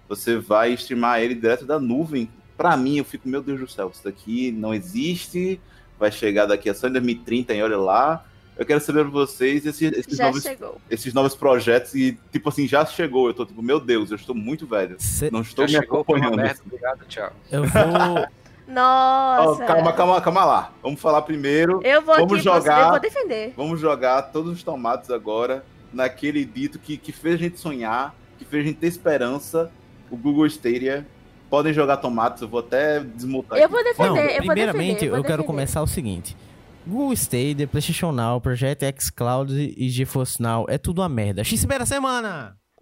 [0.07, 2.29] você vai streamar ele direto da nuvem.
[2.57, 5.59] Para mim, eu fico, meu Deus do céu, isso daqui não existe,
[5.99, 8.25] vai chegar daqui a só em 2030 e olha lá.
[8.55, 10.43] Eu quero saber pra vocês esses, esses novos,
[10.89, 13.27] esses novos projetos e, tipo assim, já chegou.
[13.27, 14.95] Eu tô tipo, meu Deus, eu estou muito velho.
[14.99, 15.31] Cê...
[15.31, 16.37] Não estou já me chegou, acompanhando.
[16.37, 17.33] Merda, obrigado, tchau.
[17.51, 18.27] Eu vou.
[18.67, 19.63] Nossa!
[19.63, 20.73] Oh, calma, calma, calma lá.
[20.81, 21.81] Vamos falar primeiro.
[21.83, 23.53] Eu vou vamos aqui, jogar, eu vou defender.
[23.57, 28.45] Vamos jogar todos os tomates agora naquele dito que, que fez a gente sonhar, que
[28.45, 29.71] fez a gente ter esperança,
[30.09, 31.05] o Google Stadia.
[31.53, 33.59] Podem jogar tomates, eu vou até desmutar.
[33.59, 33.73] Eu aqui.
[33.75, 36.35] vou defender, Não, eu primeiramente, vou defender, eu, eu quero começar o seguinte.
[36.83, 41.43] Google Stadia, PlayStation Now, Project X Cloud e GeForce Now é tudo uma merda.
[41.43, 42.57] X da semana!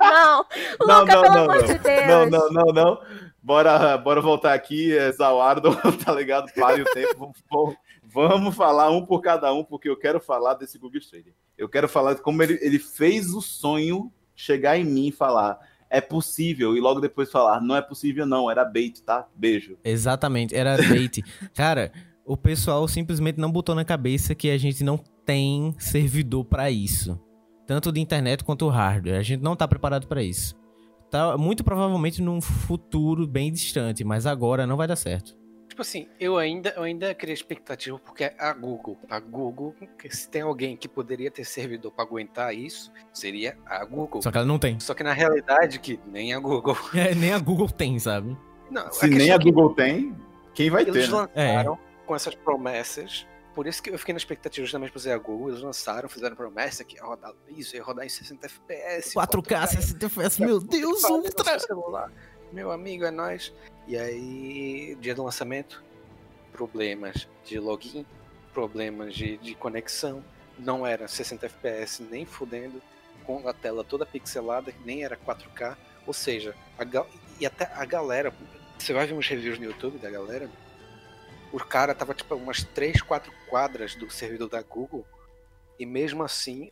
[0.00, 0.46] não,
[0.86, 1.66] não, Luca, não, pelo não, amor não.
[1.66, 2.06] de Deus.
[2.06, 3.00] Não, não, não, não.
[3.42, 5.74] Bora, bora voltar aqui, é Zawardo,
[6.04, 6.52] tá ligado?
[6.52, 7.32] Pare o tempo.
[7.50, 11.32] Vamos, vamos falar um por cada um, porque eu quero falar desse Google Stadia.
[11.56, 15.58] Eu quero falar de como ele, ele fez o sonho chegar em mim e falar
[15.92, 19.28] é possível, e logo depois falar, não é possível não, era bait, tá?
[19.36, 19.76] Beijo.
[19.84, 21.22] Exatamente, era bait.
[21.54, 21.92] Cara
[22.24, 27.18] o pessoal simplesmente não botou na cabeça que a gente não tem servidor para isso.
[27.66, 29.18] Tanto de internet quanto hardware.
[29.18, 30.54] A gente não tá preparado para isso.
[31.10, 35.36] Tá muito provavelmente num futuro bem distante, mas agora não vai dar certo.
[35.72, 39.74] Tipo assim, eu ainda, eu ainda queria expectativa porque a Google, a Google,
[40.10, 44.20] se tem alguém que poderia ter servidor para aguentar isso, seria a Google.
[44.20, 44.78] Só que ela não tem.
[44.78, 46.76] Só que na realidade que nem a Google.
[46.94, 48.36] É, nem a Google tem, sabe?
[48.70, 50.14] Não, se nem a Google tem,
[50.52, 51.10] quem vai eles ter?
[51.10, 51.16] Né?
[51.34, 53.26] Lançaram, é com essas promessas.
[53.54, 55.48] Por isso que eu fiquei na expectativa justamente pra fazer a Google.
[55.48, 59.14] Eles lançaram, fizeram promessa que ia rodar isso, ia rodar em 60 FPS.
[59.14, 61.56] 4K, 60 FPS, meu Deus, Ultra!
[62.52, 63.50] Meu amigo, é nóis.
[63.88, 65.82] E aí, dia do lançamento,
[66.52, 68.04] problemas de login,
[68.52, 70.22] problemas de, de conexão,
[70.58, 72.82] não era 60 FPS nem fudendo,
[73.24, 76.84] com a tela toda pixelada, nem era 4K, ou seja, a,
[77.40, 78.34] e até a galera,
[78.78, 80.50] você vai ver uns reviews no YouTube da galera,
[81.50, 85.06] o cara tava tipo umas 3, 4 quadras do servidor da Google,
[85.78, 86.70] e mesmo assim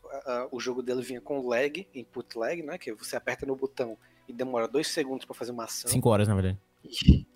[0.51, 3.97] o jogo dele vinha com lag, input lag, né, que você aperta no botão
[4.31, 5.91] e demora 2 segundos para fazer uma ação.
[5.91, 6.59] 5 horas, na verdade.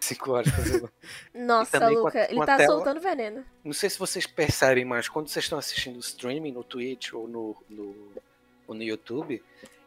[0.00, 0.92] 5 horas fazer
[1.32, 2.74] Nossa, Luca, ele tá tela...
[2.74, 3.44] soltando veneno.
[3.64, 7.56] Não sei se vocês percebem, mas quando vocês estão assistindo streaming no Twitch ou no,
[7.70, 7.94] no,
[8.66, 9.42] ou no YouTube,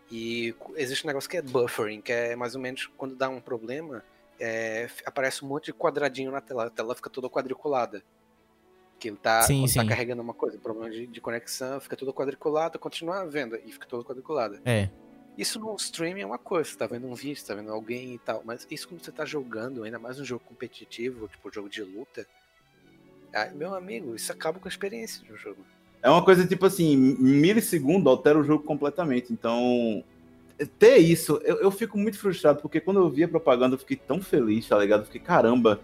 [0.09, 3.41] e existe um negócio que é buffering, que é mais ou menos quando dá um
[3.41, 4.03] problema,
[4.39, 8.03] é, aparece um monte de quadradinho na tela, a tela fica toda quadriculada.
[8.97, 9.79] Que ele tá, sim, tá sim.
[9.79, 13.85] tá carregando uma coisa, problema de, de conexão, fica toda quadriculada, continua vendo e fica
[13.85, 14.61] toda quadriculada.
[14.63, 14.89] É.
[15.37, 18.13] Isso no streaming é uma coisa, você tá vendo um vídeo, você tá vendo alguém
[18.13, 21.67] e tal, mas isso quando você tá jogando, ainda mais um jogo competitivo, tipo jogo
[21.67, 22.25] de luta,
[23.33, 25.57] ah, meu amigo, isso acaba com a experiência do jogo.
[26.01, 30.03] É uma coisa tipo assim, milissegundo altera o jogo completamente, então
[30.79, 33.97] ter isso, eu, eu fico muito frustrado, porque quando eu vi a propaganda eu fiquei
[33.97, 35.03] tão feliz, tá ligado?
[35.03, 35.81] Fiquei, caramba,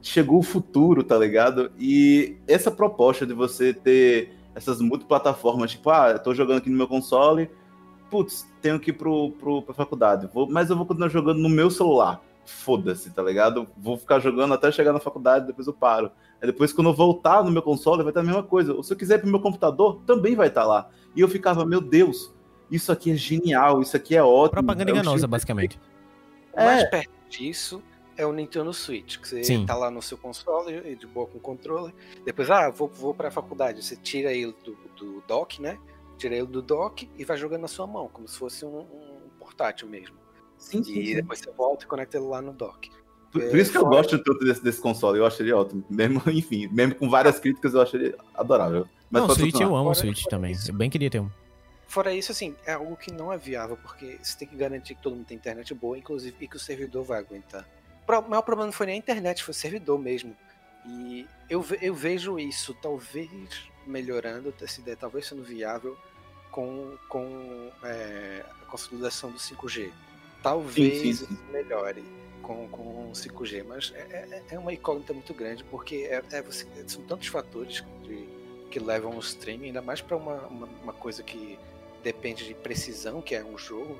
[0.00, 1.70] chegou o futuro, tá ligado?
[1.78, 6.76] E essa proposta de você ter essas multiplataformas, tipo, ah, eu tô jogando aqui no
[6.76, 7.50] meu console,
[8.10, 11.48] putz, tenho que ir pro, pro, pra faculdade, vou, mas eu vou continuar jogando no
[11.48, 12.20] meu celular.
[12.46, 13.66] Foda-se, tá ligado?
[13.76, 16.10] Vou ficar jogando até chegar na faculdade, depois eu paro.
[16.42, 18.74] Aí depois, quando eu voltar no meu console, vai estar a mesma coisa.
[18.74, 20.90] Ou se eu quiser ir pro meu computador, também vai estar lá.
[21.16, 22.34] E eu ficava, meu Deus,
[22.70, 24.50] isso aqui é genial, isso aqui é ótimo.
[24.50, 25.80] Propaganda é enganosa, basicamente.
[26.52, 26.86] O mais é.
[26.86, 27.82] perto disso
[28.16, 29.66] é o Nintendo Switch, que você Sim.
[29.66, 31.94] tá lá no seu console, de boa com o controle.
[32.24, 33.82] Depois, ah, vou, vou pra faculdade.
[33.82, 35.78] Você tira ele do, do dock, né?
[36.16, 39.28] Tira ele do dock e vai jogando na sua mão, como se fosse um, um
[39.38, 40.16] portátil mesmo.
[40.58, 41.14] Sim, e sim.
[41.14, 42.90] depois você volta e conecta ele lá no dock.
[43.30, 45.84] Por, por isso que eu gosto tanto desse, desse, console, eu acho ele ótimo.
[45.90, 48.88] Mesmo, enfim, mesmo com várias críticas, eu acho ele adorável.
[49.10, 50.52] Mas não, o Switch eu amo o Switch também.
[50.52, 50.70] Isso.
[50.70, 51.30] Eu bem queria ter um.
[51.86, 55.02] Fora isso, assim, é algo que não é viável, porque você tem que garantir que
[55.02, 57.68] todo mundo tem internet boa, inclusive, e que o servidor vai aguentar.
[58.08, 60.36] O maior problema não foi nem a internet, foi o servidor mesmo.
[60.86, 63.30] E eu, eu vejo isso talvez
[63.86, 65.96] melhorando, essa ideia talvez sendo viável,
[66.50, 69.90] com, com é, a consolidação do 5G.
[70.42, 71.52] Talvez sim, sim, sim.
[71.52, 72.04] melhore
[72.42, 76.66] com, com 5G, mas é, é, é, uma incógnita muito grande, porque é, é você,
[76.86, 78.28] são tantos fatores de,
[78.70, 81.58] que levam o streaming, ainda mais para uma, uma, uma, coisa que
[82.02, 83.98] depende de precisão, que é um jogo.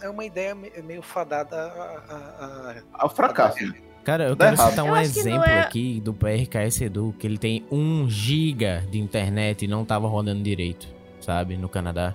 [0.00, 3.58] É uma ideia meio fadada a, a, a, ao fracasso.
[4.06, 5.60] Cara, eu quero citar um exemplo é...
[5.60, 10.42] aqui do PRKS Edu, que ele tem 1 giga de internet e não tava rodando
[10.42, 10.96] direito
[11.26, 11.56] sabe?
[11.56, 12.14] No Canadá.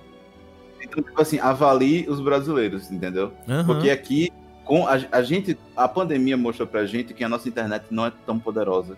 [0.80, 3.32] Então, tipo assim, avalie os brasileiros, entendeu?
[3.46, 3.64] Uhum.
[3.66, 4.30] Porque aqui,
[4.64, 8.12] com a, a, gente, a pandemia mostrou pra gente que a nossa internet não é
[8.24, 8.96] tão poderosa.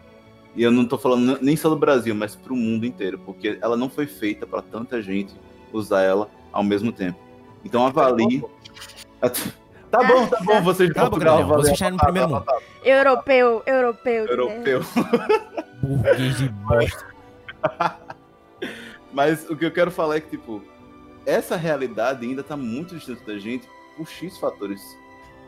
[0.54, 3.76] E eu não tô falando nem só do Brasil, mas pro mundo inteiro, porque ela
[3.76, 5.34] não foi feita para tanta gente
[5.72, 7.18] usar ela ao mesmo tempo.
[7.64, 8.42] Então avalie.
[9.94, 11.38] Tá bom, tá bom, vocês Portugal.
[11.38, 12.44] Tá vocês no primeiro mundo.
[12.84, 14.26] Europeu, europeu.
[14.26, 14.80] Europeu.
[15.80, 17.06] Burguês de bosta.
[19.12, 20.64] Mas o que eu quero falar é que, tipo,
[21.24, 24.80] essa realidade ainda tá muito distante da gente por X fatores.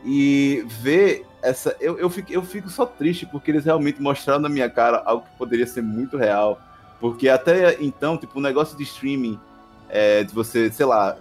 [0.05, 1.75] E ver essa.
[1.81, 5.25] Eu, eu, fico, eu fico só triste porque eles realmente mostraram na minha cara algo
[5.25, 6.57] que poderia ser muito real.
[7.01, 9.37] Porque até então, tipo, o um negócio de streaming,
[9.89, 11.17] é, de você, sei lá,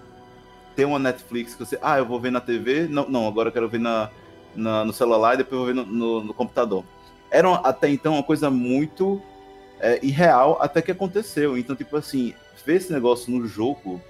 [0.77, 1.79] ter uma Netflix que você.
[1.83, 2.87] Ah, eu vou ver na TV.
[2.87, 4.11] Não, não agora eu quero ver na,
[4.55, 6.85] na no celular e depois eu vou ver no, no, no computador.
[7.31, 9.21] Era até então uma coisa muito
[9.81, 11.57] é, irreal até que aconteceu.
[11.57, 12.35] Então, tipo assim,
[12.65, 14.01] ver esse negócio no jogo,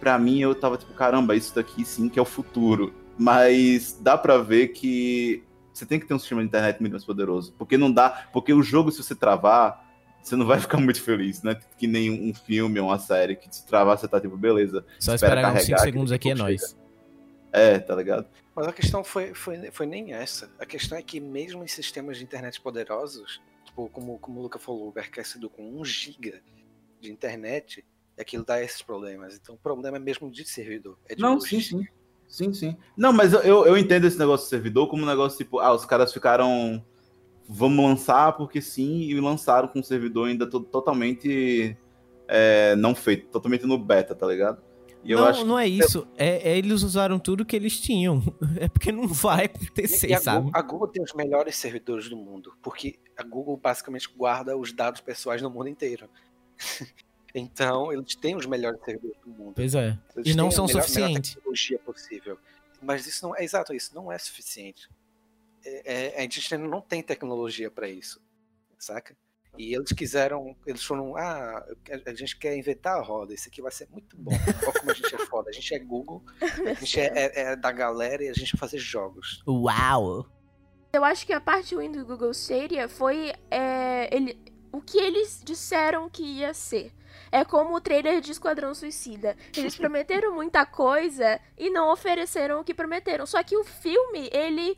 [0.00, 2.92] pra mim eu tava tipo, caramba, isso daqui sim que é o futuro.
[3.18, 7.04] Mas dá pra ver que você tem que ter um sistema de internet muito mais
[7.04, 7.52] poderoso.
[7.58, 8.26] Porque não dá.
[8.32, 9.85] Porque o jogo, se você travar,
[10.28, 11.58] você não vai ficar muito feliz, né?
[11.78, 14.84] Que nem um filme ou uma série que se travar, você tá tipo, beleza.
[14.98, 16.76] Só espera esperar uns 5 segundos aqui é nóis.
[17.52, 18.26] É, tá ligado?
[18.54, 20.50] Mas a questão foi, foi, foi nem essa.
[20.58, 24.58] A questão é que mesmo em sistemas de internet poderosos, tipo, como, como o Luca
[24.58, 26.42] falou, o com 1 GB
[27.00, 27.84] de internet,
[28.18, 29.36] aquilo dá esses problemas.
[29.36, 30.98] Então o problema é mesmo de servidor.
[31.08, 31.86] É de Não, sim, sim.
[32.26, 32.76] Sim, sim.
[32.96, 35.84] Não, mas eu, eu entendo esse negócio de servidor como um negócio tipo, ah, os
[35.84, 36.84] caras ficaram.
[37.48, 41.76] Vamos lançar porque sim, e lançaram com o servidor ainda totalmente
[42.28, 44.60] é, não feito, totalmente no beta, tá ligado?
[45.04, 46.06] E não, acho não é isso.
[46.16, 48.22] É, é, eles usaram tudo que eles tinham.
[48.58, 50.46] É porque não vai acontecer, e a sabe?
[50.46, 54.72] Google, a Google tem os melhores servidores do mundo, porque a Google basicamente guarda os
[54.72, 56.08] dados pessoais no mundo inteiro.
[57.34, 59.52] então, eles têm os melhores servidores do mundo.
[59.54, 59.98] Pois é.
[60.16, 61.34] Eles e não são melhor, suficientes.
[61.34, 62.38] tecnologia possível.
[62.80, 64.88] Mas isso não é exato, isso não é suficiente.
[65.66, 68.20] É, é, a gente não tem tecnologia para isso.
[68.78, 69.16] saca?
[69.58, 71.64] E eles quiseram, eles foram, ah,
[72.06, 74.32] a gente quer inventar a roda, isso aqui vai ser muito bom.
[74.32, 77.56] Olha como a gente é foda, a gente é Google, a gente é, é, é
[77.56, 79.42] da galera e a gente vai fazer jogos.
[79.48, 80.26] Uau!
[80.92, 84.38] Eu acho que a parte ruim do Google Stadia foi é, ele,
[84.72, 86.92] o que eles disseram que ia ser.
[87.32, 89.36] É como o trailer de Esquadrão Suicida.
[89.56, 93.26] Eles prometeram muita coisa e não ofereceram o que prometeram.
[93.26, 94.76] Só que o filme, ele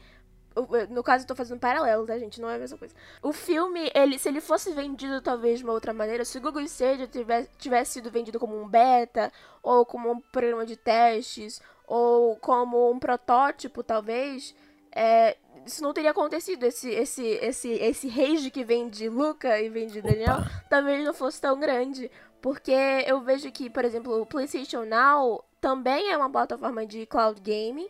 [0.91, 2.41] no caso, eu tô fazendo um paralelo, tá, gente?
[2.41, 2.95] Não é a mesma coisa.
[3.23, 6.63] O filme, ele, se ele fosse vendido talvez de uma outra maneira, se o Google
[6.63, 9.33] Stadia tivesse, tivesse sido vendido como um beta,
[9.63, 14.55] ou como um programa de testes, ou como um protótipo, talvez,
[14.93, 15.37] é,
[15.67, 16.65] isso não teria acontecido.
[16.65, 20.65] Esse, esse, esse, esse rage que vem de Luca e vem de Daniel Opa.
[20.69, 22.11] talvez não fosse tão grande.
[22.41, 22.73] Porque
[23.07, 27.89] eu vejo que, por exemplo, o PlayStation Now também é uma plataforma de cloud gaming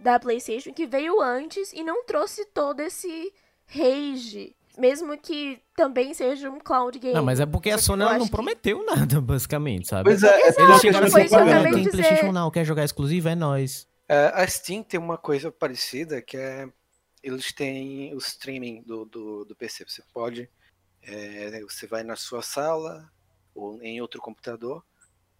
[0.00, 3.32] da PlayStation que veio antes e não trouxe todo esse
[3.66, 4.54] rage.
[4.78, 7.14] Mesmo que também seja um cloud game.
[7.14, 8.86] Não, mas é porque a Sony não prometeu que...
[8.94, 10.04] nada, basicamente, sabe?
[10.04, 13.86] Pois é, Exato, eles chegaram foi assim, tem PlayStation Now, quer jogar exclusivo, é nós.
[14.08, 16.68] Uh, a Steam tem uma coisa parecida que é
[17.22, 19.84] eles têm o streaming do, do, do PC.
[19.86, 20.48] Você pode,
[21.02, 23.10] é, você vai na sua sala
[23.54, 24.84] ou em outro computador,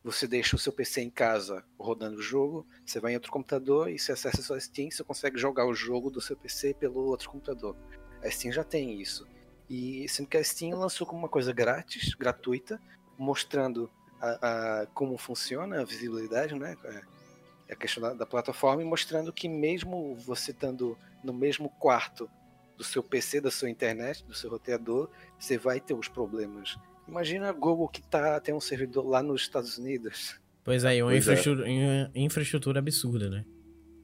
[0.03, 3.91] você deixa o seu PC em casa rodando o jogo, você vai em outro computador
[3.91, 7.01] e você acessa a sua Steam, você consegue jogar o jogo do seu PC pelo
[7.07, 7.77] outro computador.
[8.23, 9.27] A Steam já tem isso.
[9.69, 12.81] E sendo que a Steam lançou como uma coisa grátis, gratuita,
[13.19, 13.91] mostrando
[14.21, 16.77] a, a como funciona a visibilidade, né?
[16.85, 22.29] É, a questão da, da, plataforma e mostrando que mesmo você estando no mesmo quarto
[22.77, 25.09] do seu PC, da sua internet, do seu roteador,
[25.39, 26.77] você vai ter os problemas
[27.11, 30.39] Imagina a Google que tá, tem um servidor lá nos Estados Unidos.
[30.63, 32.11] Pois aí, uma infraestrutura, é.
[32.15, 33.45] infraestrutura absurda, né?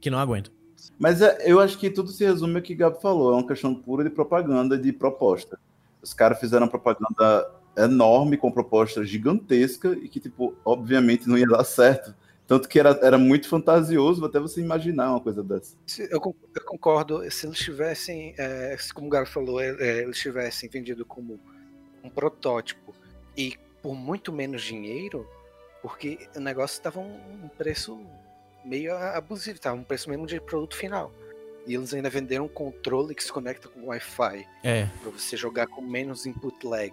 [0.01, 0.51] Que não aguenta.
[0.99, 3.33] Mas é, eu acho que tudo se resume ao que o Gabo falou.
[3.33, 5.59] É uma questão pura de propaganda, de proposta.
[6.03, 11.47] Os caras fizeram uma propaganda enorme, com proposta gigantesca, e que, tipo, obviamente não ia
[11.47, 12.15] dar certo.
[12.47, 15.77] Tanto que era, era muito fantasioso até você imaginar uma coisa dessa.
[15.99, 16.20] Eu,
[16.55, 17.28] eu concordo.
[17.31, 21.41] Se eles tivessem, é, como o Gabo falou, é, é eles tivessem vendido como
[22.07, 22.95] um protótipo
[23.37, 25.28] e por muito menos dinheiro,
[25.83, 28.01] porque o negócio estava um preço
[28.65, 31.12] meio abusivo, estava um preço mesmo de produto final.
[31.66, 34.47] E eles ainda venderam um controle que se conecta com Wi-Fi.
[34.62, 34.87] É.
[35.03, 36.93] Pra você jogar com menos input lag.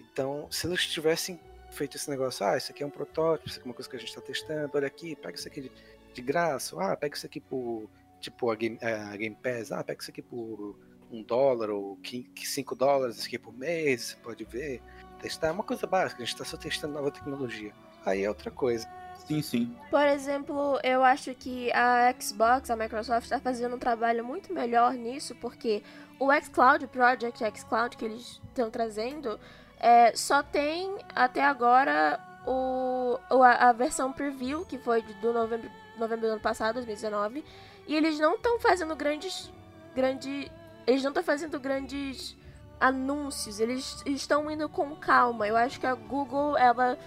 [0.00, 1.40] Então, se eles tivessem
[1.70, 3.96] feito esse negócio, ah, isso aqui é um protótipo, isso aqui é uma coisa que
[3.96, 5.72] a gente está testando, olha aqui, pega isso aqui de,
[6.12, 7.88] de graça, ah, pega isso aqui por,
[8.20, 10.76] tipo, a Game, a Game Pass, ah, pega isso aqui por
[11.12, 11.98] um dólar ou
[12.44, 14.82] cinco dólares aqui por mês, você pode ver,
[15.20, 15.48] testar.
[15.48, 17.72] É uma coisa básica, a gente está só testando nova tecnologia.
[18.04, 18.88] Aí é outra coisa.
[19.26, 19.76] Sim, sim.
[19.90, 24.94] Por exemplo, eu acho que a Xbox, a Microsoft, está fazendo um trabalho muito melhor
[24.94, 25.82] nisso, porque
[26.18, 29.38] o xCloud, o Project xCloud que eles estão trazendo,
[29.78, 36.26] é, só tem até agora o, a, a, versão preview, que foi do novembro, novembro
[36.26, 37.44] do ano passado, 2019,
[37.86, 39.50] e eles não estão fazendo grandes,
[39.94, 40.50] grande,
[40.86, 42.36] eles não estão fazendo grandes
[42.80, 45.46] anúncios, eles estão indo com calma.
[45.46, 46.98] Eu acho que a Google, ela.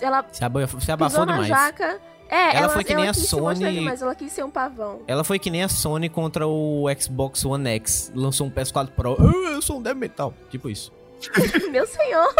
[0.00, 1.46] ela se, abafou, se abafou demais.
[1.46, 2.00] Jaca.
[2.28, 3.80] É, ela, ela foi que ela nem a Sony.
[3.82, 5.02] Mas ela quis ser um pavão.
[5.06, 8.10] Ela foi que nem a Sony contra o Xbox One X.
[8.14, 9.16] Lançou um PS4 Pro.
[9.20, 10.34] Oh, eu sou um Dev Metal.
[10.50, 10.92] Tipo isso.
[11.70, 12.34] Meu senhor.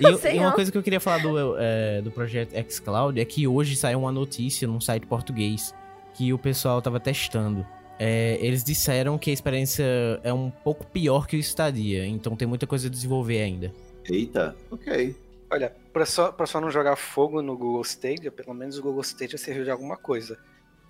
[0.00, 0.34] E, senhor.
[0.34, 3.76] e, uma coisa que eu queria falar do, é, do projeto xCloud é que hoje
[3.76, 5.74] saiu uma notícia num site português
[6.14, 7.66] que o pessoal tava testando
[7.98, 9.84] é, eles disseram que a experiência
[10.22, 13.72] é um pouco pior que o Stadia, então tem muita coisa a desenvolver ainda.
[14.04, 15.16] Eita, ok.
[15.50, 19.02] Olha, pra só, pra só não jogar fogo no Google Stadia, pelo menos o Google
[19.02, 20.38] Stadia serviu de alguma coisa.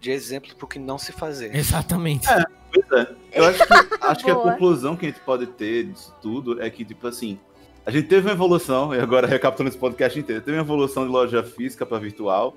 [0.00, 1.54] De exemplo pro que não se fazer.
[1.56, 2.28] Exatamente.
[2.30, 3.14] É, pois é.
[3.32, 6.68] Eu acho que, acho que a conclusão que a gente pode ter disso tudo é
[6.68, 7.38] que, tipo assim,
[7.84, 11.12] a gente teve uma evolução, e agora recapitulando esse podcast inteiro, teve uma evolução de
[11.12, 12.56] loja física para virtual,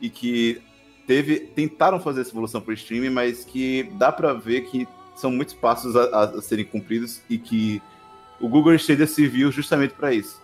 [0.00, 0.60] e que
[1.06, 5.30] teve tentaram fazer essa evolução para o streaming, mas que dá para ver que são
[5.30, 7.80] muitos passos a, a, serem cumpridos e que
[8.40, 10.42] o Google Stadia se viu justamente para isso.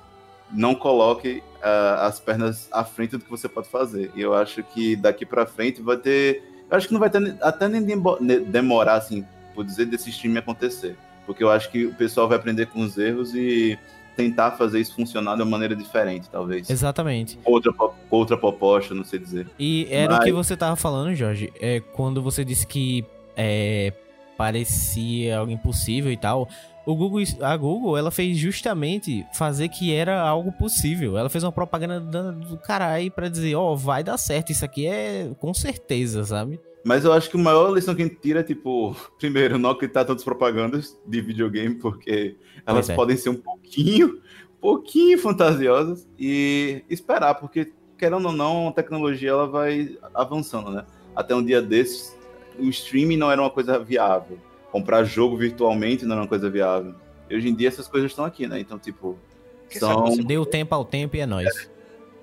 [0.51, 4.10] Não coloque uh, as pernas à frente do que você pode fazer.
[4.14, 6.43] E eu acho que daqui para frente vai ter.
[6.70, 7.82] Eu acho que não vai ter até nem
[8.47, 10.97] demorar, assim, por dizer, desse streaming acontecer.
[11.26, 13.78] Porque eu acho que o pessoal vai aprender com os erros e
[14.16, 16.68] tentar fazer isso funcionar de uma maneira diferente, talvez.
[16.68, 17.39] Exatamente.
[17.44, 17.72] Outra,
[18.10, 19.48] outra proposta, não sei dizer.
[19.59, 20.20] E era Mas...
[20.20, 23.05] o que você tava falando, Jorge, é, quando você disse que
[23.36, 23.93] é,
[24.36, 26.48] parecia algo impossível e tal.
[26.84, 31.16] O Google, a Google, ela fez justamente fazer que era algo possível.
[31.16, 32.01] Ela fez uma propaganda
[32.32, 36.59] do caralho para dizer, ó, oh, vai dar certo, isso aqui é com certeza, sabe?
[36.84, 39.70] Mas eu acho que a maior lição que a gente tira é, tipo, primeiro, não
[39.70, 42.36] acreditar tantas propagandas de videogame, porque
[42.66, 42.94] elas é.
[42.94, 44.20] podem ser um pouquinho,
[44.60, 50.84] pouquinho fantasiosas, e esperar, porque, querendo ou não, a tecnologia ela vai avançando, né?
[51.14, 52.16] Até um dia desses,
[52.59, 54.38] o streaming não era uma coisa viável.
[54.70, 56.94] Comprar jogo virtualmente não era uma coisa viável.
[57.28, 58.59] E hoje em dia essas coisas estão aqui, né?
[58.59, 59.18] Então, tipo,
[59.68, 60.06] Que são...
[60.06, 61.70] sabe, Deu tempo ao tempo e é nóis.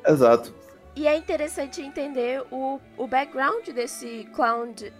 [0.05, 0.53] Exato.
[0.95, 4.91] E é interessante entender o, o background desse cloud,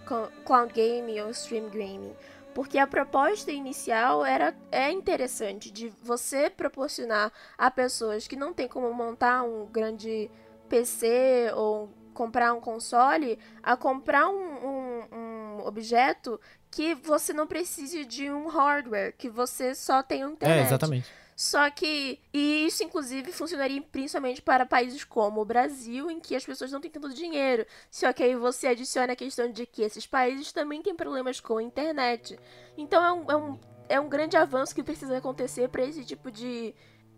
[0.44, 2.14] cloud game ou stream gaming.
[2.54, 8.66] Porque a proposta inicial era, é interessante de você proporcionar a pessoas que não tem
[8.66, 10.30] como montar um grande
[10.68, 14.34] PC ou comprar um console a comprar um,
[14.66, 15.16] um-
[15.60, 16.40] um objeto
[16.70, 20.60] que você não precise de um hardware, que você só tem um internet.
[20.60, 21.08] É, exatamente.
[21.40, 22.20] Só que.
[22.34, 26.82] E isso, inclusive, funcionaria principalmente para países como o Brasil, em que as pessoas não
[26.82, 27.64] têm tanto dinheiro.
[27.90, 31.56] Só que aí você adiciona a questão de que esses países também têm problemas com
[31.56, 32.38] a internet.
[32.76, 36.30] Então é um, é um, é um grande avanço que precisa acontecer para esse tipo
[36.30, 36.74] de,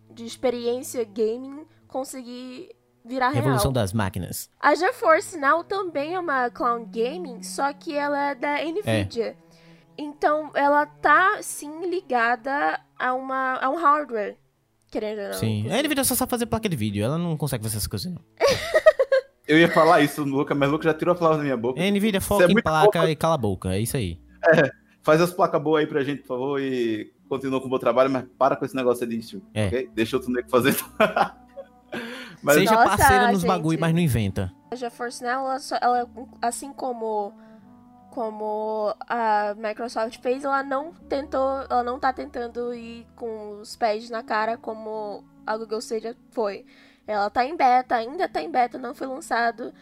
[0.09, 3.73] de experiência gaming conseguir virar Revolução real.
[3.73, 4.49] das máquinas.
[4.61, 9.37] A GeForce Now também é uma cloud gaming, só que ela é da Nvidia.
[9.97, 14.37] Então ela tá sim ligada a, uma, a um hardware.
[14.91, 15.35] Querendo ou não.
[15.35, 15.71] Sim.
[15.71, 17.03] A Nvidia só sabe fazer placa de vídeo.
[17.05, 18.21] Ela não consegue fazer essas coisas, não.
[19.49, 21.81] Eu ia falar isso, Luca, mas o Luca já tirou a palavra da minha boca.
[21.83, 23.11] A Nvidia foca é em placa boa.
[23.11, 23.75] e cala a boca.
[23.75, 24.19] É isso aí.
[25.03, 28.09] Faz as placas boas aí pra gente, por favor, e continua com o meu trabalho,
[28.11, 29.67] mas para com esse negócio aí de stream, É.
[29.67, 29.91] ok?
[29.95, 30.77] Deixa outro nego fazer.
[32.43, 33.49] mas Seja Nossa, parceira nos gente.
[33.49, 34.53] bagulho, mas não inventa.
[34.71, 36.09] A GeForce Now, ela, só- ela,
[36.41, 37.33] assim como
[38.13, 44.11] como a Microsoft fez, ela não tentou, ela não tá tentando ir com os pés
[44.11, 46.67] na cara como a Google Stadia foi.
[47.07, 49.73] Ela tá em beta, ainda tá em beta, não foi lançado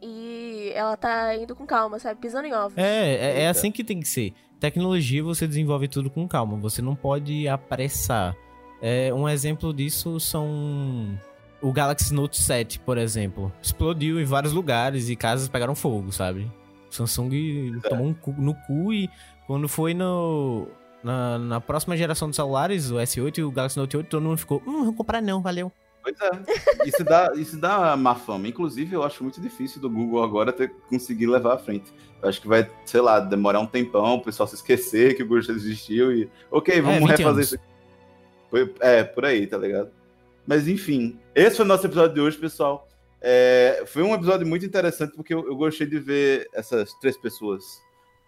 [0.00, 2.78] e ela tá indo com calma, sabe, pisando em ovos.
[2.78, 4.32] É, é, é assim que tem que ser.
[4.60, 6.56] Tecnologia você desenvolve tudo com calma.
[6.58, 8.36] Você não pode apressar.
[8.80, 11.18] É, um exemplo disso são
[11.60, 13.52] o Galaxy Note 7, por exemplo.
[13.60, 16.50] Explodiu em vários lugares e casas pegaram fogo, sabe?
[16.90, 19.08] Samsung tomou um cu- no cu e
[19.46, 20.66] quando foi no,
[21.02, 24.38] na, na próxima geração de celulares, o S8 e o Galaxy Note 8, todo mundo
[24.38, 25.72] ficou, hum, não vou comprar não, valeu.
[26.02, 26.30] Pois é.
[26.88, 28.48] Isso dá, isso dá má fama.
[28.48, 31.92] Inclusive, eu acho muito difícil do Google agora ter conseguir levar à frente.
[32.22, 35.26] Eu acho que vai, sei lá, demorar um tempão, o pessoal se esquecer que o
[35.28, 36.30] Google existiu e.
[36.50, 37.46] Ok, vamos 20 refazer anos.
[37.46, 37.64] isso aqui.
[38.48, 39.90] Foi- É, por aí, tá ligado?
[40.46, 42.88] Mas enfim, esse foi o nosso episódio de hoje, pessoal.
[43.22, 47.82] É, foi um episódio muito interessante porque eu, eu gostei de ver essas três pessoas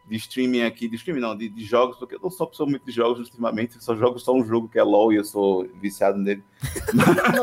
[0.09, 2.85] de streaming aqui, de streaming não, de, de jogos, porque eu não sou pessoa muito
[2.85, 5.69] de jogos ultimamente, eu só jogo só um jogo que é LOL e eu sou
[5.81, 6.43] viciado nele.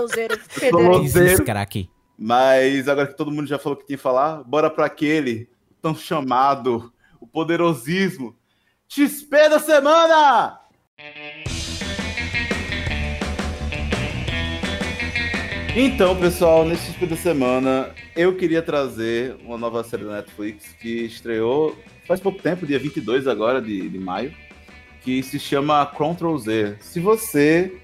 [0.72, 1.90] Louzeiro, craque.
[2.18, 5.50] Mas agora que todo mundo já falou o que tinha que falar, bora para aquele
[5.82, 8.36] tão chamado, o poderosismo
[8.88, 10.60] XP da semana!
[15.82, 21.06] Então, pessoal, nesse XP da semana, eu queria trazer uma nova série da Netflix que
[21.06, 21.74] estreou
[22.06, 24.34] faz pouco tempo, dia 22 agora de, de maio,
[25.02, 26.76] que se chama Control Z.
[26.82, 27.80] Se você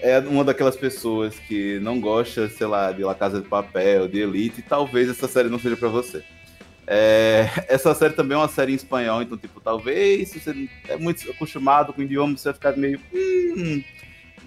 [0.00, 4.18] é uma daquelas pessoas que não gosta, sei lá, de La Casa de Papel, de
[4.18, 6.24] Elite, talvez essa série não seja pra você.
[6.84, 10.96] É, essa série também é uma série em espanhol, então, tipo, talvez se você é
[10.96, 12.98] muito acostumado com o idioma, você vai ficar meio.
[13.14, 13.84] Hum,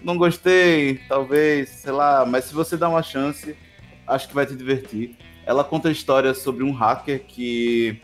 [0.04, 3.56] não gostei, talvez, sei lá, mas se você dá uma chance,
[4.06, 5.16] acho que vai te divertir.
[5.46, 8.00] Ela conta a história sobre um hacker que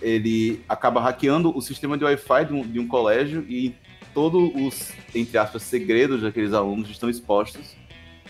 [0.00, 3.74] ele acaba hackeando o sistema de Wi-Fi de um, de um colégio e
[4.12, 7.76] todos os, entre aspas, segredos daqueles alunos estão expostos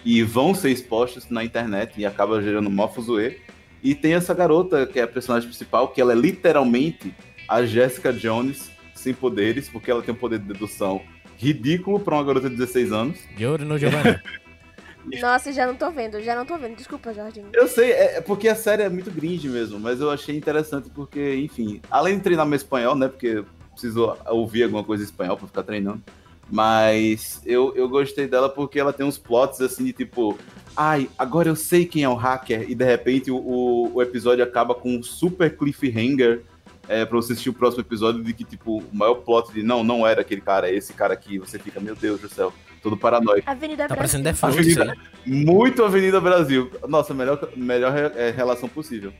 [0.05, 3.39] e vão ser expostos na internet e acaba gerando mó fuzuê.
[3.83, 7.15] E tem essa garota, que é a personagem principal, que ela é literalmente
[7.49, 11.03] a Jessica Jones sem poderes, porque ela tem um poder de dedução
[11.37, 13.19] ridículo para uma garota de 16 anos.
[13.37, 14.19] De ouro no Giovanni.
[15.21, 16.77] Nossa, já não tô vendo, já não tô vendo.
[16.77, 17.49] Desculpa, Jorginho.
[17.53, 20.89] Eu sei, é é porque a série é muito gringe mesmo, mas eu achei interessante
[20.91, 25.07] porque, enfim, além de treinar meu espanhol, né, porque eu preciso ouvir alguma coisa em
[25.07, 26.03] espanhol para ficar treinando,
[26.51, 30.39] mas eu, eu gostei dela porque ela tem uns plots assim de tipo,
[30.77, 34.45] ai, agora eu sei quem é o hacker, e de repente o, o, o episódio
[34.45, 36.43] acaba com um super cliffhanger
[36.89, 39.83] é, pra você assistir o próximo episódio de que, tipo, o maior plot de não,
[39.83, 42.53] não era aquele cara, é esse cara aqui, você fica, meu Deus do céu,
[42.83, 43.49] todo paranoico.
[43.49, 43.97] Avenida Tá Brasil.
[43.97, 44.97] parecendo Default Avenida-.
[45.27, 46.71] Muito Avenida Brasil.
[46.89, 49.13] Nossa, melhor, melhor é, relação possível.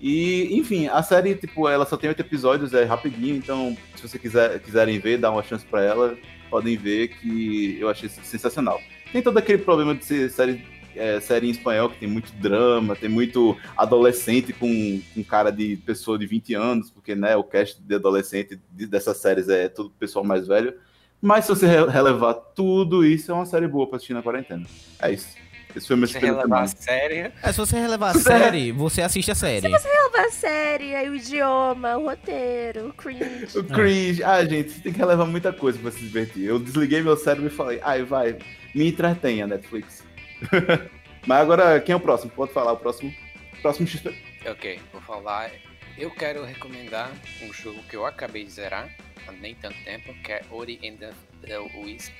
[0.00, 4.18] E, enfim, a série, tipo, ela só tem oito episódios, é rapidinho, então, se você
[4.18, 6.16] quiser, quiserem ver, dá uma chance pra ela,
[6.48, 8.80] podem ver que eu achei sensacional.
[9.12, 10.64] Tem todo aquele problema de ser série
[11.00, 15.76] é, série em espanhol que tem muito drama, tem muito adolescente com, com cara de
[15.78, 20.24] pessoa de 20 anos, porque né, o cast de adolescente dessas séries é todo pessoal
[20.24, 20.74] mais velho.
[21.22, 24.64] Mas se você relevar tudo isso, é uma série boa pra assistir na quarentena.
[25.00, 25.28] É isso.
[25.74, 27.32] Esse foi meu Se relevar a série.
[27.42, 29.60] É, se você relevar a série, você assiste a série.
[29.60, 33.56] Se você relevar a série, aí o idioma, o roteiro, o cringe.
[33.56, 34.22] O cringe.
[34.22, 36.44] Ah, gente, você tem que relevar muita coisa pra se divertir.
[36.44, 38.36] Eu desliguei meu cérebro e falei, ai, vai,
[38.74, 39.99] me entretenha, Netflix.
[41.26, 42.30] Mas agora, quem é o próximo?
[42.32, 43.14] Pode falar o próximo?
[43.62, 44.14] Próximo XP.
[44.48, 45.50] Ok, vou falar.
[45.98, 47.10] Eu quero recomendar
[47.42, 48.88] um jogo que eu acabei de zerar
[49.26, 51.12] há nem tanto tempo, que é Ori and the,
[51.46, 52.12] the Wisp.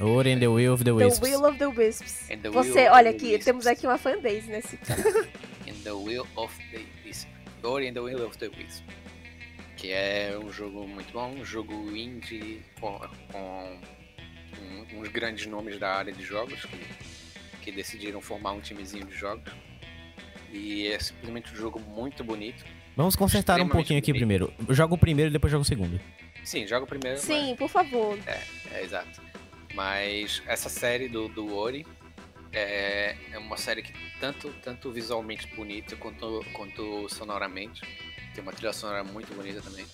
[0.00, 1.20] Ori and the Will of the The Wisps.
[1.20, 2.30] Will of the Wisps.
[2.30, 3.44] And the Você, olha the aqui, Wisps.
[3.44, 4.78] temos aqui uma fanbase nesse.
[5.66, 7.26] In the Will of the Wisp.
[7.64, 8.84] Ori and the Will of the Wisp.
[9.76, 13.00] Que é um jogo muito bom, um jogo indie com,
[13.32, 13.78] com
[14.60, 16.76] um- uns grandes nomes da área de jogos que,
[17.68, 19.52] que decidiram formar um timezinho de jogos.
[20.50, 22.64] E é simplesmente um jogo muito bonito.
[22.96, 24.48] Vamos consertar um pouquinho aqui bonito.
[24.48, 24.74] primeiro.
[24.74, 26.00] Joga o primeiro e depois joga o segundo.
[26.42, 27.18] Sim, joga o primeiro.
[27.18, 28.18] Sim, por favor.
[28.26, 29.20] É, exato.
[29.74, 31.86] Mas essa série do, do Ori
[32.52, 37.82] é, é uma série que tanto, tanto visualmente bonita quanto, quanto sonoramente.
[38.34, 39.84] Tem uma trilha sonora muito bonita também.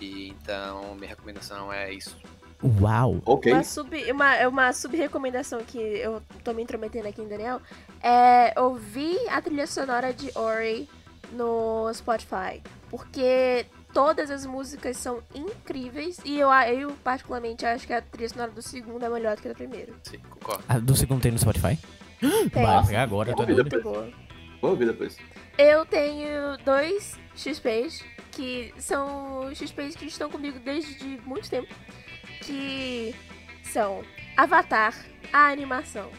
[0.00, 2.18] E então minha recomendação é isso.
[2.62, 3.20] Uau!
[3.24, 3.52] Ok.
[3.52, 7.60] Uma sub, uma, uma sub-recomendação que eu tô me intrometendo aqui em Daniel
[8.02, 10.88] é ouvir a trilha sonora de Ori
[11.32, 12.60] no Spotify.
[12.90, 18.50] Porque todas as músicas são incríveis e eu, eu particularmente acho que a trilha sonora
[18.50, 19.94] do segundo é melhor do que a do primeiro.
[20.02, 20.64] Sim, concordo.
[20.68, 21.78] A do segundo tem no Spotify?
[22.52, 22.64] Tem.
[22.64, 23.54] Vai pegar agora, eu tô Tem.
[23.54, 24.12] doido.
[24.60, 25.16] Vou ouvir depois.
[25.56, 31.72] Eu tenho dois XPs que são XPs que estão comigo desde muito tempo.
[32.40, 33.14] Que
[33.64, 34.02] são
[34.36, 34.94] Avatar,
[35.32, 36.10] a animação.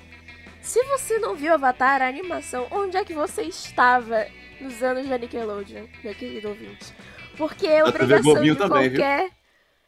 [0.62, 4.28] Se você não viu Avatar, a animação, onde é que você estava
[4.60, 6.94] nos anos da Nickelodeon, meu querido ouvinte?
[7.38, 9.00] Porque é obrigação de também, viu?
[9.00, 9.32] qualquer.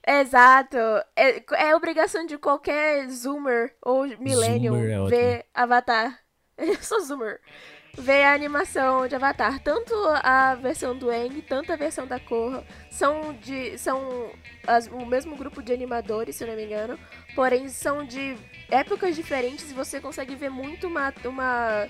[0.08, 0.78] Exato.
[1.16, 6.20] É, é obrigação de qualquer Zoomer ou Millennium Zoomer é ver Avatar.
[6.58, 7.40] Eu sou Zoomer
[7.98, 9.60] ver a animação de Avatar.
[9.60, 9.94] Tanto
[10.24, 13.78] a versão do Aang, tanto a versão da Korra são de.
[13.78, 14.32] são
[14.66, 16.98] as- o mesmo grupo de animadores, se não me engano.
[17.36, 18.36] Porém, são de
[18.70, 21.14] épocas diferentes e você consegue ver muito uma.
[21.26, 21.88] uma.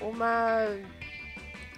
[0.00, 0.66] uma,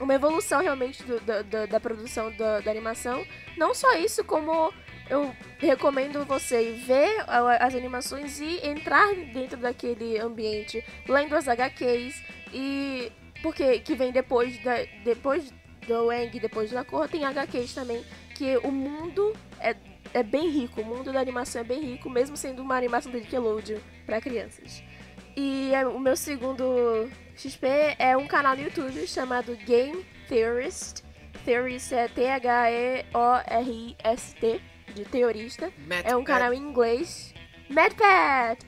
[0.01, 3.25] uma evolução realmente do- da- da- da produção da, animação.
[3.57, 4.73] Não só isso, como
[5.11, 7.25] eu recomendo você ver
[7.61, 12.23] as animações e entrar dentro daquele ambiente, lendo as HQs
[12.53, 13.11] e
[13.43, 15.53] porque que vem depois da depois
[15.87, 18.05] do Wang, depois da Korra, tem HQs também,
[18.35, 19.75] que o mundo é,
[20.13, 23.19] é bem rico, o mundo da animação é bem rico, mesmo sendo uma animação da
[23.19, 24.85] Nickelodeon para crianças.
[25.37, 27.67] E é, o meu segundo XP
[27.99, 31.03] é um canal no YouTube chamado Game Theorist.
[31.45, 32.61] Theorist é T-H-E-O-R-I-S-T,
[34.95, 35.73] de teorista.
[36.05, 37.33] É um canal em inglês.
[37.71, 38.59] MadPad!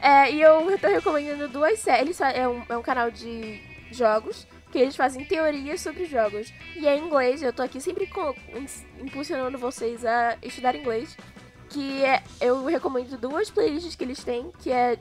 [0.00, 2.20] É, e eu tô recomendando duas séries.
[2.20, 6.52] É um, é um canal de jogos, que eles fazem teorias sobre jogos.
[6.74, 8.34] E é inglês, eu tô aqui sempre co-
[9.00, 11.16] impulsionando vocês a estudar inglês.
[11.68, 14.98] Que é, eu recomendo duas playlists que eles têm, que é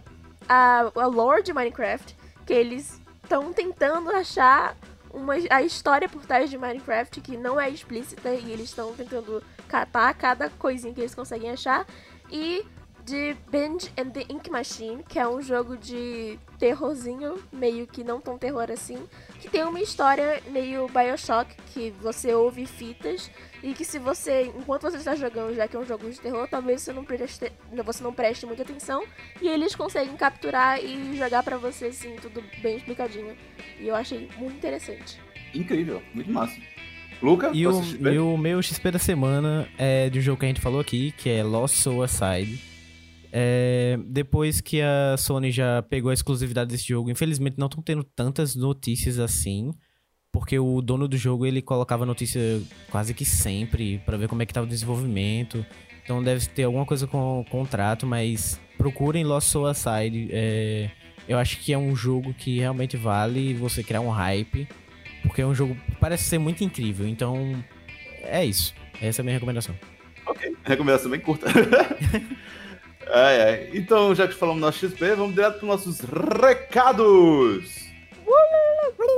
[0.50, 2.16] a, a lore de Minecraft,
[2.46, 4.76] que eles estão tentando achar
[5.14, 9.44] uma, a história por trás de Minecraft, que não é explícita, e eles estão tentando
[9.68, 11.86] catar cada coisinha que eles conseguem achar.
[12.32, 12.66] E
[13.06, 18.20] de Binge and the Ink Machine, que é um jogo de terrorzinho, meio que não
[18.20, 18.98] tão terror assim,
[19.40, 23.30] que tem uma história meio Bioshock, que você ouve fitas,
[23.62, 26.48] e que se você, enquanto você está jogando, já que é um jogo de terror,
[26.50, 27.52] talvez você não preste,
[27.86, 29.04] você não preste muita atenção,
[29.40, 33.38] e eles conseguem capturar e jogar pra você, assim, tudo bem explicadinho.
[33.80, 35.22] E eu achei muito interessante.
[35.54, 36.60] Incrível, muito massa.
[37.22, 40.50] Luca, E o, e o meu XP da semana é de um jogo que a
[40.50, 42.75] gente falou aqui, que é Lost Soul Aside.
[43.32, 48.04] É, depois que a Sony já pegou a exclusividade desse jogo, infelizmente não estão tendo
[48.04, 49.72] tantas notícias assim,
[50.32, 54.46] porque o dono do jogo ele colocava notícia quase que sempre pra ver como é
[54.46, 55.66] que tava o desenvolvimento.
[56.04, 60.30] Então deve ter alguma coisa com o contrato, mas procurem Lost Soul Aside.
[60.32, 60.92] É,
[61.28, 64.68] eu acho que é um jogo que realmente vale você criar um hype,
[65.24, 67.08] porque é um jogo que parece ser muito incrível.
[67.08, 67.64] Então
[68.22, 68.74] é isso.
[69.02, 69.76] Essa é a minha recomendação.
[70.26, 71.48] Ok, recomendação bem curta.
[73.10, 73.70] ai, ai.
[73.74, 77.86] Então, já que falamos no nosso XP, vamos direto para nossos recados.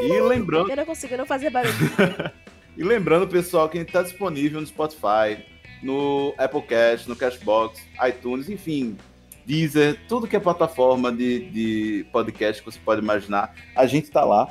[0.02, 1.74] E lembrando, Eu não consigo não fazer barulho.
[2.78, 5.44] e lembrando, pessoal, que a gente está disponível no Spotify,
[5.82, 8.98] no Applecast, no Cashbox, iTunes, enfim,
[9.46, 14.24] Deezer, tudo que é plataforma de, de podcast que você pode imaginar, a gente tá
[14.24, 14.48] lá.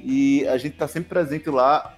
[0.00, 1.96] E a gente tá sempre presente lá,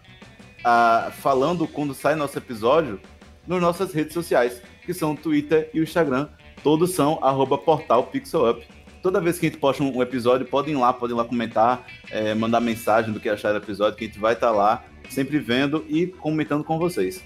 [0.65, 2.99] ah, falando quando sai nosso episódio,
[3.47, 6.29] nas nossas redes sociais, que são o Twitter e o Instagram.
[6.63, 8.63] Todos são arroba portal PixelUp.
[9.03, 11.87] Toda vez que a gente posta um episódio, podem ir lá, podem ir lá comentar,
[12.11, 15.39] é, mandar mensagem do que acharam do episódio, que a gente vai estar lá, sempre
[15.39, 17.25] vendo e comentando com vocês.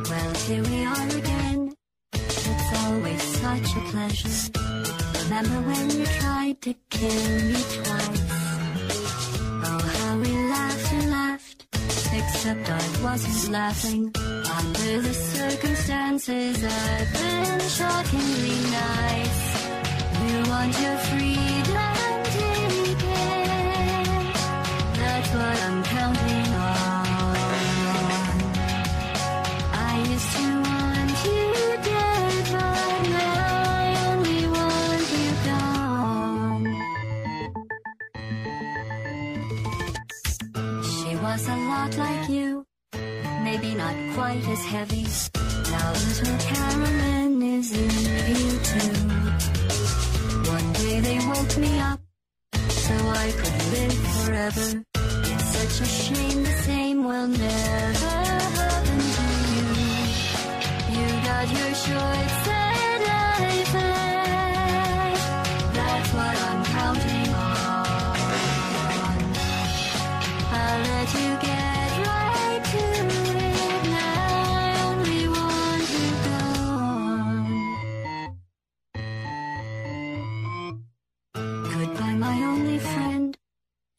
[0.10, 1.28] Well, here we are again.
[3.50, 4.52] Such a pleasure.
[5.24, 8.22] Remember when you tried to kill me twice?
[9.66, 11.66] Oh, how we laughed and laughed.
[12.14, 14.12] Except I wasn't laughing.
[14.60, 19.42] Under the circumstances, I've been shockingly nice.
[20.26, 21.96] You want your freedom,
[22.36, 23.02] take.
[25.02, 25.82] That's what I'm
[41.48, 42.66] a lot like you,
[43.44, 45.06] maybe not quite as heavy.
[45.72, 47.91] Now little Carolyn is in
[48.36, 48.99] you too.
[50.52, 51.99] One day they woke me up,
[52.70, 52.94] so
[53.24, 54.84] I could live forever.
[55.32, 58.16] It's such a shame the same will never
[58.57, 59.26] happen to
[59.56, 59.70] you.
[60.98, 63.76] You got your short set life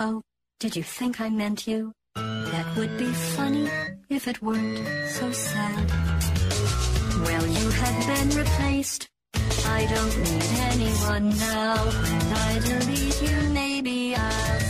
[0.03, 0.23] Oh,
[0.59, 1.93] did you think I meant you?
[2.15, 3.69] That would be funny
[4.09, 4.79] if it weren't
[5.09, 5.91] so sad.
[7.23, 9.11] Well, you have been replaced.
[9.67, 11.85] I don't need anyone now.
[11.85, 14.70] When I delete you, maybe I'll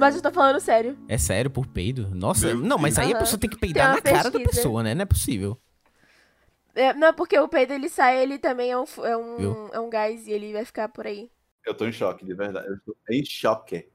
[0.00, 0.96] Mas eu tô falando sério.
[1.08, 2.08] É sério, por peido?
[2.14, 3.18] Nossa, não, mas aí a Aham.
[3.18, 4.40] pessoa tem que Tem peidar uma na cara da pesquisa.
[4.40, 4.94] pessoa, né?
[4.94, 5.60] Não é possível.
[6.74, 9.56] É, não, porque o peido ele sai, ele também é um, é, um, Viu?
[9.72, 11.30] é um gás e ele vai ficar por aí.
[11.66, 12.68] Eu tô em choque, de verdade.
[12.68, 13.90] Eu tô em choque.